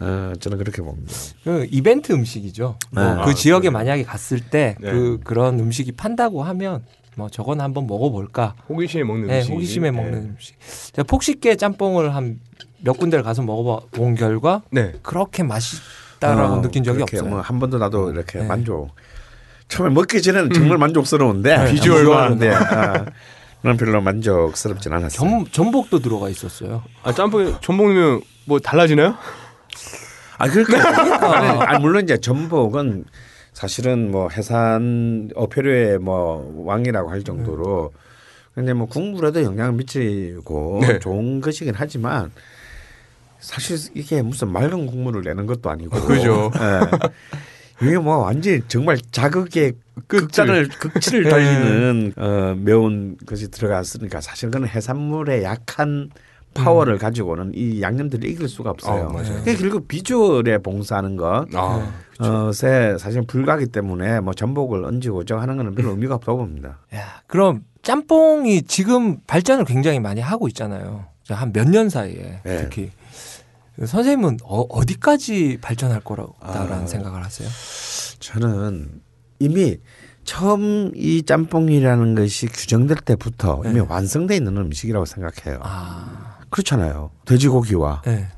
[0.00, 1.12] 어, 저는 그렇게 봅니다.
[1.42, 2.78] 그 이벤트 음식이죠.
[2.92, 3.14] 뭐 네.
[3.24, 3.72] 그 아, 지역에 그래요?
[3.72, 5.22] 만약에 갔을 때그 네.
[5.24, 6.84] 그런 음식이 판다고 하면
[7.16, 8.54] 뭐 저건 한번 먹어볼까.
[8.68, 9.52] 호기심에 먹는 네, 음식.
[9.52, 10.56] 호기심에 먹는 음식.
[10.92, 12.38] 제가 폭식계 짬뽕을 한
[12.80, 14.92] 몇 군데를 가서 먹어본 결과 네.
[15.02, 15.80] 그렇게 맛있
[16.20, 17.30] 다라고 어, 느낀 적이 그렇게 없어요.
[17.30, 18.46] 뭐 한 번도 나도 이렇게 네.
[18.46, 18.90] 만족.
[19.68, 23.04] 처음에 먹기 전에는 정말 만족스러운데 네, 비주얼만 네, 아,
[23.78, 25.28] 별로 만족스럽진 않았어요.
[25.28, 26.82] 전, 전복도 들어가 있었어요.
[27.02, 29.16] 아 짬뽕에 전복이면 뭐 달라지나요?
[30.38, 33.04] 아 그러니까 아니, 아니, 물론 이제 전복은
[33.52, 37.92] 사실은 뭐 해산 어패류의 뭐 왕이라고 할 정도로
[38.54, 40.98] 근데 뭐 국물에도 영향을 미치고 네.
[41.00, 42.30] 좋은 것이긴 하지만
[43.40, 46.50] 사실 이게 무슨 맑은 국물을 내는 것도 아니고 그죠.
[46.56, 46.80] 예.
[47.82, 49.74] 이게 뭐 완전히 정말 자극의
[50.06, 51.30] 극단을 극치를 네.
[51.30, 56.10] 달리는 어, 매운 것이 들어갔으니까 사실 그는 해산물의 약한
[56.54, 59.12] 파워를 가지고는 이 양념들을 이길 수가 없어요.
[59.12, 59.22] 어.
[59.22, 61.46] 그게 결국 비주얼에 봉사하는 것.
[61.54, 66.78] 아, 어,에 사실 불가기 때문에 뭐 전복을 얹고 저 하는 거는 별로 의미가 없다고 봅니다.
[66.94, 71.06] 야, 그럼 짬뽕이 지금 발전을 굉장히 많이 하고 있잖아요.
[71.30, 72.56] 한 몇 년 사이에 네.
[72.62, 72.90] 특히
[73.86, 76.86] 선생님은 어, 디까지 발전할 거라고다라는 아.
[76.86, 77.48] 생각을 하세요?
[78.18, 79.00] 저는
[79.38, 79.78] 이미
[80.24, 83.80] 처음 이 짬뽕이라는 것이 규정될 때부터 이미 네.
[83.80, 85.60] 완성돼 있는 음식이라고 생각해요.
[85.62, 87.10] 아, 그렇잖아요.
[87.24, 88.28] 돼지고기와 네.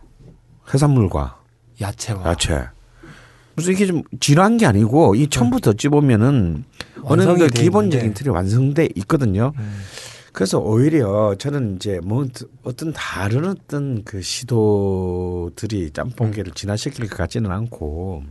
[0.73, 1.41] 해산물과
[1.81, 2.69] 야채와 야채.
[3.57, 6.65] 무슨 이게 좀 진한 게 아니고 이 처음부터 어찌 보면은
[7.03, 8.15] 어느 정도 돼 기본적인.
[8.15, 9.53] 틀이 완성돼 있거든요.
[9.59, 9.83] 음.
[10.41, 12.27] 그래서 오히려 저는 이제 뭐
[12.63, 18.23] 어떤 다른 어떤 그 시도들이 짬뽕계를 진화시킬 것 같지는 않고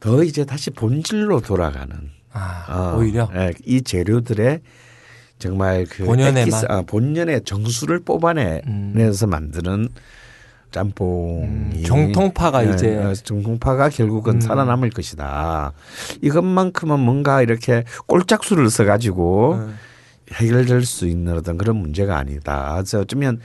[0.00, 1.94] 더 이제 다시 본질로 돌아가는
[2.32, 4.62] 아, 어, 오히려 예, 이 재료들의
[5.38, 6.70] 정말 그 본연의 액기스, 맛.
[6.70, 9.28] 아, 본연의 정수를 뽑아내서 음.
[9.28, 9.90] 만드는
[10.70, 14.40] 짬뽕이 음, 정통파가 예, 이제 어, 정통파가 결국은 음.
[14.40, 15.74] 살아남을 것이다.
[16.22, 19.76] 이것만큼은 뭔가 이렇게 꼴짝수를 써가지고 음.
[20.32, 22.74] 해결될 수 있는 어떤 그런 문제가 아니다.
[22.74, 23.40] 그래서 어쩌면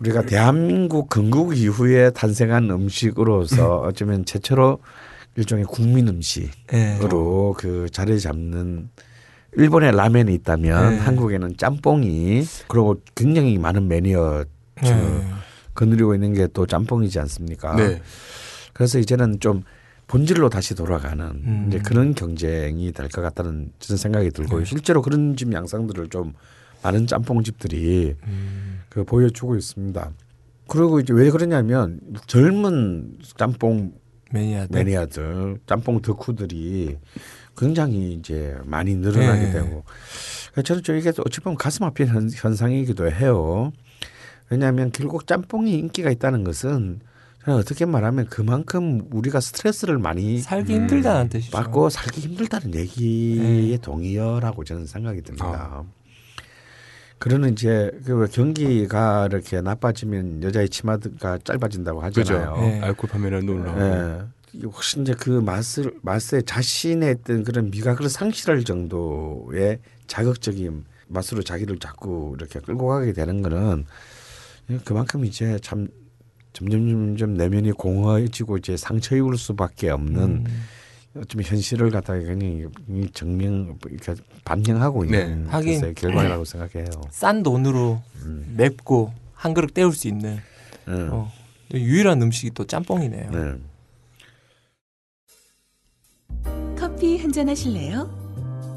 [0.00, 4.78] 우리가 대한민국 건국 이후에 탄생한 음식으로서 어쩌면 최초로
[5.36, 7.60] 일종의 국민 음식으로 예.
[7.60, 8.88] 그 자리 잡는
[9.56, 10.98] 일본에 라면이 있다면 네.
[10.98, 14.44] 한국에는 짬뽕이 그리고 굉장히 많은 매니어
[14.84, 15.24] 저 예.
[15.74, 17.74] 거느리고 있는 게 또 짬뽕이지 않습니까?
[17.76, 18.00] 네.
[18.72, 19.62] 그래서 이제는 좀
[20.10, 21.64] 본질로 다시 돌아가는 음.
[21.68, 24.64] 이제 그런 경쟁이 될 것 같다는 저는 생각이 들고 네.
[24.64, 26.32] 실제로 그런 집 양상들을 좀
[26.82, 28.80] 많은 짬뽕집들이 음.
[28.88, 30.10] 그 보여주고 있습니다.
[30.66, 33.92] 그리고 이제 왜 그러냐면 젊은 짬뽕
[34.32, 36.96] 매니아들 매니아들, 짬뽕 덕후들이
[37.56, 39.52] 굉장히 이제 많이 늘어나게 네.
[39.52, 39.84] 되고
[40.52, 43.70] 그래서 저는 좀 이게 어찌 보면 가슴 아픈 현- 현상이기도 해요.
[44.48, 46.98] 왜냐하면 결국 짬뽕이 인기가 있다는 것은
[47.44, 51.56] 저는 어떻게 말하면 그만큼 우리가 스트레스를 많이 살기 힘들다는 뜻이죠.
[51.56, 53.78] 받고 살기 힘들다는 얘기의 네.
[53.78, 55.46] 동의어라고 저는 생각이 듭니다.
[55.46, 55.84] 아.
[57.18, 62.20] 그러는 이제 그 경기가 이렇게 나빠지면 여자의 치마가 짧아진다고 그죠.
[62.20, 62.56] 하잖아요.
[62.56, 62.80] 네.
[62.80, 63.80] 알코올 판매량도 올라오고.
[63.80, 64.22] 예.
[64.64, 72.34] 혹시 이제 그 맛을 맛에 자신의 어떤 그런 미각을 상실할 정도의 자극적인 맛으로 자기를 자꾸
[72.36, 73.84] 이렇게 끌고 가게 되는 거는
[74.84, 75.88] 그만큼 이제 참
[76.52, 80.44] 점점 점점 내면이 공허해지고 이제 상처 입을 수밖에 없는 음.
[81.16, 82.66] 어쩌면 현실을 갖다가 굉장히
[83.12, 84.14] 정명 이렇게
[84.44, 85.50] 반영하고 있는 네.
[85.50, 85.94] 하긴.
[85.94, 86.88] 결과라고 생각해요.
[87.10, 88.54] 싼 돈으로 음.
[88.56, 90.38] 맵고 한 그릇 때울 수 있는
[90.86, 90.92] 네.
[91.10, 91.30] 어,
[91.74, 93.30] 유일한 음식이 또 짬뽕이네요.
[93.30, 93.54] 네.
[96.78, 98.18] 커피 한 잔 하실래요?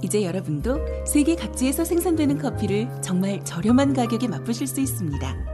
[0.03, 5.52] 이제 여러분도 세계 각지에서 생산되는 커피를 정말 저렴한 가격에 맛보실 수 있습니다.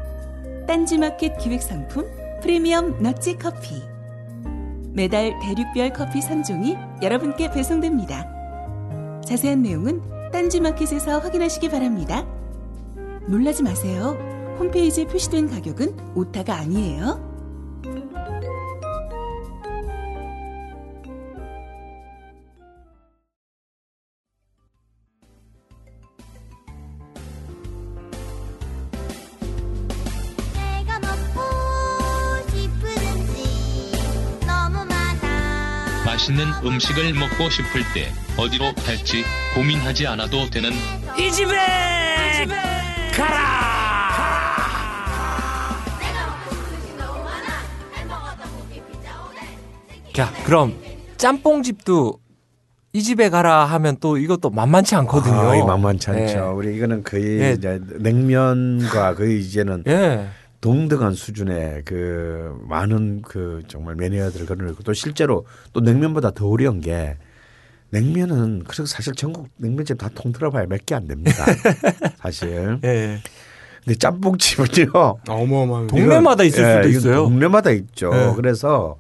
[0.70, 2.06] 딴지마켓 기획 상품
[2.44, 3.82] 프리미엄 너치 커피.
[4.94, 8.28] 매달 대륙별 커피 3종이 여러분께 배송됩니다.
[9.26, 10.00] 자세한 내용은
[10.32, 12.24] 딴지마켓에서 확인하시기 바랍니다.
[13.28, 14.16] 놀라지 마세요.
[14.60, 17.29] 홈페이지에 표시된 가격은 오타가 아니에요.
[36.30, 39.24] 맛있는 음식을 먹고 싶을 때 어디로 갈지
[39.56, 40.70] 고민하지 않아도 되는
[41.18, 41.56] 이 집에
[43.16, 43.60] 가라
[50.14, 50.76] 자, 그럼
[51.18, 52.20] 짬뽕집도
[52.92, 55.36] 이 집에 가라 하면 또 이것도 만만치 않거든요.
[55.36, 56.38] 아, 이 만만치 않죠.
[56.38, 56.40] 예.
[56.40, 57.52] 우리 이거는 거의 예.
[57.52, 60.28] 이제 냉면과 거의 이제는 예.
[60.62, 67.18] 동등한 수준의 그 많은 그 정말 매니아들을 거느리고 또 실제로 또 냉면보다 더 어려운 게
[67.92, 71.46] 냉면은 그래서 사실 전국 냉면집 다 통틀어봐야 몇 개 안 됩니다.
[72.20, 72.78] 사실.
[72.84, 73.20] 예.
[73.84, 74.92] 근데 짬뽕집은요.
[75.28, 75.88] 어마어마한.
[75.88, 77.16] 동네마다 있을 예, 수도 이건 있어요.
[77.24, 78.12] 동네마다 있죠.
[78.14, 78.34] 예.
[78.36, 78.98] 그래서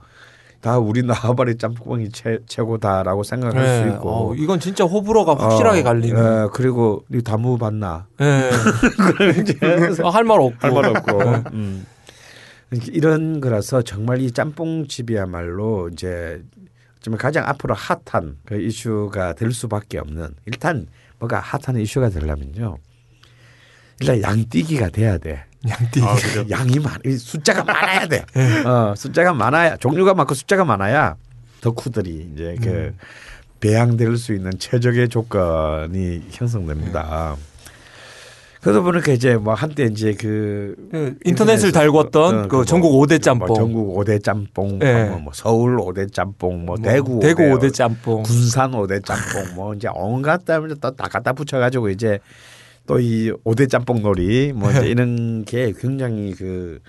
[0.62, 3.82] 다 우리 나와바리 짬뽕이 최, 최고다라고 생각할 예.
[3.84, 4.10] 수 있고.
[4.32, 6.20] 어, 이건 진짜 호불호가 확실하게 어, 갈리는.
[6.44, 8.08] 예, 그리고 이 다무 봤나?
[8.22, 10.02] 예.
[10.04, 10.58] 어, 할말 없고.
[10.60, 11.20] 할 말 없고.
[11.54, 11.86] 음.
[12.92, 16.44] 이런 거라서 정말 이 짬뽕집이야말로 이제
[17.02, 20.86] 좀 가장 앞으로 핫한 그 이슈가 될 수밖에 없는 일단
[21.20, 22.78] 뭐가 핫한 이슈가 되려면요.
[24.02, 25.46] 일단 양띠기가 돼야 돼.
[25.68, 26.02] 양띠.
[26.02, 26.16] 아.
[26.50, 28.24] 양이 많, 이 숫자가 많아야 돼.
[28.66, 31.16] 어, 숫자가 많아야 종류가 많고 숫자가 많아야
[31.62, 32.96] 덕후들이 이제 그
[33.60, 37.36] 배양될 수 있는 최적의 조건이 형성됩니다.
[38.62, 42.16] 그러다 보니까 이제 뭐 한때 이제 그그 인터넷을 달궜던
[42.46, 43.48] 어, 그뭐 전국 5대 짬뽕.
[43.48, 45.06] 뭐 전국 5대 짬뽕, 예.
[45.06, 48.24] 뭐, 뭐 서울 5대 짬뽕, 뭐, 뭐 대구 대구 5대, 5대 짬뽕.
[48.24, 52.20] 군산 5대 짬뽕, 뭐 이제 온갖 다음에 또 다 갖다 붙여가지고 이제
[52.90, 56.80] 또이 5대 짬뽕 놀이 뭐 이제 이런 게 굉장히 그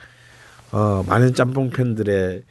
[0.72, 2.42] 어, 많은 짬뽕 팬들의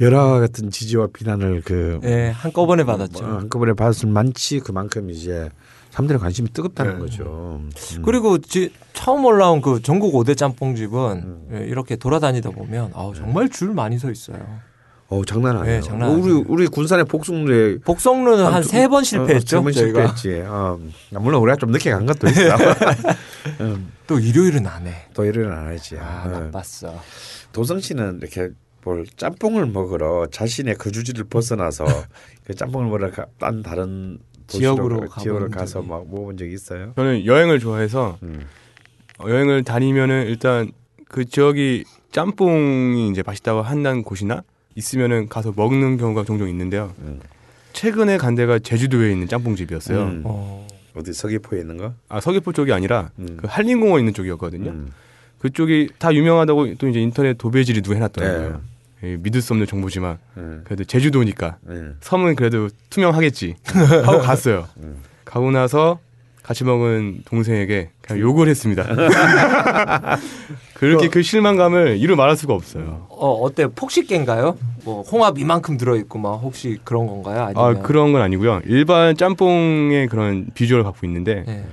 [0.00, 3.24] 여러 같은 지지와 비난을 그 예, 한꺼번에 받았죠.
[3.24, 5.50] 뭐 한꺼번에 받았을 만치 그만큼 이제
[5.90, 6.98] 사람들의 관심이 뜨겁다는 네.
[7.00, 7.60] 거죠.
[7.60, 7.70] 음.
[8.04, 11.48] 그리고 지, 처음 올라온 그 전국 5대 짬뽕집은 음.
[11.52, 14.38] 예, 이렇게 돌아다니다 보면 아우, 정말 줄 많이 서 있어요.
[15.12, 15.80] 어 장난 아니에요.
[15.80, 16.44] 네, 장난 우리 아니에요.
[16.48, 19.58] 우리 군산의 복숭루에 복성루는 한 두- 세번 실패했죠.
[19.58, 20.40] 세번 실패했지.
[20.46, 20.78] 어,
[21.20, 22.40] 물론 우리가 좀 늦게 간 것도 있어.
[23.60, 24.94] 음, 또 일요일은 안 해.
[25.12, 25.98] 또 일을 안 하지.
[25.98, 26.28] 아, 어.
[26.50, 26.98] 나빴어.
[27.52, 28.48] 도성 씨는 이렇게
[28.84, 31.84] 뭘 짬뽕을 먹으러 자신의 거주지를 벗어나서
[32.46, 35.88] 그 짬뽕을 먹으러 가, 딴 다른 지역으로 가- 지역으로 가서 적이.
[35.88, 36.92] 막 먹어본 적 있어요?
[36.96, 38.46] 저는 여행을 좋아해서 음.
[39.18, 40.72] 어, 여행을 다니면은 일단
[41.06, 44.42] 그 지역이 짬뽕이 이제 맛있다고 한다는 곳이나
[44.74, 46.92] 있으면은 가서 먹는 경우가 종종 있는데요.
[47.00, 47.20] 음.
[47.72, 50.02] 최근에 간 데가 제주도에 있는 짬뽕집이었어요.
[50.02, 50.22] 음.
[50.24, 50.66] 어.
[50.94, 51.94] 어디 서귀포에 있는 거?
[52.08, 53.38] 아 서귀포 쪽이 아니라 음.
[53.40, 54.70] 그 한림공원 있는 쪽이었거든요.
[54.70, 54.92] 음.
[55.38, 58.50] 그쪽이 다 유명하다고 또 이제 인터넷 도배지 리뷰 해놨더라고요.
[58.50, 58.72] 네.
[59.04, 60.60] 예, 믿을 수 없는 정보지만 음.
[60.64, 61.96] 그래도 제주도니까 음.
[62.00, 63.56] 섬은 그래도 투명하겠지
[64.04, 64.68] 하고 갔어요.
[64.78, 64.98] 음.
[65.24, 65.98] 가고 나서
[66.52, 68.84] 같이 먹은 동생에게 그냥 욕을 했습니다.
[70.74, 73.06] 그렇게 그 실망감을 이루 말할 수가 없어요.
[73.08, 74.58] 어 어때 폭식계인가요?
[74.84, 77.40] 뭐 홍합 이만큼 들어있고 막 혹시 그런 건가요?
[77.40, 78.60] 아 아니면 그런 건 아니고요.
[78.66, 81.64] 일반 짬뽕의 그런 비주얼을 갖고 있는데 네.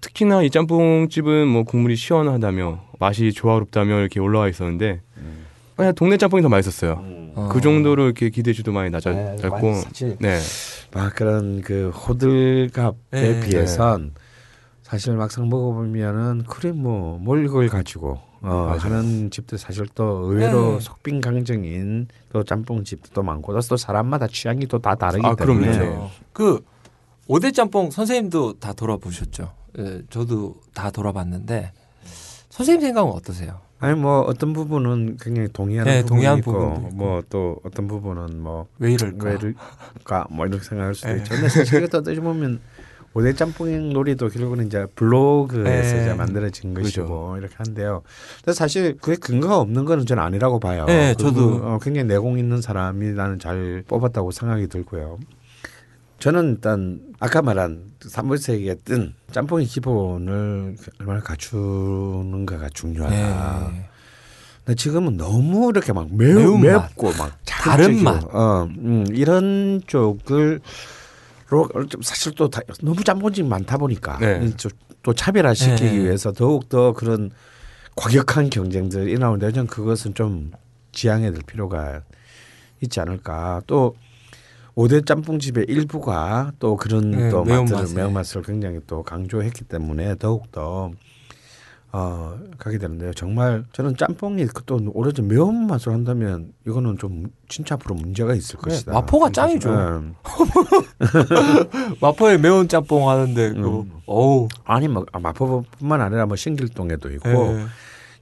[0.00, 5.00] 특히나 이 짬뽕집은 뭐 국물이 시원하다며 맛이 조화롭다며 이렇게 올라와 있었는데
[5.76, 7.02] 그냥 동네 짬뽕이 더 맛있었어요.
[7.36, 7.48] 어.
[7.52, 10.38] 그 정도로 이렇게 기대치도 많이 네, 낮았고 많이 사실 네.
[10.92, 13.40] 막 그런 그 호들갑에 네.
[13.40, 14.14] 비해선
[14.82, 18.78] 사실 막상 먹어보면은 그래 뭐 뭘 이걸 가지고 어, 맞아요.
[18.78, 20.80] 하는 집도 사실 또 의외로 네.
[20.80, 25.34] 속빈강정인 또 짬뽕집도 또 많고 또 사람마다 취향이 또 다 다르기 아.
[25.34, 26.10] 때문에 그렇죠.
[26.32, 26.64] 그
[27.26, 29.50] 오대 짬뽕 선생님도 다 돌아보셨죠?
[29.78, 31.72] 예, 저도 다 돌아봤는데
[32.50, 33.60] 선생님 생각은 어떠세요?
[33.84, 36.52] 아니 뭐 어떤 부분은 굉장히 동의하는 네, 부분이 있고.
[36.94, 39.28] 뭐 또 어떤 부분은 뭐 왜 이럴까?
[39.28, 41.16] 왜일까 뭐 이렇게 생각할 수도 네.
[41.18, 41.34] 있죠.
[41.34, 42.60] 근데 사실 이것도 어떻게 보면
[43.16, 46.02] 오대 짬뽕 놀이도 결국은 이제 블로그에서 네.
[46.02, 47.02] 이제 만들어진 그렇죠.
[47.02, 48.02] 것이고 이렇게 한데요.
[48.44, 50.84] 근데 사실 그게 근거가 없는 거는 저는 아니라고 봐요.
[50.86, 51.60] 네, 저도.
[51.62, 55.18] 어, 굉장히 내공 있는 사람이 나는 잘 뽑았다고 생각이 들고요.
[56.18, 63.70] 저는 일단 아까 말한 삼불세기에 뜬 짬뽕의 기본을 얼마나 갖추는가가 중요하다.
[63.72, 63.88] 네.
[64.64, 66.56] 근데 지금은 너무 이렇게 막 매우.
[66.56, 68.24] 맵고 막 다른 맛.
[68.34, 70.60] 어, 음, 이런 쪽을
[72.02, 74.50] 사실 또 다, 너무 짬뽕집이 많다 보니까 네.
[74.56, 74.70] 또,
[75.02, 76.04] 또 차별화시키기 네.
[76.04, 77.30] 위해서 더욱 더 그런
[77.96, 80.50] 과격한 경쟁들이 일어나는데 저는 그것은 좀
[80.92, 82.02] 지양해야 될 필요가
[82.80, 83.60] 있지 않을까.
[83.66, 83.96] 또
[84.76, 87.76] 오대 짬뽕집의 일부가 또 그런 네, 또 매운맛을.
[87.76, 90.90] 맛을 매운맛을 굉장히 또 강조했기 때문에 더욱 더
[91.92, 93.12] 어, 가게 되는데요.
[93.12, 98.92] 정말 저는 짬뽕이 그또 오래전 매운맛을 한다면 이거는 좀 진짜 앞으로 문제가 있을 그래, 것이다.
[98.94, 99.70] 마포가 짱이죠.
[99.70, 100.12] 네.
[102.02, 103.92] 마포에 매운 짬뽕 하는데 그 음.
[104.06, 107.64] 어우 아니 뭐 아, 마포뿐만 아니라 뭐 신길동에도 있고 예.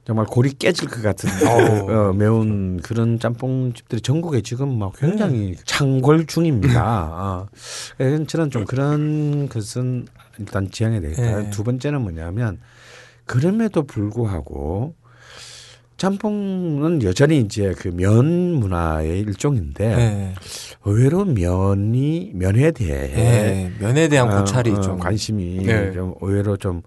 [0.05, 1.29] 정말 골이 깨질 것 같은.
[1.89, 6.81] 어, 매운 그런 짬뽕 집들이 전국에 지금 막 굉장히 창궐 중입니다.
[6.83, 7.47] 아,
[8.01, 10.05] 예, 저는 좀 그런 것은
[10.39, 11.45] 일단 지양해야 되겠다.
[11.45, 11.49] 예.
[11.51, 12.59] 두 번째는 뭐냐면
[13.25, 14.95] 그럼에도 불구하고
[15.95, 18.25] 짬뽕은 여전히 이제 그 면
[18.55, 20.33] 문화의 일종인데 예.
[20.83, 23.71] 의외로 면이 면에 대해 예.
[23.79, 25.93] 면에 대한 어, 고찰이 어, 좀 관심이 네.
[25.93, 26.81] 좀 의외로 좀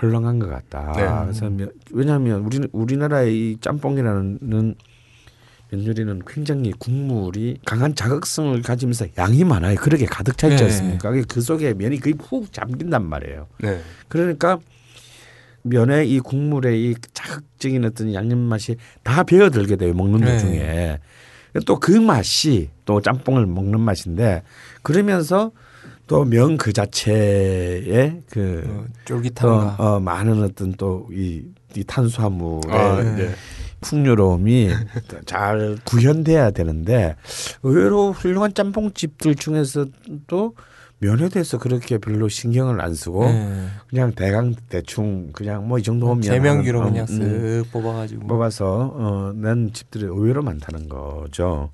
[0.00, 0.92] 헐렁한 것 같다.
[0.96, 1.24] 네.
[1.24, 4.74] 그래서 면- 왜냐하면 우리 우리나라의 이 짬뽕이라는 면
[5.72, 9.76] 요리는 굉장히 국물이 강한 자극성을 가지면서 양이 많아요.
[9.76, 10.70] 그렇게 가득 차 있지 네.
[10.70, 11.12] 않습니까?
[11.28, 13.46] 그 속에 면이 거의 푹 잠긴단 말이에요.
[13.62, 13.80] 네.
[14.08, 14.58] 그러니까
[15.62, 20.32] 면의 이 국물의 이 자극적인 어떤 양념 맛이 다 배어들게 돼요 먹는 네.
[20.32, 20.98] 도중에
[21.66, 24.42] 또 그 맛이 또 짬뽕을 먹는 맛인데
[24.82, 25.52] 그러면서
[26.10, 31.44] 또면그 자체의 그 어, 또, 쫄깃함과 어, 많은 어떤 또이
[31.76, 33.14] 이 탄수화물의 아, 네.
[33.14, 33.30] 네.
[33.80, 34.70] 풍요로움이
[35.24, 37.14] 잘 구현돼야 되는데
[37.62, 40.54] 의외로 훌륭한 짬뽕집들 중에서도
[40.98, 43.66] 면에 대해서 그렇게 별로 신경을 안 쓰고 예.
[43.88, 48.92] 그냥 대강 대충 그냥 뭐 이 정도면 제명기로 하는, 그냥 음, 음, 쓱 뽑아가지고 뽑아서
[48.96, 51.70] 어, 낸 집들이 의외로 많다는 거죠.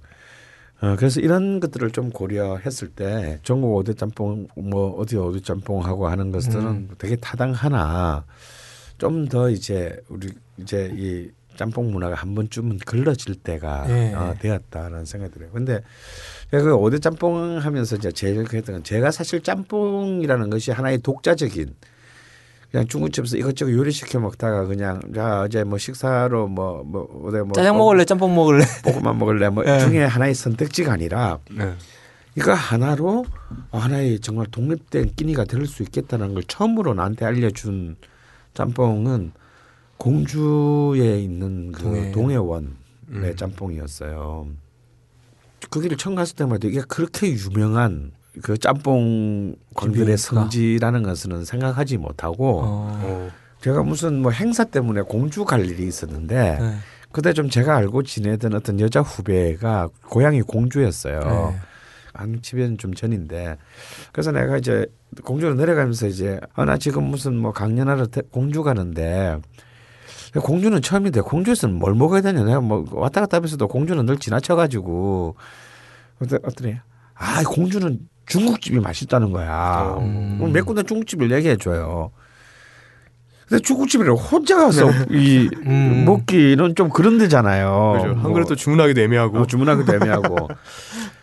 [0.80, 6.08] 어, 그래서 이런 것들을 좀 고려했을 때 전국 오대 짬뽕 뭐 어디 어디 짬뽕 하고
[6.08, 6.88] 하는 것들은 음.
[6.98, 8.24] 되게 타당하나
[8.98, 10.28] 좀 더 이제 우리
[10.58, 14.12] 이제 이 짬뽕 문화가 한 번쯤은 걸러질 때가 예.
[14.14, 15.50] 어, 되었다라는 생각이 들어요.
[15.50, 15.80] 근데
[16.50, 21.74] 그 오대 짬뽕 하면서 이제 제일 그랬던 건 제가 사실 짬뽕이라는 것이 하나의 독자적인
[22.70, 28.04] 그냥 중국집에서 이것저것 요리시켜 먹다가 그냥 자 어제 뭐 식사로 뭐뭐 어디 뭐 짜장 먹을래
[28.04, 29.78] 짬뽕 먹을래 볶음밥 먹을래 뭐 예.
[29.80, 31.74] 중에 하나의 선택지가 아니라 네.
[32.34, 33.24] 이거 하나로
[33.70, 37.96] 하나의 정말 독립된 끼니가 될 수 있겠다는 걸 처음으로 나한테 알려준
[38.52, 39.32] 짬뽕은
[39.98, 42.12] 공주에 있는 그 동해.
[42.12, 42.68] 동해원의
[43.08, 43.32] 음.
[43.36, 44.48] 짬뽕이었어요.
[45.70, 49.54] 거기를 처음 갔을 때마다 이게 그렇게 유명한 그 짬뽕
[50.16, 50.16] 집이니까.
[50.16, 53.00] 성지라는 것은 생각하지 못하고 어.
[53.02, 53.30] 어.
[53.60, 56.74] 제가 무슨 뭐 행사 때문에 공주 갈 일이 있었는데 네.
[57.12, 61.20] 그때 좀 제가 알고 지내던 어떤 여자 후배가 고향이 공주였어요.
[61.20, 61.56] 네.
[62.12, 63.56] 한 10년 좀 전인데
[64.12, 64.86] 그래서 내가 이제
[65.24, 69.38] 공주로 내려가면서 이제 아 나 지금 무슨 뭐 강연하러 대- 공주 가는데
[70.42, 75.34] 공주는 처음인데 공주에서는 뭘 먹어야 되냐 내가 뭐 왔다 갔다 하면서도 공주는 늘 지나쳐가지고
[76.22, 76.80] 어떤 어떠네
[77.14, 80.50] 아 공주는 중국집이 맛있다는 거야 음.
[80.52, 82.10] 몇 군데 중국집을 얘기해 줘요
[83.48, 86.04] 근데 중국집을 혼자 가서 이 음.
[86.04, 88.08] 먹기는 좀 그런 데잖아요 그죠.
[88.08, 88.32] 한 뭐.
[88.32, 89.38] 그릇도 주문하기도 애매하고.
[89.38, 90.48] 어, 주문하기도 애매하고.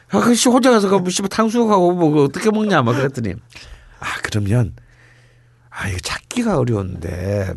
[0.09, 3.33] 아, 그씨 혼자 가서 그 씨발 탕수육하고 뭐 어떻게 먹냐 막 그랬더니
[3.99, 4.73] 아 그러면
[5.69, 7.53] 아 이거 찾기가 어려운데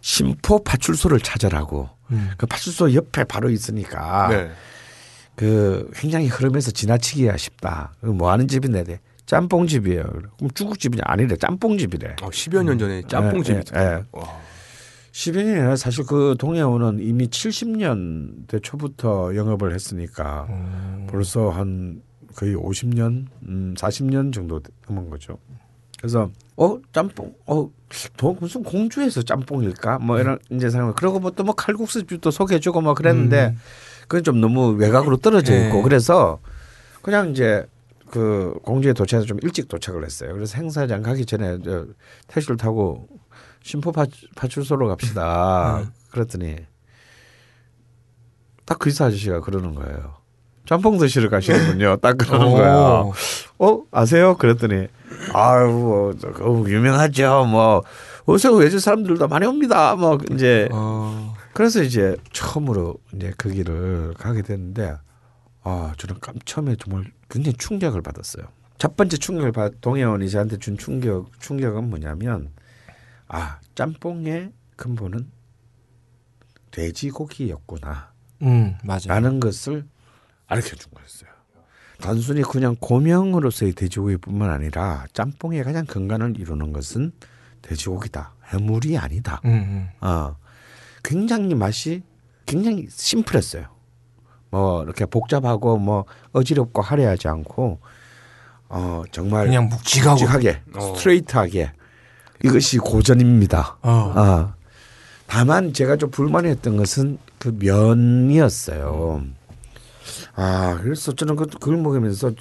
[0.00, 1.90] 심포 파출소를 찾아라고.
[2.12, 2.30] 음.
[2.38, 4.50] 그 파출소 옆에 바로 있으니까 네.
[5.40, 7.94] 그 굉장히 흐름에서 지나치기가 쉽다.
[8.02, 9.00] 그뭐 하는 집인데 네.
[9.24, 10.02] 짬뽕집이에요.
[10.02, 12.16] 그럼 중국집이 아니래 짬뽕집이래.
[12.20, 13.74] 어, 10여 년 전에 짬뽕집이죠.
[13.74, 14.04] 예, 예.
[14.12, 14.38] 와.
[15.12, 21.06] 10여 년이 아니라 사실 그 동해오는 이미 70년대 초부터 영업을 했으니까 음.
[21.08, 22.02] 벌써 한
[22.36, 25.38] 거의 50년, 음, 40년 정도 넘은 거죠.
[25.96, 30.00] 그래서 어 짬뽕, 어뭐 무슨 공주에서 짬뽕일까?
[30.00, 30.96] 뭐 이런 이제 생각.
[30.96, 33.56] 그러고 뭐또뭐 칼국수집도 소개해주고 뭐 그랬는데
[34.10, 35.82] 그건 좀 너무 외곽으로 떨어져 있고 네.
[35.82, 36.40] 그래서
[37.00, 37.64] 그냥 이제
[38.10, 40.34] 그 공주에 도착해서 좀 일찍 도착을 했어요.
[40.34, 41.86] 그래서 행사장 가기 전에 저
[42.26, 43.06] 택시를 타고
[43.62, 45.92] 심포 파, 파출소로 갑시다.
[46.10, 46.56] 그랬더니
[48.64, 50.16] 딱그 의사 아저씨가 그러는 거예요.
[50.66, 51.98] 짬뽕 드시러 가시는군요.
[51.98, 53.12] 딱 그러는 거예요.
[53.60, 54.36] 어 아세요?
[54.36, 54.88] 그랬더니
[55.32, 57.46] 아유 뭐, 저, 어, 유명하죠.
[57.48, 57.84] 뭐
[58.26, 59.94] 오세요 외주 사람들도 많이 옵니다.
[59.94, 61.29] 뭐 이제 어.
[61.52, 64.96] 그래서 이제 처음으로 이제 그 길을 가게 됐는데
[65.62, 68.46] 아 저는 깜 처음에 정말 굉장히 충격을 받았어요.
[68.78, 72.50] 첫 번째 충격을 받 동해원이 저한테 준 충격 충격은 뭐냐면
[73.28, 75.30] 아 짬뽕의 근본은
[76.70, 78.12] 돼지고기였구나.
[78.42, 79.12] 음, 맞아.
[79.12, 79.86] 라는 것을
[80.46, 81.30] 알려 준 거였어요.
[82.00, 87.12] 단순히 그냥 고명으로서의 돼지고기뿐만 아니라 짬뽕의 가장 근간을 이루는 것은
[87.60, 88.34] 돼지고기다.
[88.46, 89.40] 해물이 아니다.
[89.44, 89.88] 음, 음.
[90.00, 90.36] 어,
[91.02, 92.02] 굉장히 맛이
[92.46, 93.66] 굉장히 심플했어요.
[94.50, 97.78] 뭐 이렇게 복잡하고 뭐 어지럽고 화려하지 않고
[98.68, 100.10] 어 정말 그냥 묵직하고.
[100.20, 100.94] 묵직하게 어.
[100.96, 101.72] 스트레이트하게
[102.44, 103.78] 이것이 고전입니다.
[103.82, 104.12] 어.
[104.16, 104.54] 아,
[105.26, 109.22] 다만 제가 좀 불만이었던 것은 그 면이었어요.
[110.34, 112.32] 아, 그래서 저는 그- 그걸 먹으면서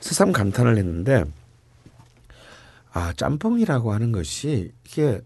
[0.00, 1.24] 새삼 감탄을 했는데,
[2.92, 5.20] 아, 짬뽕이라고 하는 것이 이게,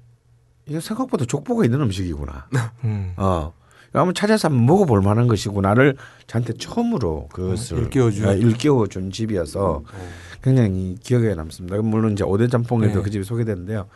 [0.67, 2.47] 이게 생각보다 족보가 있는 음식이구나.
[2.85, 3.13] 음.
[3.17, 3.53] 어.
[3.93, 5.97] 한번 찾아서 한번 먹어볼 만한 것이구나를
[6.27, 8.29] 저한테 처음으로 그것을 어, 일깨워준.
[8.29, 9.85] 아, 일깨워준 집이어서
[10.43, 11.77] 굉장히 기억에 남습니다.
[11.77, 13.03] 물론 이제 오대 짬뽕에도 네.
[13.03, 13.87] 그 집이 소개됐는데요.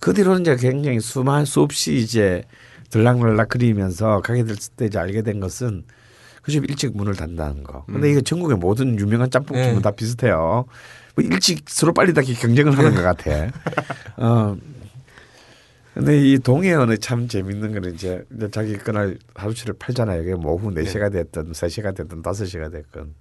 [0.00, 2.42] 그 뒤로는 이제 굉장히 수만 수없이 이제
[2.90, 5.84] 들락날락 그리면서 가게 됐을 때 이제 알게 된 것은
[6.42, 7.84] 그 집 일찍 문을 닫는다는 거.
[7.86, 9.80] 근데 이게 전국의 모든 유명한 짬뽕집은 네.
[9.80, 10.66] 다 비슷해요.
[11.14, 13.50] 뭐 일찍 서로 빨리 닫기 경쟁을 하는 것 같아.
[14.18, 14.56] 어.
[15.94, 20.22] 근데 이 동해안은 참 재밌는 거는 이제 자기 그날 하루치를 팔잖아요.
[20.22, 23.14] 이게 뭐 오후 4시가 됐든 3시가 됐든 5시가 됐든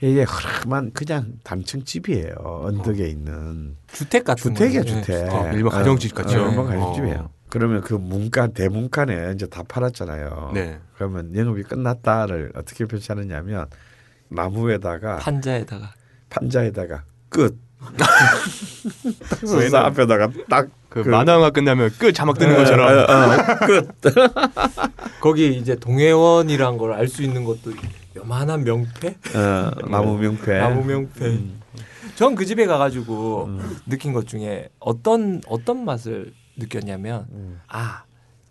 [0.00, 2.34] 이게 흐름한 그냥 단층 집이에요.
[2.64, 5.00] 언덕에 있는 주택 같은 주택이야 거예요.
[5.00, 5.24] 주택.
[5.24, 6.44] 네, 어, 일반 가정집 같죠.
[6.44, 6.64] 어, 일반 어.
[6.64, 7.30] 가정집이에요.
[7.50, 10.50] 그러면 그 문간 대문간에 이제 다 팔았잖아요.
[10.54, 10.78] 네.
[10.96, 13.66] 그러면 영업이 끝났다를 어떻게 표시하느냐면
[14.28, 15.94] 나무에다가 판자에다가
[16.30, 17.56] 판자에다가 끝.
[17.96, 20.68] 딱 써서 앞에다가 딱
[21.02, 22.88] 그, 그- 만화가 끝나면 끝 자막 뜨는 어, 것처럼.
[22.88, 23.88] 어, 어, 끝.
[25.20, 27.72] 거기 이제 동해원이란 걸 알 수 있는 것도
[28.16, 30.58] 요만한 명패, 어, 나무 명패.
[30.58, 31.38] 나무 명패.
[32.16, 33.50] 전그 집에 가가지고
[33.86, 37.26] 느낀 것 중에 어떤 어떤 맛을 느꼈냐면
[37.68, 38.02] 아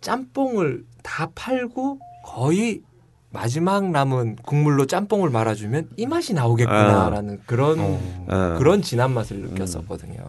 [0.02, 2.82] 짬뽕을 다 팔고 거의
[3.30, 7.78] 마지막 남은 국물로 짬뽕을 말아주면 이 맛이 나오겠구나라는 그런
[8.30, 8.56] 어.
[8.57, 10.24] 그런 진한 맛을 느꼈었거든요.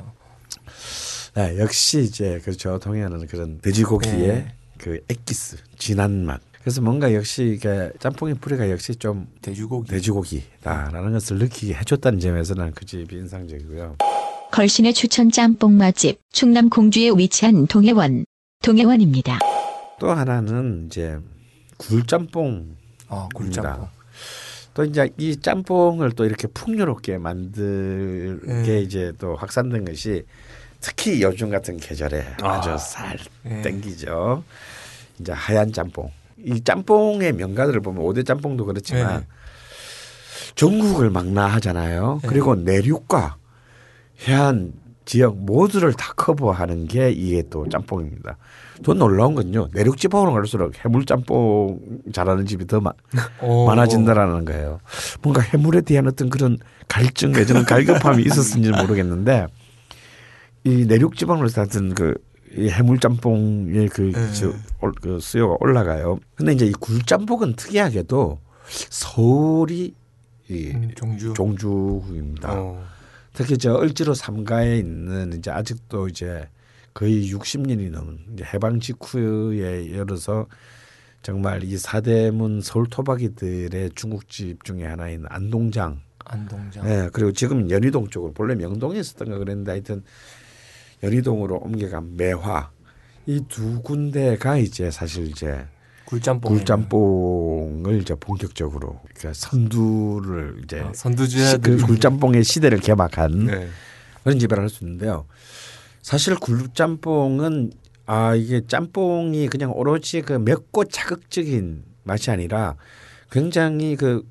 [1.39, 2.81] 네, 역시 이제 그렇죠.
[2.81, 4.55] 동해안은 그런 돼지고기의 네.
[4.77, 6.41] 그 액기스, 진한 맛.
[6.61, 9.89] 그래서 뭔가 역시 이게 짬뽕의 뿌리가 역시 좀 돼지고기.
[9.89, 13.99] 돼지고기다라는 것을 느끼게 해줬다는 점에서 는그 집이 인상적이고요.
[14.51, 18.25] 걸신의 추천 짬뽕 맛집 충남 공주에 위치한 동해원
[18.65, 19.39] 동해원입니다.
[20.01, 21.19] 또 하나는 이제
[21.77, 22.75] 굴짬뽕.
[23.11, 23.87] 어, 굴짬뽕.
[24.75, 28.81] 또 이제 이 짬뽕을 또 이렇게 풍요롭게 만들게 네.
[28.83, 30.25] 이제 또 확산된 것이
[30.81, 33.63] 특히 요즘 같은 계절에 아주 살 네.
[33.63, 34.43] 땡기죠.
[35.19, 36.11] 이제 하얀 짬뽕.
[36.45, 39.27] 이 짬뽕의 명가들을 보면 오대 짬뽕도 그렇지만 네.
[40.55, 42.21] 전국을 망라하잖아요.
[42.23, 42.29] 네.
[42.29, 43.37] 그리고 내륙과
[44.29, 44.73] 해안
[45.05, 48.37] 지역 모두를 다 커버하는 게 이게 또 짬뽕입니다.
[48.85, 49.69] 더 놀라운 건요.
[49.73, 51.81] 내륙 지방으로 갈수록 해물 짬뽕
[52.13, 52.93] 잘하는 집이 더 마-
[53.41, 53.67] 어.
[53.67, 54.81] 많아진다라는 거예요.
[55.23, 59.47] 뭔가 해물에 대한 어떤 그런 갈증 내지는 갈급함이 있었는지 는 모르겠는데
[60.69, 64.53] 이 내륙 지방으로 사던 그이 해물 짬뽕의 그, 네.
[65.01, 66.19] 그 수요가 올라가요.
[66.35, 68.39] 근데 이제 이 굴짬뽕은 특이하게도
[68.69, 69.95] 서울이
[70.51, 71.33] 이 음, 종주.
[71.35, 72.53] 종주입니다.
[72.53, 72.85] 어.
[73.33, 76.49] 특히 저 을지로 삼가에 있는 이제 아직도 이제
[76.93, 78.19] 거의 60년이 넘은
[78.53, 80.47] 해방 직후에 열어서
[81.23, 86.01] 정말 이 사대문 서울 토박이들의 중국집 중에 하나인 안동장.
[86.25, 86.89] 안동장.
[86.89, 90.03] 예, 그리고 지금 연희동 쪽으로 본래 명동에 있었던가 그랬는데 하여튼
[91.03, 92.71] 연희동으로 옮겨간 매화
[93.27, 95.67] 이 두 군데가 이제 사실 이제
[96.07, 96.51] 굴짬뽕.
[96.57, 103.69] 굴짬뽕을 이제 본격적으로 그러니까 선두를 이제 아, 선두주야 시- 그 굴짬뽕의 시대를 개막한 네.
[104.25, 105.27] 그런 집이라 할 수 있는데요.
[106.01, 107.73] 사실 굴짬뽕은
[108.07, 112.77] 아 이게 짬뽕이 그냥 오로지 그 맵고 자극적인 맛이 아니라
[113.31, 114.27] 굉장히 그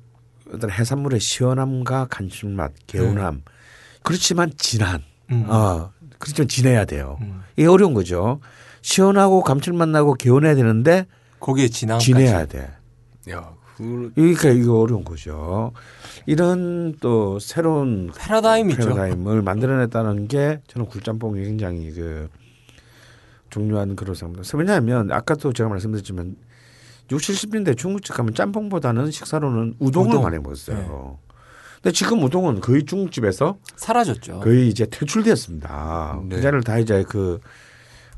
[0.52, 3.42] 어떤 해산물의 시원함과 감칠맛, 개운함
[4.02, 5.44] 그렇지만 진한 음.
[5.46, 7.18] 아 그렇지만 진해야 돼요.
[7.22, 7.42] 음.
[7.56, 8.40] 이게 어려운 거죠.
[8.82, 11.06] 시원하고 감칠맛 나고 개운해야 되는데
[11.40, 12.70] 거기에 진한 진해야 돼.
[13.30, 15.72] 야, 그 그러니까 이거 어려운 거죠.
[16.26, 18.78] 이런 또 새로운 패러다임이죠.
[18.78, 22.28] 패러다임을 만들어냈다는 게 저는 굴짬뽕이 굉장히 그
[23.50, 24.58] 중요한 그런 생각입니다.
[24.58, 26.36] 왜냐하면 아까도 제가 말씀드렸지만
[27.10, 30.22] 60, 70년대 중국집 가면 짬뽕보다는 식사로는 우동을 우동.
[30.22, 31.18] 많이 먹었어요.
[31.82, 34.40] 근데 지금 우동은 거의 중국집에서 사라졌죠.
[34.40, 36.20] 거의 이제 퇴출되었습니다.
[36.28, 36.36] 네.
[36.36, 37.38] 그 자리를 다 이제 그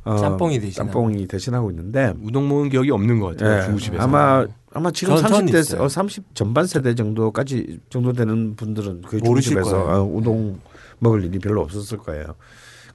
[0.04, 0.90] 어, 짬뽕이 대신하고.
[0.92, 3.58] 짬뽕이 대신하고 있는데 우동 먹은 기억이 없는 것 같아요.
[3.58, 4.02] 예, 중국집에서.
[4.02, 5.82] 아마 아마 지금 전- 전 30대 있어요.
[5.82, 9.84] 어, 30 전반 세대 정도까지 정도 되는 분들은 그 모르실 중국집에서.
[10.02, 10.58] 어, 우동
[11.00, 12.34] 먹을 일이 별로 없었을 거예요.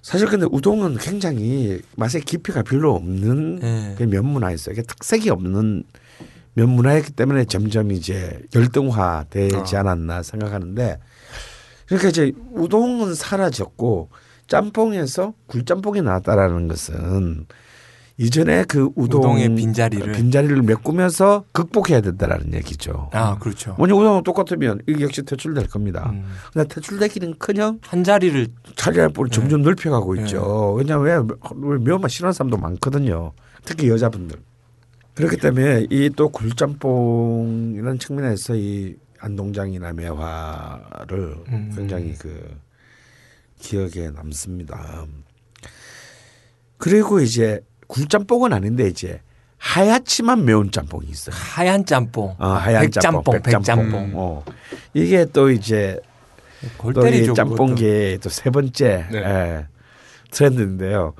[0.01, 3.95] 사실 근데 우동은 굉장히 맛의 깊이가 별로 없는 네.
[3.97, 4.73] 그 면문화였어요.
[4.73, 5.83] 이게 특색이 없는
[6.55, 9.79] 면 문화였기 때문에 점점 이제 열등화되지 아.
[9.81, 10.97] 않았나 생각하는데
[11.85, 14.09] 그러니까 이제 우동은 사라졌고
[14.47, 17.45] 짬뽕에서 굴짬뽕이 나왔다라는 것은
[18.17, 20.13] 이전에 그 우동 우동 의 빈자리를.
[20.13, 23.09] 빈자리를 메꾸면서 극복해야 된다라는 얘기죠.
[23.11, 23.75] 아 그렇죠.
[23.77, 26.11] 뭐냐 우동은 똑같으면 이게 역시 퇴출될 겁니다.
[26.13, 26.23] 음.
[26.53, 30.21] 근데 퇴출되기는커녕 한 자리를 자리를 점점 넓혀가고 네.
[30.21, 30.75] 있죠.
[30.77, 33.33] 왜냐하면 왜, 왜 매운맛 싫어하는 사람도 많거든요.
[33.65, 34.37] 특히 여자분들.
[35.15, 41.71] 그렇기 때문에 이 또 굴짬뽕이라는 측면에서 이 안동장이나 매화를 음.
[41.75, 42.57] 굉장히 그
[43.59, 45.05] 기억에 남습니다.
[46.77, 49.21] 그리고 이제 굴짬뽕은 아닌데 이제
[49.57, 51.35] 하얗지만 매운 짬뽕이 있어요.
[51.35, 54.11] 하얀 짬뽕, 아, 하얀 백짬뽕, 짬뽕, 백짬뽕.
[54.15, 54.43] 어.
[54.93, 55.99] 이게 또 이제
[56.77, 57.31] 골또 때리죠.
[57.31, 59.17] 이 짬뽕계의 또세 번째 네.
[59.17, 59.67] 예,
[60.31, 61.13] 트렌드인데요.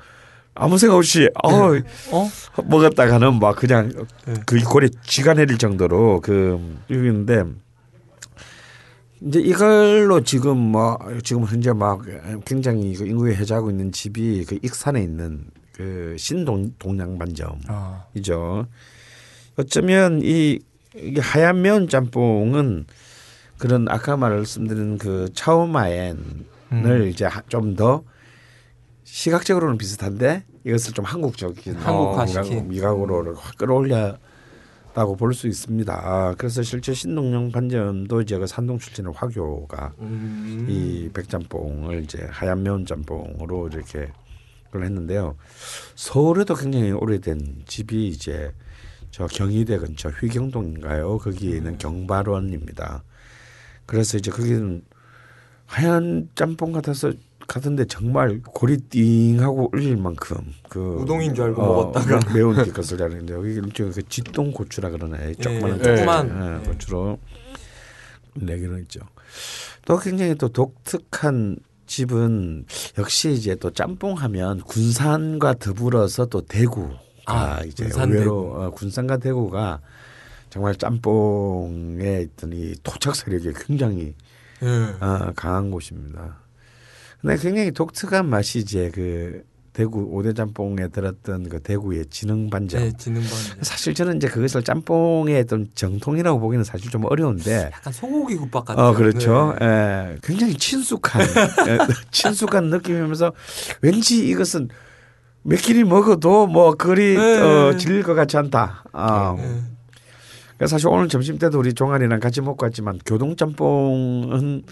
[0.56, 2.30] 아무 생각 없이 어, 어?
[2.64, 3.92] 먹었다가는 막 그냥
[4.26, 4.34] 네.
[4.46, 7.44] 그 골에 쥐가 내릴 정도로 그 이는데
[9.20, 12.02] 이제 이걸로 지금 뭐 지금 현재 막
[12.44, 18.66] 굉장히 그 인구에 해자하고 있는 집이 그 익산에 있는 그 신동 동양반점 아, 이죠.
[19.56, 20.58] 어쩌면 이
[20.94, 22.86] 이게 하얀 매운 짬뽕은
[23.58, 26.16] 그런 아까 말씀드린 그 차오마엔을
[26.72, 27.08] 음.
[27.08, 28.02] 이제 좀 더
[29.06, 32.58] 시각적으로는 비슷한데 이것을 좀 한국적인 한국화시킨.
[32.58, 36.34] 어, 미각으로 확 끌어올렸다고 볼 수 있습니다.
[36.36, 40.66] 그래서 실제 신동영 반점도 이제 그 산동 출신의 화교가 음.
[40.68, 44.10] 이 백짬뽕을 이제 하얀 매운 짬뽕으로 이렇게
[44.66, 45.36] 그걸 했는데요.
[45.94, 48.52] 서울에도 굉장히 오래된 집이 이제
[49.12, 51.18] 저 경희대 근처 휘경동인가요?
[51.18, 53.04] 거기에 있는 경발원입니다.
[53.86, 54.82] 그래서 이제 거기는
[55.64, 57.12] 하얀 짬뽕 같아서
[57.46, 60.36] 같은데 정말 골이 띵하고 울릴 만큼
[60.68, 62.34] 그 우동인 줄 알고 먹었다가.
[62.34, 65.34] 매운 것을 잘했는데 여기 일종의 그 쥐똥 고추라 그러나요?
[65.34, 66.60] 조그만 예, 조그만.
[66.64, 67.18] 예, 고추로
[68.34, 69.00] 내기는 있죠.
[69.84, 71.56] 또 굉장히 또 독특한
[71.86, 72.66] 집은
[72.98, 78.62] 역시 이제 또 짬뽕 하면 군산과 더불어서 또 대구가 아, 이제 군산, 의외로 대구.
[78.62, 79.80] 어, 군산과 대구가
[80.50, 84.14] 정말 짬뽕에 있던 이 토착 세력이 굉장히
[84.62, 84.66] 예.
[85.00, 86.38] 어, 강한 곳입니다.
[87.20, 89.42] 근데 굉장히 독특한 맛이 이제 그
[89.76, 92.80] 대구 오대 짬뽕에 들었던 그 대구의 지능 반점.
[92.80, 93.28] 네, 지능반.
[93.60, 97.70] 사실 저는 이제 그것을 짬뽕의 어떤 정통이라고 보기는 사실 좀 어려운데.
[97.74, 98.82] 약간 소고기 국밥 같은.
[98.82, 99.54] 어 그렇죠.
[99.60, 99.66] 네.
[99.66, 101.20] 예, 굉장히 친숙한
[101.68, 101.78] 예,
[102.10, 103.34] 친숙한 느낌이면서
[103.82, 104.70] 왠지 이것은
[105.42, 107.40] 몇 끼리 먹어도 뭐 그리 네.
[107.40, 108.82] 어, 질릴 것 같지 않다.
[108.92, 109.60] 아, 네.
[110.58, 114.62] 그래서 사실 오늘 점심 때도 우리 종아리랑 같이 먹고 왔지만 교동짬뽕은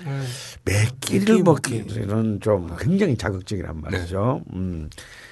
[0.65, 4.43] 매 끼를 먹기, 먹기는 좀 굉장히 자극적이란 말이죠.
[4.55, 4.89] 음.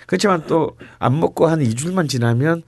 [0.07, 2.62] 그렇지만 또 안 먹고 한 2주만 지나면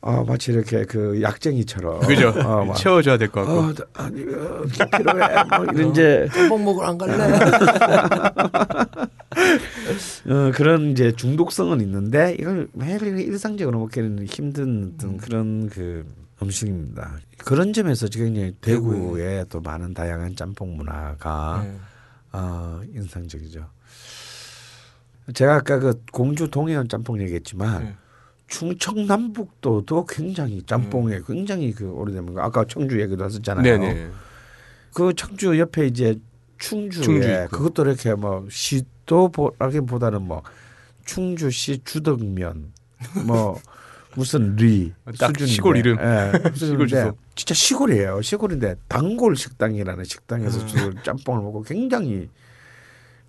[0.00, 2.30] 어, 마치 이렇게 그 약쟁이처럼 그죠?
[2.30, 3.60] 어, 막, 채워줘야 될 것 같고.
[3.60, 5.44] 어, 나- 아니 어, 필요해.
[5.56, 7.12] 뭐 이런 이제 짬뽕 먹으러 안 갈래?
[10.26, 16.04] 어, 그런 이제 중독성은 있는데 이걸 매일 일상적으로 먹기는 힘든 어떤 그런 그
[16.42, 17.18] 음식입니다.
[17.38, 21.76] 그런 점에서 지금 이제 대구에 또 많은 다양한 짬뽕 문화가 네.
[22.32, 23.66] 어, 인상적이죠.
[25.34, 27.94] 제가 아까 그 공주 동해안 짬뽕 얘기했지만 네.
[28.48, 33.62] 충청남북도도 굉장히 짬뽕에 굉장히 그 오래된 거 아까 청주 얘기도 했었잖아요.
[33.62, 34.10] 네네.
[34.92, 36.18] 그 청주 옆에 이제
[36.58, 37.48] 충주에 충주.
[37.50, 40.42] 그것도 이렇게 뭐 시도라기보다는 뭐
[41.04, 42.72] 충주시 주덕면
[43.26, 43.58] 뭐
[44.14, 45.96] 무슨 리딱 수준인데, 시골 이름.
[46.00, 47.12] 예, 시골 주소.
[47.34, 48.22] 진짜 시골이에요.
[48.22, 50.94] 시골인데 단골 식당이라는 식당에서 음.
[51.02, 52.28] 짬뽕을 먹고 굉장히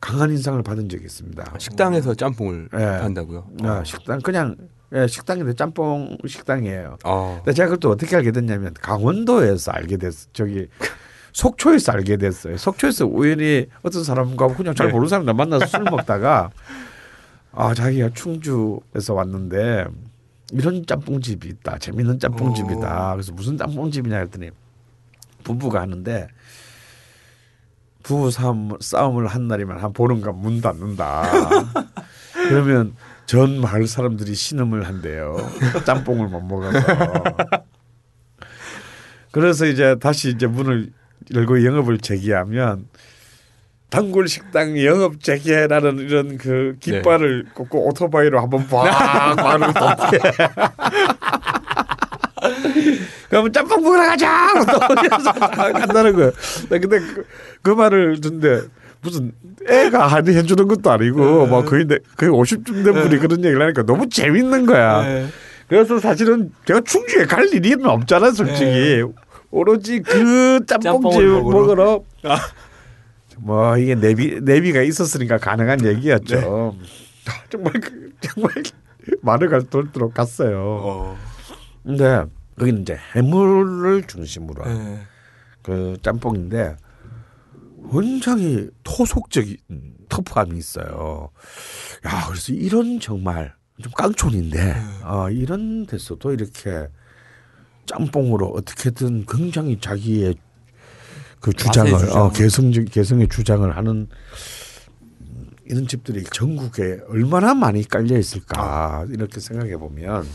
[0.02, 1.54] 강한 인상을 받은 적이 있습니다.
[1.58, 2.84] 식당에서 짬뽕을 예.
[2.84, 3.48] 한다고요?
[3.64, 4.58] 아, 식당 그냥
[4.94, 6.98] 예, 식당인데 짬뽕 식당이에요.
[7.04, 10.28] 아, 근데 제가 그것도 어떻게 알게 됐냐면 강원도에서 알게 됐어.
[10.34, 10.68] 저기
[11.34, 12.58] 속초에서 알게 됐어요.
[12.58, 14.92] 속초에서 우연히 어떤 사람과 그냥 잘 네.
[14.94, 16.52] 모르는 사람들 만나서 술 먹다가
[17.54, 19.86] 아 자기가 충주에서 왔는데
[20.54, 21.80] 이런 짬뽕집이 있다.
[21.80, 23.14] 재밌는 짬뽕집이다.
[23.14, 24.52] 그래서 무슨 짬뽕집이냐 했더니
[25.44, 26.28] 부부가 하는데
[28.04, 31.24] 부부 싸움, 싸움을 한 날이면 한 보름간 문 닫는다.
[32.50, 35.38] 그러면 전 마을 사람들이 신음을 한대요.
[35.86, 36.80] 짬뽕을 못 먹어서.
[39.32, 40.92] 그래서 이제 다시 이제 문을
[41.34, 42.88] 열고 영업을 재개하면
[43.94, 50.20] 단골 식당 영업 재개라는 이런 그 깃발을 꽂고 오토바이로 한번 팍 말을 덮게.
[53.30, 54.48] 그러면 짬뽕 먹으러 가자.
[54.66, 56.32] 또 간다는 거예요.
[56.70, 57.26] 나 근데 그,
[57.62, 58.62] 그 말을 듣는데
[59.02, 59.32] 무슨
[59.70, 63.84] 애가 한이 해주는 것도 아니고 막 거의 내, 거의 50쯤 된 분이 그런 얘기를 하니까
[63.84, 65.28] 너무 재밌는 거야.
[65.68, 69.04] 그래서 사실은 제가 충주에 갈 일이 없잖아, 솔직히.
[69.52, 72.04] 오로지 그 짬뽕집 먹으러.
[73.40, 76.76] 뭐 이게 내비 내비가 있었으니까 가능한 얘기였죠.
[77.50, 78.52] 정말 그, 정말
[79.22, 80.60] 말을 갈 돌도록 갔어요.
[80.60, 81.18] 어.
[81.84, 82.24] 근데
[82.58, 85.00] 거기는 이제 해물을 중심으로 한 네.
[85.62, 86.76] 그 짬뽕인데
[87.92, 89.58] 굉장히 토속적인
[90.10, 91.30] 터프함이 있어요.
[92.06, 96.88] 야, 그래서 이런 정말 좀 깡촌인데 어, 이런 데서도 이렇게
[97.86, 100.36] 짬뽕으로 어떻게든 굉장히 자기의
[101.44, 101.94] 그 주장을.
[102.12, 104.08] 어, 개성적 개성의 주장을 하는
[105.20, 110.26] 음, 이런 집들이 전국에 얼마나 많이 깔려 있을까 이렇게 생각해 보면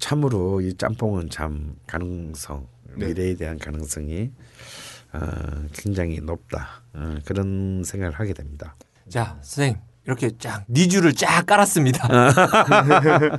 [0.00, 3.06] 참으로 이 짬뽕은 참 가능성 네.
[3.06, 4.32] 미래에 대한 가능성이
[5.12, 5.20] 어,
[5.72, 8.74] 굉장히 높다 어, 그런 생각을 하게 됩니다.
[9.08, 12.08] 자, 선생님 이렇게 쫙 니주를 쫙 깔았습니다.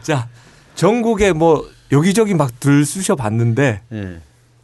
[0.00, 0.28] 자,
[0.76, 4.20] 전국에 뭐 여기저기 막 들쑤셔 봤는데 예.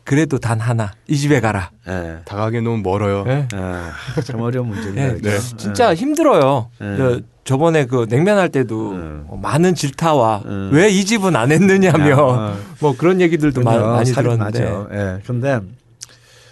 [0.08, 1.70] 그래도 단 하나 이 집에 가라.
[1.86, 2.18] 예.
[2.24, 3.24] 다가기 너무 멀어요.
[3.26, 3.46] 예.
[3.52, 3.92] 아,
[4.24, 5.06] 참 어려운 문제입니다.
[5.06, 5.30] 예, 그죠?
[5.30, 5.38] 네.
[5.58, 6.70] 진짜 힘들어요.
[6.80, 6.96] 네.
[6.96, 9.00] 저, 저번에 그 냉면 할 때도 네.
[9.28, 10.70] 어, 많은 질타와 네.
[10.72, 12.54] 왜이 집은 안 했느냐며.
[12.80, 13.76] 뭐 그런 얘기들도 마-.
[13.76, 14.86] 많이 들었는데.
[14.92, 15.22] 예.
[15.26, 15.60] 근데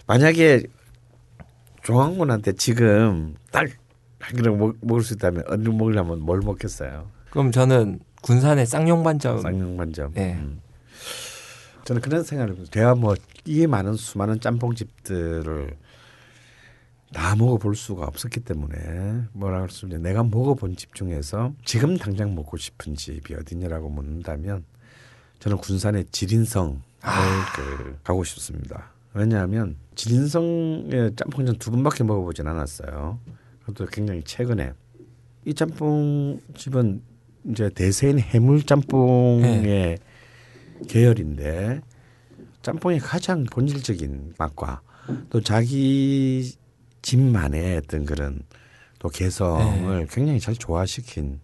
[0.06, 0.64] 만약에
[1.82, 3.66] 종황군한테 지금 딱
[4.26, 7.06] 한 그릇 먹, 먹을 수 있다면 어느 먹으려면 뭘 먹겠어요?
[7.30, 10.12] 그럼 저는 군산의 쌍용반점 쌍용반점.
[10.14, 10.34] 네.
[10.34, 10.60] 음.
[11.84, 12.64] 저는 그런 생각을 해요.
[12.70, 13.14] 제가 뭐
[13.46, 15.76] 이 많은 수많은 짬뽕집들을
[17.12, 19.98] 다 먹어볼 수가 없었기 때문에 뭐라 수 있냐.
[19.98, 24.64] 내가 먹어본 집 중에서 지금 당장 먹고 싶은 집이 어디냐라고 묻는다면
[25.38, 26.78] 저는 군산의 지린성을
[27.54, 28.90] 그 가고 싶습니다.
[29.14, 33.18] 왜냐하면 지린성의 짬뽕전 두 번밖에 먹어보진 않았어요.
[33.60, 34.72] 그것도 굉장히 최근에
[35.44, 37.02] 이 짬뽕 집은
[37.50, 39.98] 이제 대세인 해물 짬뽕의
[40.88, 41.80] 계열인데
[42.66, 44.80] 짬뽕의 가장 본질적인 맛과
[45.30, 46.52] 또 자기
[47.00, 48.42] 집만의 어떤 그런
[48.98, 51.38] 또 개성을 굉장히 잘 조화시킨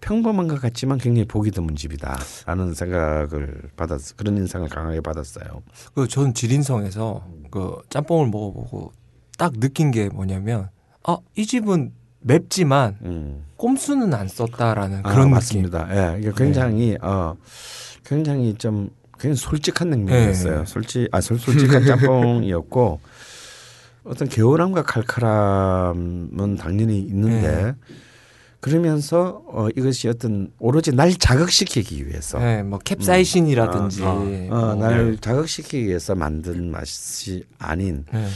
[0.00, 5.62] 평범한 것 같지만 굉장히 보기 드문 집이다라는 생각을 받았 그런 인상을 강하게 받았어요.
[5.94, 8.92] 그 저는 지린성에서 그 짬뽕을 먹어보고
[9.38, 10.70] 딱 느낀 게 뭐냐면
[11.04, 13.44] 아이 집은 맵지만 음.
[13.56, 15.24] 꼼수는 안 썼다라는 아, 그런 느낌.
[15.26, 15.30] 네.
[15.30, 15.88] 맞습니다.
[15.92, 17.36] 예, 이게 굉장히 어
[18.04, 18.90] 굉장히 좀
[19.20, 20.58] 굉장히 솔직한 냉면이었어요.
[20.60, 20.64] 네.
[20.66, 23.00] 솔직 아 솔- 솔직한 짬뽕이었고
[24.04, 27.74] 어떤 개운함과 칼칼함은 당연히 있는데 네.
[28.60, 34.14] 그러면서 어, 이것이 어떤 오로지 날 자극시키기 위해서 네, 뭐 캡사이신이라든지 어,
[34.50, 38.26] 뭐, 날 자극시키기 위해서 만든 맛이 아닌 네.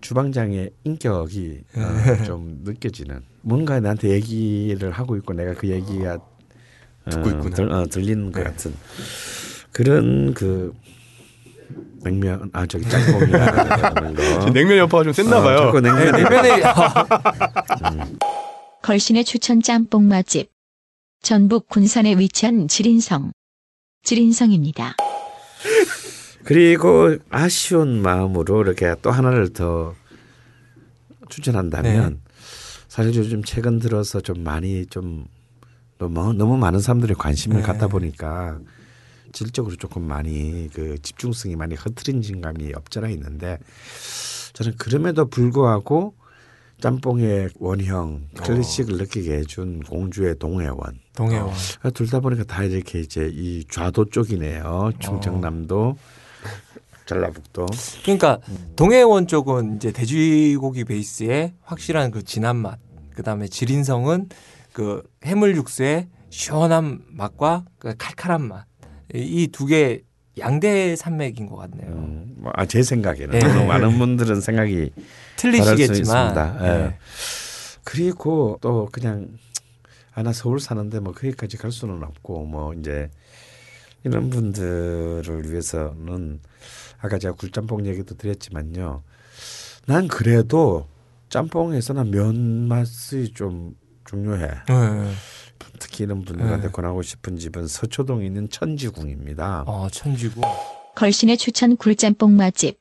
[0.00, 7.28] 주방장의 인격이 어, 좀 느껴지는 뭔가 나한테 얘기를 하고 있고 내가 그 얘기가 어, 듣고
[7.30, 7.54] 있구나.
[7.56, 8.44] 들, 어, 들리는 것 네.
[8.44, 8.74] 같은
[9.78, 10.74] 그런 그
[12.02, 15.56] 냉면 아 저기 짬뽕이라는 거 냉면 여파가 좀 셌나 어, 봐요.
[15.58, 16.62] 자꾸 네, 냉면 내면에
[18.82, 20.50] 걸신의 추천 짬뽕 맛집.
[21.22, 23.30] 전북 군산에 위치한 지린성.
[24.02, 24.96] 지린성입니다.
[26.42, 29.94] 그리고 아쉬운 마음으로 이렇게 또 하나를 더
[31.28, 32.20] 추천한다면 네.
[32.88, 35.26] 사실 요즘 최근 들어서 좀 많이 좀
[35.98, 37.62] 너무 너무 많은 사람들이 관심을 네.
[37.62, 38.58] 갖다 보니까
[39.32, 43.58] 질적으로 조금 많이 그 집중성이 많이 흐트러진 감이 없잖아 있는데
[44.52, 46.14] 저는 그럼에도 불구하고
[46.80, 51.52] 짬뽕의 원형 클래식을 느끼게 해준 공주의 동해원 동해원.
[51.92, 54.92] 둘다 보니까 다 이렇게 이제 이 좌도 쪽이네요.
[55.00, 55.96] 충청남도,
[57.06, 57.66] 전라북도.
[58.04, 58.38] 그러니까
[58.76, 62.78] 동해원 쪽은 이제 돼지고기 베이스에 확실한 그 진한 맛.
[63.16, 64.28] 그 다음에 지린성은
[64.72, 68.67] 그 해물 육수의 시원한 맛과 그 칼칼한 맛.
[69.14, 70.02] 이 두 개
[70.38, 71.90] 양대 산맥인 것 같네요.
[71.90, 73.66] 음, 뭐, 아, 제 생각에는 네.
[73.66, 74.90] 많은 분들은 생각이
[75.36, 76.34] 틀리시겠지만.
[76.60, 76.66] 예.
[76.66, 76.96] 네.
[77.84, 79.28] 그리고 또 그냥
[80.14, 83.10] 아나 서울 사는데 뭐 거기까지 갈 수는 없고 뭐 이제
[84.04, 86.40] 이런 분들을 위해서는
[87.00, 89.02] 아까 제가 굴짬뽕 얘기도 드렸지만요.
[89.86, 90.86] 난 그래도
[91.30, 93.74] 짬뽕에서는 면 맛이 좀
[94.04, 94.46] 중요해.
[94.68, 95.12] 네.
[95.78, 96.72] 특히 이런 분들한테 네.
[96.72, 99.64] 권하고 싶은 집은 서초동에 있는 천지궁입니다.
[99.66, 100.40] 어, 천지구.
[100.94, 102.78] 걸신의 추천 굴짬뽕 맛집.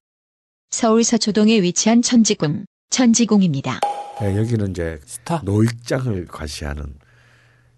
[0.71, 2.65] 서울 서초동에 위치한 천지궁.
[2.89, 3.79] 천지궁입니다.
[4.21, 5.41] 네, 여기는 이제 스타.
[5.43, 6.95] 노익장을 과시하는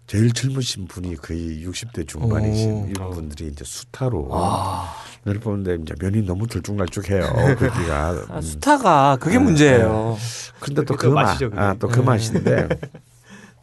[0.06, 2.86] 제일 젊으신 분이 거의 60대 중반이신 오.
[2.88, 4.92] 이런 분들이 이제 수타로 아,
[5.24, 7.20] 늘 보는데 이제 면이 너무 들쭉날쭉해요.
[7.58, 8.08] 거기가.
[8.28, 8.42] 아, 음.
[8.42, 10.16] 스타가 그게 네, 문제예요.
[10.58, 11.56] 근데 또그또 맛, 그게.
[11.56, 12.02] 아, 또그 네.
[12.02, 12.68] 맛인데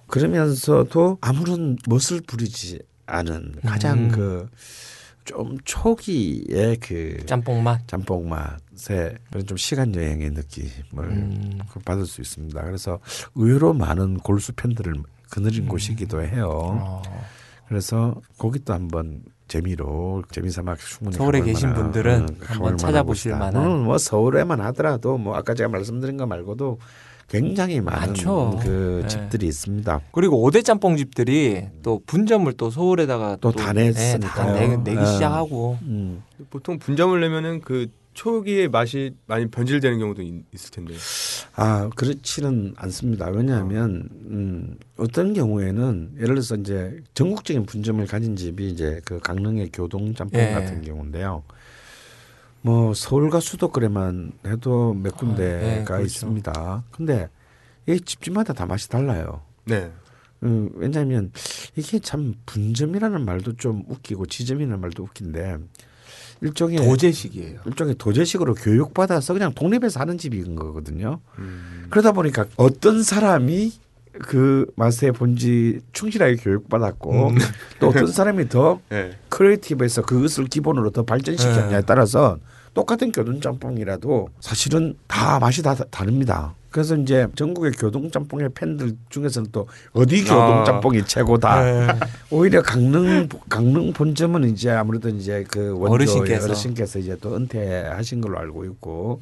[0.07, 4.47] 그러면서도 아무런 멋을 부리지 않은 가장 음.
[5.23, 7.87] 그좀 초기의 그 짬뽕 맛.
[7.87, 11.59] 짬뽕 맛에 그런 좀 시간 여행의 느낌을 음.
[11.71, 12.61] 그 받을 수 있습니다.
[12.63, 12.99] 그래서
[13.35, 14.93] 의외로 많은 골수 팬들을
[15.29, 16.49] 거느린 곳이기도 해요.
[16.49, 17.01] 어.
[17.67, 23.31] 그래서 거기도 한번 재미로 재미삼아 충분히 서울에 계신 만한, 분들은 어, 한번 찾아보실.
[23.31, 23.83] 만한.
[23.83, 26.79] 뭐 서울에만 하더라도 뭐 아까 제가 말씀드린 거 말고도
[27.27, 28.59] 굉장히 많은 많죠.
[28.63, 29.07] 그 네.
[29.07, 30.01] 집들이 있습니다.
[30.11, 34.29] 그리고 오대 짬뽕 집들이 또 분점을 또 서울에다가 또다 냈으니까요.
[34.29, 35.05] 다 내, 내기 네.
[35.05, 36.23] 시작하고 음.
[36.49, 37.87] 보통 분점을 내면은 그
[38.17, 40.95] 초기의 맛이 많이 변질되는 경우도 있, 을 텐데.
[41.55, 43.29] 아 그렇지는 않습니다.
[43.29, 50.15] 왜냐하면 음, 어떤 경우에는 예를 들어서 이제 전국적인 분점을 가진 집이 이제 그 강릉의 교동
[50.15, 50.51] 짬뽕 예.
[50.51, 51.43] 같은 경우인데요.
[52.61, 56.03] 뭐 서울과 수도권에만 해도 몇 군데가 네, 그렇죠.
[56.05, 56.83] 있습니다.
[56.91, 57.29] 근데
[57.87, 59.41] 이 집집마다 다 맛이 달라요.
[59.65, 59.91] 네.
[60.43, 61.31] 음, 왜냐하면
[61.75, 65.57] 이게 참 분점이라는 말도 좀 웃기고 지점이라는 말도 웃긴데
[66.41, 67.61] 일종의 도제식이에요.
[67.65, 71.19] 일종의 도제식으로 교육받아서 그냥 독립해서 하는 집인 거거든요.
[71.39, 71.87] 음.
[71.89, 73.73] 그러다 보니까 어떤 사람이
[74.21, 77.31] 그 맛의 본질 충실하게 교육받았고
[77.79, 79.11] 또 어떤 사람이 더 네.
[79.29, 81.81] 크리에이티브해서 그것을 기본으로 더 발전시켰냐에 네.
[81.85, 82.37] 따라서
[82.73, 86.53] 똑같은 교동짬뽕이라도 사실은 다 맛이 다 다- 다릅니다.
[86.69, 91.63] 그래서 이제 전국의 교동짬뽕의 팬들 중에서는 또 어디 교동짬뽕이 최고다.
[91.63, 91.87] 네.
[92.29, 96.45] 오히려 강릉 강릉 본점은 이제 아무래도 이제 그 원조 어르신께서.
[96.45, 99.21] 어르신께서 이제 또 은퇴하신 걸로 알고 있고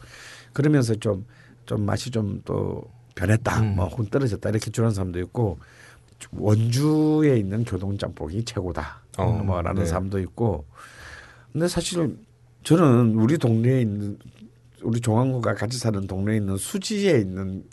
[0.51, 2.83] 그러면서 좀좀 맛이 좀 또
[3.15, 3.75] 변했다, 음.
[3.77, 5.57] 뭐 혹은 떨어졌다 이렇게 주는 사람도 있고
[6.31, 9.87] 원주에 있는 교동 짬뽕이 최고다, 어, 뭐라는 네.
[9.87, 10.65] 사람도 있고.
[11.51, 12.17] 근데 사실
[12.63, 14.17] 저는 우리 동네에 있는
[14.83, 17.63] 우리 종황구가 같이 사는 동네에 있는 수지에 있는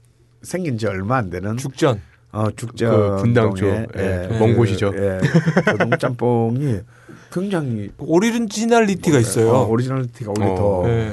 [0.42, 2.00] 생긴 지 얼마 안 되는 죽전.
[2.32, 4.90] 어 죽전 그 분당 쪽, 동에, 예, 그, 먼 곳이죠.
[4.96, 5.20] 예,
[5.70, 6.78] 교동 짬뽕이
[7.30, 9.50] 굉장히 originality가 있어요.
[9.50, 11.12] 어, originality가 오히려 어, 더 네.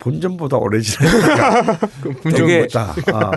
[0.00, 2.68] 본점보다 originality가 그럼 분점 되게-.
[3.12, 3.30] 아,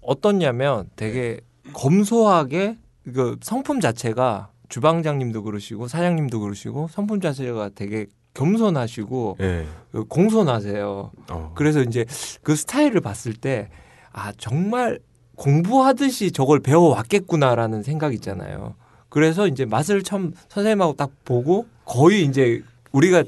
[0.00, 1.40] 어떻냐면 되게
[1.72, 2.78] 검소하게
[3.14, 9.66] 그 성품 자체가 주방장님도 그러시고 사장님도 그러시고 성품 자체가 되게 겸손하시고 예.
[9.92, 11.10] 그 공손하세요.
[11.30, 11.52] 어.
[11.54, 12.04] 그래서 이제
[12.42, 13.68] 그 스타일을 봤을 때
[14.16, 14.98] 아 정말
[15.36, 18.74] 공부하듯이 저걸 배워왔겠구나라는 생각 있잖아요.
[19.10, 22.62] 그래서 이제 맛을 처음 선생님하고 딱 보고 거의 이제
[22.92, 23.24] 우리가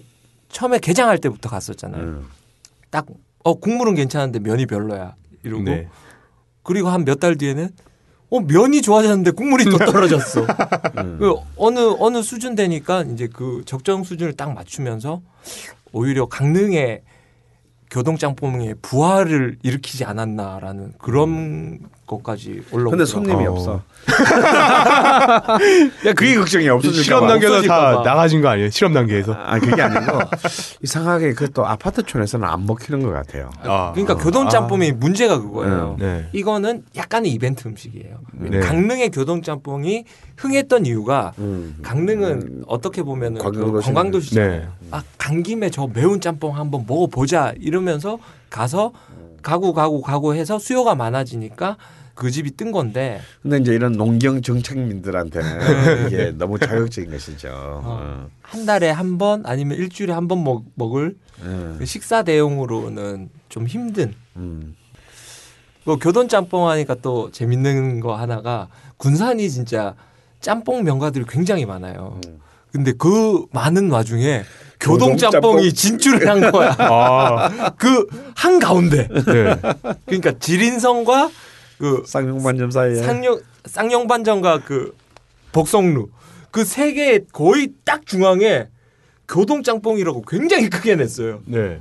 [0.49, 2.03] 처음에 개장할 때부터 갔었잖아요.
[2.03, 2.27] 음.
[2.91, 3.07] 딱
[3.45, 5.89] 어 국물은 괜찮은데 면이 별로야 이러고 네.
[6.63, 7.71] 그리고 한 몇 달 뒤에는
[8.31, 10.45] 어 면이 좋아졌는데 국물이 또 떨어졌어.
[10.99, 11.17] 음.
[11.19, 15.23] 그 어느 어느 수준 되니까 이제 그 적정 수준을 딱 맞추면서
[15.93, 17.03] 오히려 강릉의
[17.91, 22.91] 교동짬뽕의 부활을 일으키지 않았나라는 그런 것까지 올라오고.
[22.91, 23.53] 근데 손님이 어.
[23.53, 23.83] 없어.
[26.07, 27.27] 야 그게 걱정이 없어질까 실험 봐.
[27.29, 28.03] 단계에서 다 봐.
[28.03, 28.71] 나가진 거 아니에요?
[28.71, 29.33] 실험 단계에서.
[29.35, 30.19] 아 그게 아니고
[30.83, 33.51] 이상하게 그 또 아파트촌에서는 안 먹히는 것 같아요.
[33.63, 35.97] 아, 그러니까 교동짬뽕이 문제가 그거예요.
[35.99, 36.29] 네.
[36.33, 38.19] 이거는 약간의 이벤트 음식이에요.
[38.33, 38.61] 네.
[38.61, 40.05] 강릉의 교동짬뽕이
[40.37, 41.77] 흥했던 이유가 음.
[41.83, 43.81] 강릉은 어떻게 보면은 관광도시네.
[43.87, 44.69] 관광도시잖아요.
[44.91, 44.97] 네.
[44.97, 48.19] 아, 간 김에 저 매운 짬뽕 한번 먹어보자 이러면서
[48.51, 48.93] 가서
[49.43, 51.77] 가구 가구 가구 해서 수요가 많아지니까
[52.15, 57.49] 그 집이 뜬 건데 근데 이제 이런 농경 정책민들한테는 이게 너무 자극적인 것이죠.
[57.53, 58.29] 어.
[58.43, 60.45] 한 달에 한 번 아니면 일주일에 한 번
[60.75, 61.77] 먹을 어.
[61.79, 64.75] 그 식사 대용으로는 좀 힘든 음.
[65.85, 69.95] 뭐 교돈 짬뽕 하니까 또 재밌는 거 하나가 군산이 진짜
[70.41, 72.19] 짬뽕 명가들이 굉장히 많아요.
[72.27, 72.41] 음.
[72.73, 74.43] 근데 그 많은 와중에
[74.81, 76.75] 교동 짬뽕이 진출을 한 거야.
[76.79, 79.09] 아, 그한 가운데.
[79.09, 79.57] 네.
[80.07, 81.31] 그러니까 지린성과
[81.79, 84.97] 그 쌍용반점 사이에 쌍용 쌍용반점과 그
[85.53, 86.09] 복성루
[86.51, 88.69] 그 세개 거의 딱 중앙에
[89.29, 91.41] 교동 짬뽕이라고 굉장히 크게 냈어요.
[91.45, 91.81] 네.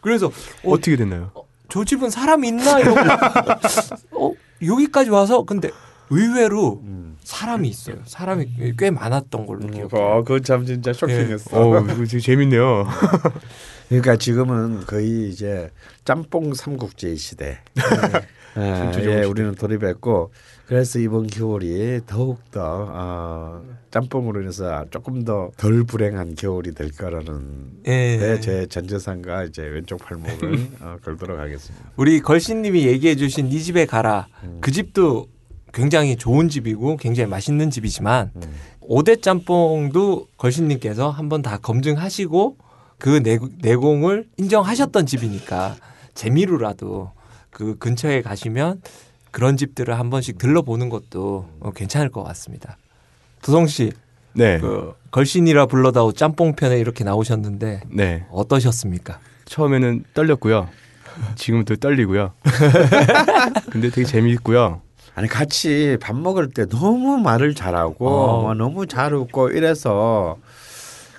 [0.00, 1.30] 그래서 어, 어떻게 됐나요?
[1.68, 3.00] 저 집은 사람 있나 이러고
[4.12, 4.32] 어
[4.64, 5.70] 여기까지 와서 근데
[6.12, 6.82] 의외로
[7.24, 7.96] 사람이 있어요.
[8.04, 9.88] 사람이 꽤 많았던 걸로 기억해요.
[9.92, 11.56] 어, 그참 진짜 쇼킹했어.
[11.58, 12.86] 어, 이거 되게 재밌네요.
[13.88, 15.70] 그러니까 지금은 거의 이제
[16.04, 17.58] 짬뽕 삼국지 시대.
[18.58, 20.30] 예, 예, 우리는 돌입했고
[20.66, 27.80] 그래서 이번 겨울이 더욱 더 어, 짬뽕으로 인해서 조금 더 덜 불행한 겨울이 될 거라는
[27.86, 28.16] 예.
[28.18, 31.90] 네, 제 전재산과 이제 왼쪽 팔목을 어, 걸도록 하겠습니다.
[31.96, 34.28] 우리 걸신님이 얘기해 주신 이 집에 가라.
[34.44, 34.58] 음.
[34.60, 35.28] 그 집도
[35.72, 38.42] 굉장히 좋은 집이고 굉장히 맛있는 집이지만 음.
[38.80, 42.56] 오대 짬뽕도 걸신님께서 한번 다 검증하시고
[42.98, 45.76] 그 내, 내공을 인정하셨던 집이니까
[46.14, 47.10] 재미로라도
[47.50, 48.82] 그 근처에 가시면
[49.30, 52.76] 그런 집들을 한 번씩 들러보는 것도 어, 괜찮을 것 같습니다.
[53.40, 53.92] 두성 씨,
[54.34, 54.58] 네.
[54.58, 58.26] 그 걸신이라 불러다오 짬뽕 편에 이렇게 나오셨는데 네.
[58.30, 59.18] 어떠셨습니까?
[59.46, 60.68] 처음에는 떨렸고요.
[61.34, 62.32] 지금은 또 떨리고요.
[63.70, 64.80] 근데 되게 재미있고요.
[65.14, 68.42] 아니 같이 밥 먹을 때 너무 말을 잘하고 어.
[68.42, 70.36] 뭐 너무 잘 웃고 이래서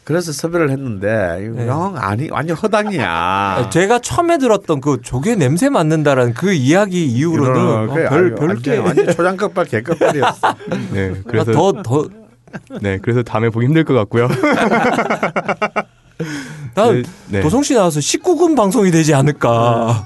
[0.03, 1.67] 그래서 섭외를 했는데 네.
[1.67, 3.69] 영 아니 완전 허당이야.
[3.71, 8.77] 제가 처음에 들었던 그 조개 냄새 맡는다라는 그 이야기 이후로는 어, 그래, 별 아유, 별게
[8.77, 10.55] 완전, 완전 초장급발 개급발이었어.
[10.91, 11.13] 네.
[11.25, 12.09] 그래서 더더
[12.81, 12.97] 네.
[13.01, 14.27] 그래서 다음에 보기 힘들 것 같고요.
[16.75, 17.41] 난 네, 네.
[17.41, 20.05] 도성 씨 나와서 19금 방송이 되지 않을까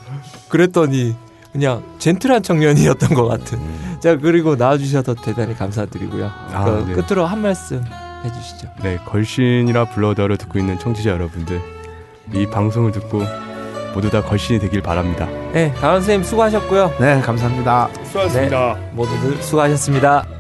[0.50, 1.16] 그랬더니
[1.58, 3.58] 그냥 젠틀한 청년이었던 것 같은.
[4.00, 6.30] 자 그리고 나와주셔서 대단히 감사드리고요.
[6.54, 6.94] 아, 그 네.
[6.94, 7.84] 끝으로 한 말씀
[8.24, 8.68] 해주시죠.
[8.84, 11.60] 네, 걸신이라 불러다를 듣고 있는 청취자 여러분들,
[12.34, 13.24] 이 방송을 듣고
[13.96, 15.26] 모두 다 걸신이 되길 바랍니다.
[15.52, 16.94] 네, 강원 선생님 수고하셨고요.
[17.00, 17.90] 네, 감사합니다.
[18.04, 18.78] 수고하셨습니다.
[18.92, 20.37] 모두들 수고하셨습니다.